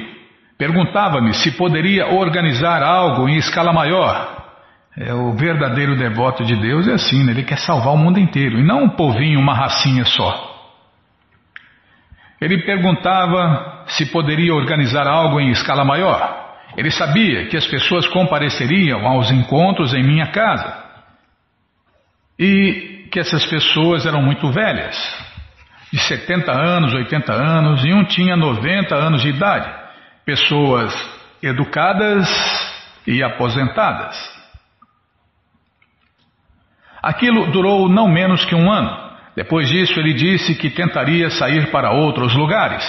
Perguntava-me 0.58 1.36
se 1.36 1.52
poderia 1.52 2.08
organizar 2.08 2.82
algo 2.82 3.30
em 3.30 3.36
escala 3.36 3.72
maior. 3.72 4.44
É, 4.98 5.14
o 5.14 5.34
verdadeiro 5.34 5.96
devoto 5.96 6.44
de 6.44 6.56
Deus 6.56 6.88
é 6.88 6.94
assim, 6.94 7.24
né? 7.24 7.32
ele 7.32 7.44
quer 7.44 7.60
salvar 7.60 7.94
o 7.94 7.98
mundo 7.98 8.20
inteiro 8.20 8.58
e 8.58 8.64
não 8.64 8.86
um 8.86 8.90
povinho, 8.90 9.40
uma 9.40 9.54
racinha 9.54 10.04
só. 10.04 10.52
Ele 12.42 12.64
perguntava 12.66 13.73
se 13.88 14.06
poderia 14.08 14.54
organizar 14.54 15.08
algo 15.08 15.40
em 15.40 15.52
escala 15.52 15.84
maior. 15.84 16.42
Ele 16.76 16.90
sabia 16.90 17.48
que 17.48 17.58
as 17.58 17.68
pessoas 17.68 18.08
compareceriam 18.08 19.06
aos 19.08 19.32
encontros 19.32 19.94
em 19.94 20.04
minha 20.04 20.28
casa 20.28 20.84
e 22.38 23.08
que 23.12 23.20
essas 23.20 23.46
pessoas 23.46 24.06
eram 24.06 24.22
muito 24.22 24.52
velhas, 24.52 24.98
de 25.92 26.00
70 26.00 26.52
anos, 26.52 26.94
80 26.94 27.32
anos, 27.32 27.86
e 27.86 27.94
um 27.94 28.04
tinha 28.04 28.36
90 28.36 28.96
anos 28.96 29.22
de 29.22 29.30
idade, 29.30 29.72
pessoas 30.26 30.92
educadas 31.42 32.28
e 33.06 33.22
aposentadas. 33.22 34.18
Aquilo 37.04 37.52
durou 37.52 37.88
não 37.88 38.08
menos 38.08 38.46
que 38.46 38.56
um 38.56 38.72
ano. 38.72 39.12
Depois 39.36 39.68
disso, 39.68 40.00
ele 40.00 40.14
disse 40.14 40.56
que 40.56 40.70
tentaria 40.70 41.30
sair 41.30 41.70
para 41.70 41.92
outros 41.92 42.34
lugares. 42.34 42.84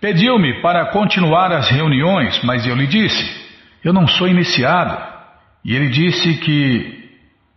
Pediu-me 0.00 0.62
para 0.62 0.86
continuar 0.86 1.52
as 1.52 1.68
reuniões, 1.68 2.42
mas 2.42 2.66
eu 2.66 2.74
lhe 2.74 2.86
disse: 2.86 3.48
Eu 3.84 3.92
não 3.92 4.06
sou 4.06 4.26
iniciado. 4.26 5.10
E 5.64 5.76
ele 5.76 5.88
disse 5.88 6.38
que 6.38 7.10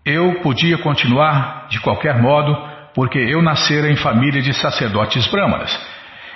eu 0.06 0.42
podia 0.42 0.78
continuar 0.78 1.68
de 1.70 1.80
qualquer 1.80 2.22
modo, 2.22 2.56
porque 2.94 3.18
eu 3.18 3.42
nascera 3.42 3.90
em 3.90 3.96
família 3.96 4.42
de 4.42 4.54
sacerdotes 4.54 5.26
brâmanas. 5.28 5.74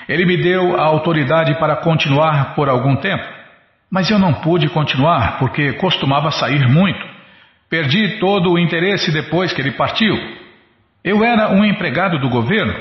Ele 0.08 0.26
me 0.26 0.38
deu 0.38 0.80
a 0.80 0.84
autoridade 0.84 1.54
para 1.60 1.76
continuar 1.76 2.56
por 2.56 2.70
algum 2.70 2.96
tempo, 2.96 3.26
mas 3.92 4.10
eu 4.10 4.18
não 4.18 4.36
pude 4.36 4.70
continuar 4.70 5.38
porque 5.40 5.74
costumava 5.74 6.32
sair 6.32 6.66
muito. 6.70 7.06
Perdi 7.70 8.18
todo 8.20 8.54
o 8.54 8.58
interesse 8.58 9.12
depois 9.12 9.52
que 9.52 9.62
ele 9.62 9.72
partiu. 9.72 10.18
Eu 11.04 11.24
era 11.24 11.50
um 11.50 11.66
empregado 11.66 12.18
do 12.18 12.30
governo. 12.30 12.74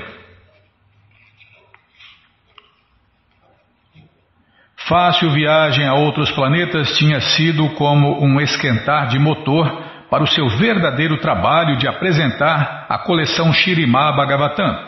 Fácil 4.88 5.32
viagem 5.32 5.84
a 5.84 5.94
outros 5.94 6.30
planetas 6.30 6.96
tinha 6.96 7.20
sido 7.20 7.70
como 7.70 8.24
um 8.24 8.40
esquentar 8.40 9.08
de 9.08 9.18
motor 9.18 9.82
para 10.08 10.22
o 10.22 10.28
seu 10.28 10.48
verdadeiro 10.48 11.16
trabalho 11.16 11.76
de 11.76 11.88
apresentar 11.88 12.86
a 12.88 12.96
coleção 12.96 13.52
Shirimá 13.52 14.12
Bhagavatam. 14.12 14.78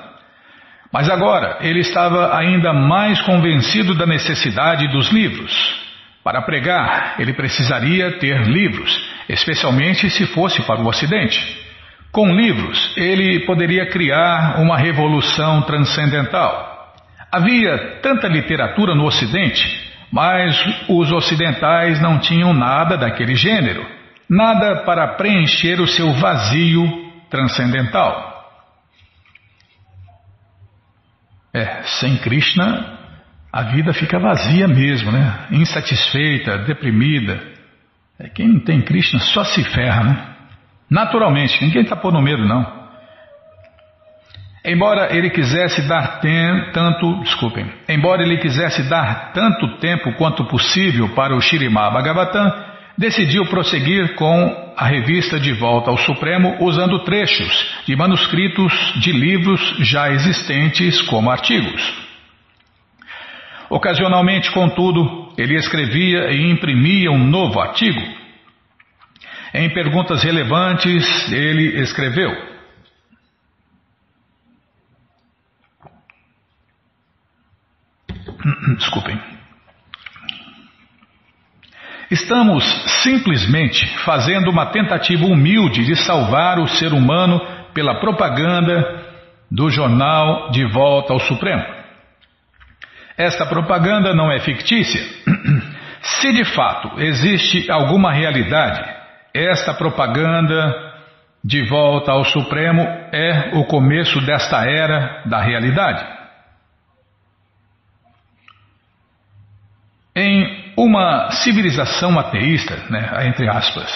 Mas 0.92 1.10
agora 1.10 1.58
ele 1.62 1.80
estava 1.80 2.36
ainda 2.36 2.72
mais 2.72 3.20
convencido 3.22 3.92
da 3.92 4.06
necessidade 4.06 4.86
dos 4.86 5.08
livros. 5.10 5.52
Para 6.22 6.42
pregar, 6.42 7.16
ele 7.18 7.32
precisaria 7.32 8.18
ter 8.20 8.46
livros, 8.46 8.96
especialmente 9.28 10.08
se 10.10 10.26
fosse 10.26 10.62
para 10.62 10.80
o 10.80 10.86
Ocidente. 10.86 11.40
Com 12.12 12.32
livros, 12.32 12.96
ele 12.96 13.40
poderia 13.40 13.86
criar 13.86 14.60
uma 14.60 14.78
revolução 14.78 15.62
transcendental. 15.62 16.94
Havia 17.32 17.98
tanta 18.00 18.28
literatura 18.28 18.94
no 18.94 19.04
Ocidente, 19.04 19.87
mas 20.10 20.56
os 20.88 21.12
ocidentais 21.12 22.00
não 22.00 22.18
tinham 22.18 22.52
nada 22.52 22.96
daquele 22.96 23.34
gênero, 23.34 23.86
nada 24.28 24.84
para 24.84 25.14
preencher 25.14 25.80
o 25.80 25.86
seu 25.86 26.12
vazio 26.12 26.86
transcendental. 27.30 28.26
É, 31.52 31.82
sem 31.82 32.16
Krishna, 32.18 32.98
a 33.52 33.62
vida 33.62 33.92
fica 33.92 34.18
vazia 34.18 34.68
mesmo, 34.68 35.10
né? 35.10 35.46
Insatisfeita, 35.50 36.58
deprimida. 36.58 37.42
É, 38.18 38.28
quem 38.28 38.48
não 38.48 38.60
tem 38.60 38.82
Krishna 38.82 39.18
só 39.20 39.44
se 39.44 39.64
ferra, 39.64 40.04
né? 40.04 40.34
Naturalmente, 40.90 41.62
ninguém 41.62 41.82
está 41.82 41.96
pondo 41.96 42.20
medo, 42.20 42.46
não. 42.46 42.77
Embora 44.64 45.16
ele 45.16 45.30
quisesse 45.30 45.82
dar 45.88 46.20
tem, 46.20 46.72
tanto, 46.72 47.20
desculpem, 47.20 47.66
embora 47.88 48.22
ele 48.22 48.38
quisesse 48.38 48.82
dar 48.88 49.32
tanto 49.32 49.78
tempo 49.78 50.12
quanto 50.14 50.44
possível 50.46 51.08
para 51.10 51.34
o 51.34 51.40
Shirimá 51.40 51.90
Bhagavatam, 51.90 52.52
decidiu 52.96 53.46
prosseguir 53.46 54.14
com 54.16 54.74
a 54.76 54.86
revista 54.86 55.38
De 55.38 55.52
Volta 55.52 55.90
ao 55.90 55.96
Supremo 55.98 56.56
usando 56.60 57.04
trechos 57.04 57.82
de 57.86 57.94
manuscritos 57.94 58.72
de 58.96 59.12
livros 59.12 59.60
já 59.80 60.10
existentes 60.10 61.00
como 61.02 61.30
artigos. 61.30 62.08
Ocasionalmente, 63.70 64.50
contudo, 64.50 65.32
ele 65.38 65.54
escrevia 65.54 66.30
e 66.32 66.50
imprimia 66.50 67.12
um 67.12 67.24
novo 67.24 67.60
artigo, 67.60 68.00
em 69.54 69.70
perguntas 69.70 70.22
relevantes, 70.22 71.32
ele 71.32 71.80
escreveu: 71.80 72.30
Desculpem. 78.76 79.20
Estamos 82.10 82.64
simplesmente 83.02 83.86
fazendo 83.98 84.50
uma 84.50 84.66
tentativa 84.66 85.26
humilde 85.26 85.84
de 85.84 85.94
salvar 85.96 86.58
o 86.58 86.66
ser 86.66 86.92
humano 86.92 87.40
pela 87.74 88.00
propaganda 88.00 89.04
do 89.50 89.68
jornal 89.68 90.50
De 90.50 90.64
Volta 90.64 91.12
ao 91.12 91.20
Supremo. 91.20 91.64
Esta 93.16 93.44
propaganda 93.46 94.14
não 94.14 94.30
é 94.30 94.40
fictícia. 94.40 95.02
Se 96.00 96.32
de 96.32 96.44
fato 96.44 97.00
existe 97.00 97.70
alguma 97.70 98.12
realidade 98.12 98.98
esta 99.34 99.74
propaganda 99.74 100.74
de 101.44 101.62
volta 101.68 102.12
ao 102.12 102.24
Supremo 102.24 102.82
é 103.12 103.52
o 103.54 103.64
começo 103.64 104.20
desta 104.22 104.68
era 104.68 105.22
da 105.26 105.40
realidade. 105.40 106.04
Em 110.20 110.72
uma 110.76 111.30
civilização 111.30 112.18
ateísta, 112.18 112.76
né, 112.90 113.28
entre 113.28 113.48
aspas, 113.48 113.88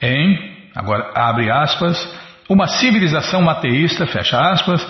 em, 0.00 0.38
agora 0.74 1.12
abre 1.14 1.50
aspas, 1.50 2.18
uma 2.48 2.66
civilização 2.66 3.46
ateísta, 3.50 4.06
fecha 4.06 4.40
aspas, 4.40 4.82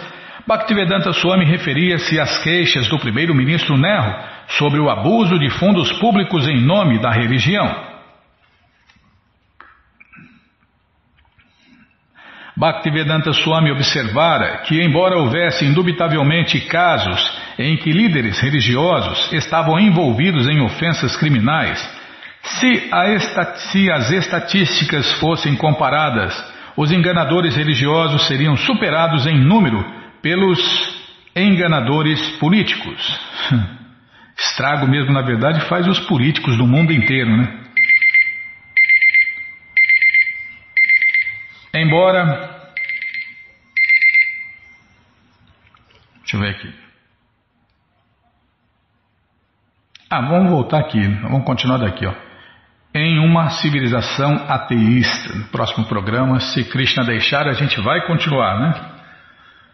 Bhaktivedanta 0.47 1.13
Swami 1.13 1.45
referia-se 1.45 2.21
às 2.21 2.39
queixas 2.39 2.89
do 2.89 3.01
primeiro-ministro 3.01 3.77
Nehru 3.77 4.15
sobre 4.47 4.79
o 4.79 4.89
abuso 4.89 5.39
de 5.41 5.51
fundos 5.51 5.93
públicos 5.95 6.47
em 6.47 6.61
nome 6.65 7.01
da 7.01 7.11
religião. 7.11 7.88
Bhaktivedanta 12.59 13.33
Swami 13.33 13.71
observara 13.71 14.63
que, 14.65 14.83
embora 14.83 15.17
houvesse 15.17 15.65
indubitavelmente 15.65 16.61
casos 16.63 17.41
em 17.57 17.77
que 17.77 17.93
líderes 17.93 18.41
religiosos 18.41 19.33
estavam 19.33 19.79
envolvidos 19.79 20.49
em 20.49 20.61
ofensas 20.61 21.17
criminais, 21.17 21.79
se, 22.43 22.91
se 23.71 23.93
as 23.93 24.11
estatísticas 24.11 25.13
fossem 25.21 25.55
comparadas, 25.55 26.35
os 26.77 26.91
enganadores 26.91 27.55
religiosos 27.55 28.27
seriam 28.27 28.57
superados 28.57 29.25
em 29.25 29.39
número 29.39 29.85
pelos 30.21 30.59
enganadores 31.37 32.21
políticos. 32.39 33.21
Estrago 34.37 34.89
mesmo, 34.89 35.13
na 35.13 35.23
verdade, 35.23 35.61
faz 35.67 35.87
os 35.87 36.01
políticos 36.01 36.57
do 36.57 36.67
mundo 36.67 36.93
inteiro, 36.93 37.37
né? 37.37 37.68
Embora. 41.89 42.51
Deixa 46.21 46.37
eu 46.37 46.41
ver 46.41 46.51
aqui. 46.51 46.75
Ah, 50.11 50.21
vamos 50.21 50.51
voltar 50.51 50.81
aqui. 50.81 51.01
Vamos 51.23 51.47
continuar 51.47 51.79
daqui, 51.79 52.05
ó. 52.05 52.13
Em 52.95 53.19
uma 53.19 53.49
civilização 53.49 54.35
ateísta. 54.49 55.35
No 55.35 55.47
próximo 55.47 55.87
programa, 55.87 56.39
se 56.41 56.63
Krishna 56.65 57.05
deixar, 57.05 57.49
a 57.49 57.55
gente 57.55 57.81
vai 57.81 58.07
continuar, 58.07 58.61
né? 58.61 58.99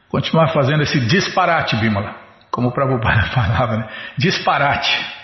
Continuar 0.09 0.53
fazendo 0.53 0.85
esse 0.85 1.01
disparate, 1.09 1.75
Bimala. 1.75 2.15
Como 2.49 2.69
o 2.69 2.73
Prabhupada 2.73 3.23
falava, 3.35 3.77
né? 3.79 3.89
Disparate. 4.17 5.24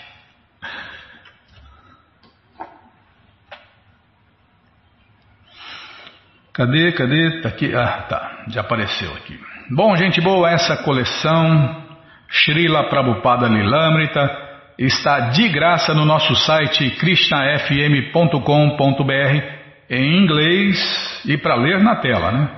Cadê, 6.53 6.91
cadê? 6.91 7.41
Tá 7.41 7.49
aqui. 7.49 7.73
Ah, 7.73 8.05
tá. 8.09 8.43
Já 8.49 8.61
apareceu 8.61 9.11
aqui. 9.13 9.39
Bom, 9.69 9.95
gente 9.95 10.19
boa, 10.19 10.49
essa 10.49 10.83
coleção 10.83 11.85
Srila 12.29 12.89
Prabhupada 12.89 13.47
Lilamrita 13.47 14.49
está 14.77 15.29
de 15.29 15.47
graça 15.49 15.93
no 15.93 16.05
nosso 16.05 16.35
site 16.35 16.89
krishnafm.com.br 16.91 19.61
em 19.89 20.23
inglês 20.23 21.21
e 21.25 21.37
para 21.37 21.55
ler 21.55 21.81
na 21.81 21.97
tela, 21.97 22.31
né? 22.31 22.49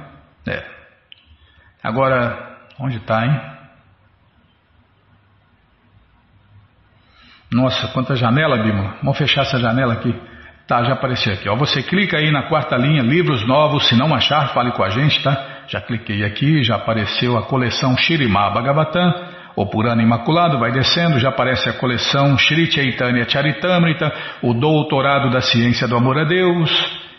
É. 0.48 0.64
Agora, 1.84 2.58
onde 2.80 2.98
está, 2.98 3.26
hein? 3.26 3.42
Nossa, 7.52 7.88
quanta 7.90 8.16
janela, 8.16 8.64
Bima. 8.64 8.96
Vamos 9.02 9.18
fechar 9.18 9.44
essa 9.44 9.60
janela 9.60 9.94
aqui. 9.94 10.16
Tá, 10.74 10.82
já 10.82 10.94
apareceu 10.94 11.32
aqui. 11.34 11.48
Ó, 11.48 11.56
você 11.56 11.84
clica 11.84 12.18
aí 12.18 12.32
na 12.32 12.50
quarta 12.50 12.76
linha, 12.76 13.04
livros 13.04 13.46
novos. 13.48 13.88
Se 13.88 13.96
não 13.96 14.12
achar, 14.12 14.56
fale 14.56 14.72
com 14.72 14.82
a 14.82 14.90
gente, 14.90 15.22
tá? 15.22 15.66
Já 15.68 15.80
cliquei 15.80 16.26
aqui, 16.26 16.64
já 16.64 16.78
apareceu 16.78 17.38
a 17.38 17.44
coleção 17.44 17.96
Shirimá 17.96 18.50
Bhagavatam, 18.50 19.14
o 19.56 19.68
Purana 19.68 20.02
Imaculado, 20.02 20.58
vai 20.58 20.72
descendo, 20.72 21.20
já 21.20 21.30
aparece 21.30 21.70
a 21.70 21.74
coleção 21.74 22.36
Shri 22.40 22.72
Chaitanya 22.72 23.30
Charitamrita, 23.30 24.12
o 24.42 24.52
Doutorado 24.56 25.30
da 25.30 25.42
Ciência 25.42 25.88
do 25.88 25.96
Amor 25.96 26.18
a 26.18 26.24
Deus. 26.24 26.72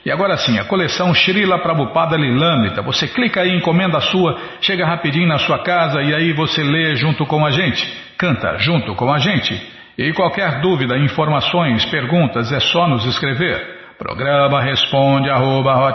E 0.04 0.10
agora 0.10 0.36
sim, 0.36 0.58
a 0.58 0.64
coleção 0.64 1.14
Srila 1.14 1.60
Prabhupada 1.60 2.16
Lilamrita. 2.16 2.82
Você 2.82 3.06
clica 3.06 3.42
aí, 3.42 3.56
encomenda 3.56 3.98
a 3.98 4.00
sua, 4.00 4.36
chega 4.60 4.84
rapidinho 4.84 5.28
na 5.28 5.38
sua 5.38 5.60
casa 5.60 6.02
e 6.02 6.12
aí 6.12 6.32
você 6.32 6.60
lê 6.60 6.96
junto 6.96 7.24
com 7.24 7.46
a 7.46 7.52
gente, 7.52 7.86
canta 8.18 8.58
junto 8.58 8.96
com 8.96 9.12
a 9.12 9.18
gente. 9.18 9.54
E 9.96 10.12
qualquer 10.12 10.60
dúvida, 10.60 10.98
informações, 10.98 11.84
perguntas, 11.86 12.50
é 12.52 12.60
só 12.60 12.88
nos 12.88 13.04
escrever. 13.06 13.74
Programa 13.96 14.60
responde 14.60 15.30
arroba, 15.30 15.94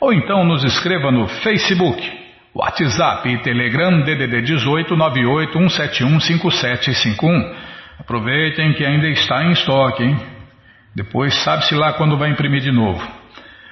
ou 0.00 0.12
então 0.12 0.42
nos 0.42 0.64
escreva 0.64 1.12
no 1.12 1.28
Facebook, 1.28 2.02
WhatsApp 2.54 3.28
e 3.28 3.38
Telegram 3.38 4.00
DDD 4.00 4.42
18 4.42 4.96
98 4.96 5.52
171 5.52 6.20
5751. 6.20 7.54
Aproveitem 8.00 8.72
que 8.72 8.84
ainda 8.84 9.08
está 9.08 9.44
em 9.44 9.52
estoque, 9.52 10.02
hein? 10.02 10.16
Depois 10.94 11.34
sabe-se 11.44 11.74
lá 11.74 11.92
quando 11.92 12.16
vai 12.16 12.30
imprimir 12.30 12.62
de 12.62 12.72
novo. 12.72 13.06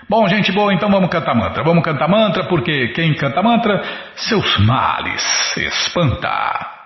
Bom, 0.08 0.28
gente 0.28 0.52
boa, 0.52 0.72
então 0.72 0.90
vamos 0.90 1.10
cantar 1.10 1.34
mantra. 1.34 1.62
Vamos 1.64 1.82
cantar 1.82 2.08
mantra 2.08 2.44
porque 2.44 2.88
quem 2.88 3.14
canta 3.14 3.42
mantra, 3.42 3.82
seus 4.14 4.58
males 4.58 5.56
espanta. 5.56 6.79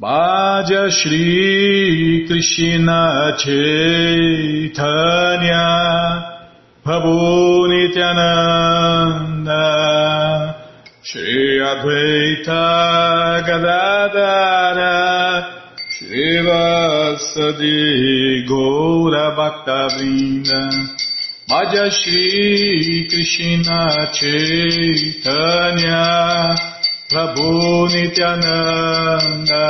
Bhaja 0.00 0.88
Shri 0.92 2.24
Krishna 2.28 3.34
Chaitanya 3.36 4.78
Prabhu 6.84 7.66
Nityananda 7.66 9.64
Shri 11.02 11.58
Advaita 11.58 13.42
Gadadara 13.44 14.94
Shri 15.90 16.46
Vasadi 16.46 17.82
Gaura 18.48 19.34
Bhaktavinda 19.34 20.62
Bhaja 21.50 21.90
Shri 21.90 23.08
Krishna 23.10 23.80
Chaitanya 24.14 25.98
Prabhu 27.08 27.88
Nityananda, 27.88 29.64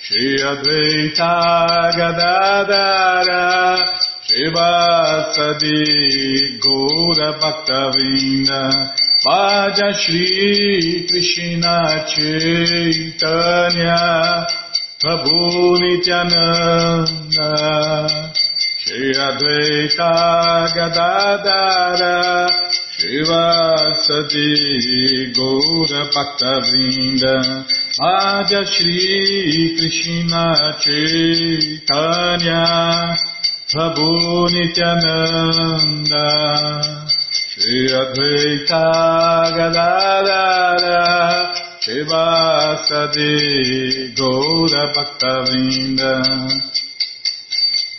Shri 0.00 0.38
Advaita 0.40 1.92
Gadadara, 1.92 3.44
Shivasadi 4.24 5.76
Gaura 6.58 7.30
Bhaktavinda, 7.38 8.62
vaja 9.26 9.92
Shri 9.92 11.06
Krishna 11.06 11.76
Chaitanya, 12.08 14.00
Prabhu 14.98 15.76
Nityananda, 15.82 17.50
Shri 18.80 19.12
Advaita 19.12 20.12
Gadadara, 20.74 22.55
Shiva 22.98 23.92
Gaura 25.36 26.02
Bhakta 26.14 26.52
Vrinda 26.64 27.34
Adya 28.00 28.64
Shri 28.64 29.76
Krishna 29.76 30.44
Chaitanya 30.80 32.64
Prabhu 33.68 34.48
Nityananda 34.48 36.24
Shri 37.52 37.92
Advaita 37.92 38.86
Gadadara 39.56 41.04
Shiva 41.78 42.80
Gaura 44.16 44.84
Bhakta 44.94 45.32
Vrinda 45.44 46.12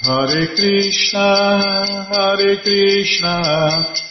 Hare 0.01 0.43
Krishna, 0.55 1.29
Hare 2.09 2.51
Krishna 2.63 4.06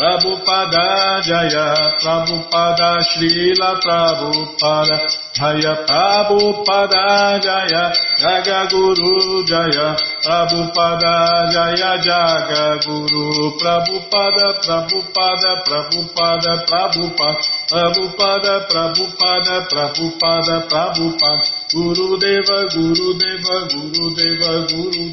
Prabhupada 0.00 1.20
Jaya 1.20 1.92
Prabhupada 2.00 3.04
Srila 3.04 3.76
Prabhupada 3.84 4.96
Jaya 5.36 5.76
Prabhupada 5.84 7.36
Jaya 7.36 7.92
Jaga 8.16 8.64
Guru 8.72 9.44
Jaya 9.44 9.92
Prabhupada 10.24 11.52
Jaya 11.52 12.00
Jaga 12.00 12.80
Guru 12.80 13.60
Prabhupada 13.60 14.56
Prabhupada 14.64 15.68
Prabhupada 15.68 16.52
Prabhupada 16.64 17.36
Prabhupada 17.68 18.54
Prabhupada 18.72 19.68
Prabhupada 19.68 20.64
Prabhupada 20.64 21.44
Guru 21.68 22.16
Deva 22.16 22.58
Guru 22.72 23.08
Deva 23.20 23.56
Guru 23.68 24.06
Deva 24.16 24.64
Guru 24.64 25.12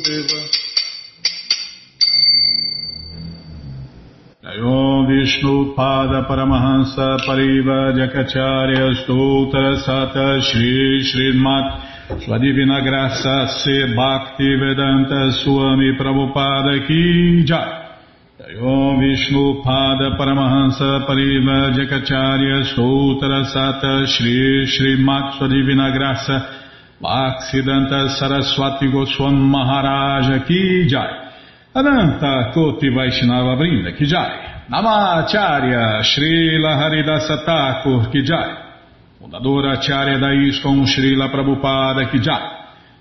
Deva 0.00 0.58
Om 4.60 5.06
Vishnu 5.06 5.74
Pada 5.76 6.26
Paramahansa 6.26 7.18
Pariva 7.26 7.92
Jakacharya 7.92 9.04
Stoutra 9.04 9.76
Sata 9.84 10.40
Shri 10.40 11.04
Srimat 11.04 12.24
Sua 12.24 12.38
Divina 12.38 12.80
Graça 12.80 13.46
Se 13.46 13.94
Bhakti 13.94 14.56
Vedanta 14.56 15.30
Swami 15.32 15.92
Prabhupada 15.96 16.86
Ki 16.86 17.44
Jai. 17.44 18.58
Om 18.58 18.98
Vishnu 18.98 19.62
Pada 19.62 20.16
Paramahansa 20.16 21.06
Pariva 21.06 21.70
Jakacharya 21.76 22.64
Stoutra 22.72 23.44
Sata 23.52 24.06
Shri 24.06 24.66
Srimat 24.66 25.38
Sua 25.38 25.46
Divina 25.46 25.92
Graça 25.92 26.48
Bhakti 27.00 27.62
Danta 27.62 28.08
Saraswati 28.18 28.90
Goswam 28.90 29.36
Maharaja 29.36 30.42
Ki 30.46 30.88
Jai. 30.88 31.27
Ananta 31.72 32.50
Koti 32.54 32.88
Vaishnava 32.88 33.54
Brinda 33.54 33.92
Kijai, 33.92 34.68
Namacharya 34.70 36.02
Srila 36.02 36.76
Haridasa 36.78 37.44
Thakur 37.44 38.08
Kijai, 38.08 38.56
Fundadora 39.20 39.76
Acharya 39.76 40.18
da 40.18 40.28
Srila 40.28 41.28
Prabhupada 41.28 42.08
Kijai, 42.08 42.56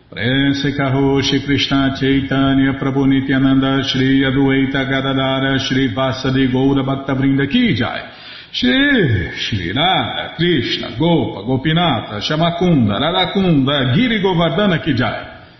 Prense 0.09 0.76
Karoshi 0.76 1.45
Krishna 1.45 1.95
Chaitanya 1.97 2.74
Prabhu 2.74 3.07
Nityananda 3.07 3.82
Shri 3.84 4.24
Adueita 4.26 4.84
Gadadara 4.84 5.57
Shri 5.59 5.93
Vasadi 5.93 6.51
Goura 6.51 6.84
Bhakta 6.84 7.15
Brinda 7.15 7.47
Kijai, 7.47 8.09
Shri 8.51 9.32
Shri 9.34 9.72
Nada 9.74 10.34
Krishna 10.36 10.97
Gopa 10.97 11.41
Gopinata 11.43 12.20
Shamakunda 12.20 12.99
Radakunda 12.99 13.95
Giri 13.95 14.22
Govardhana 14.22 14.84
Kijai, 14.84 15.37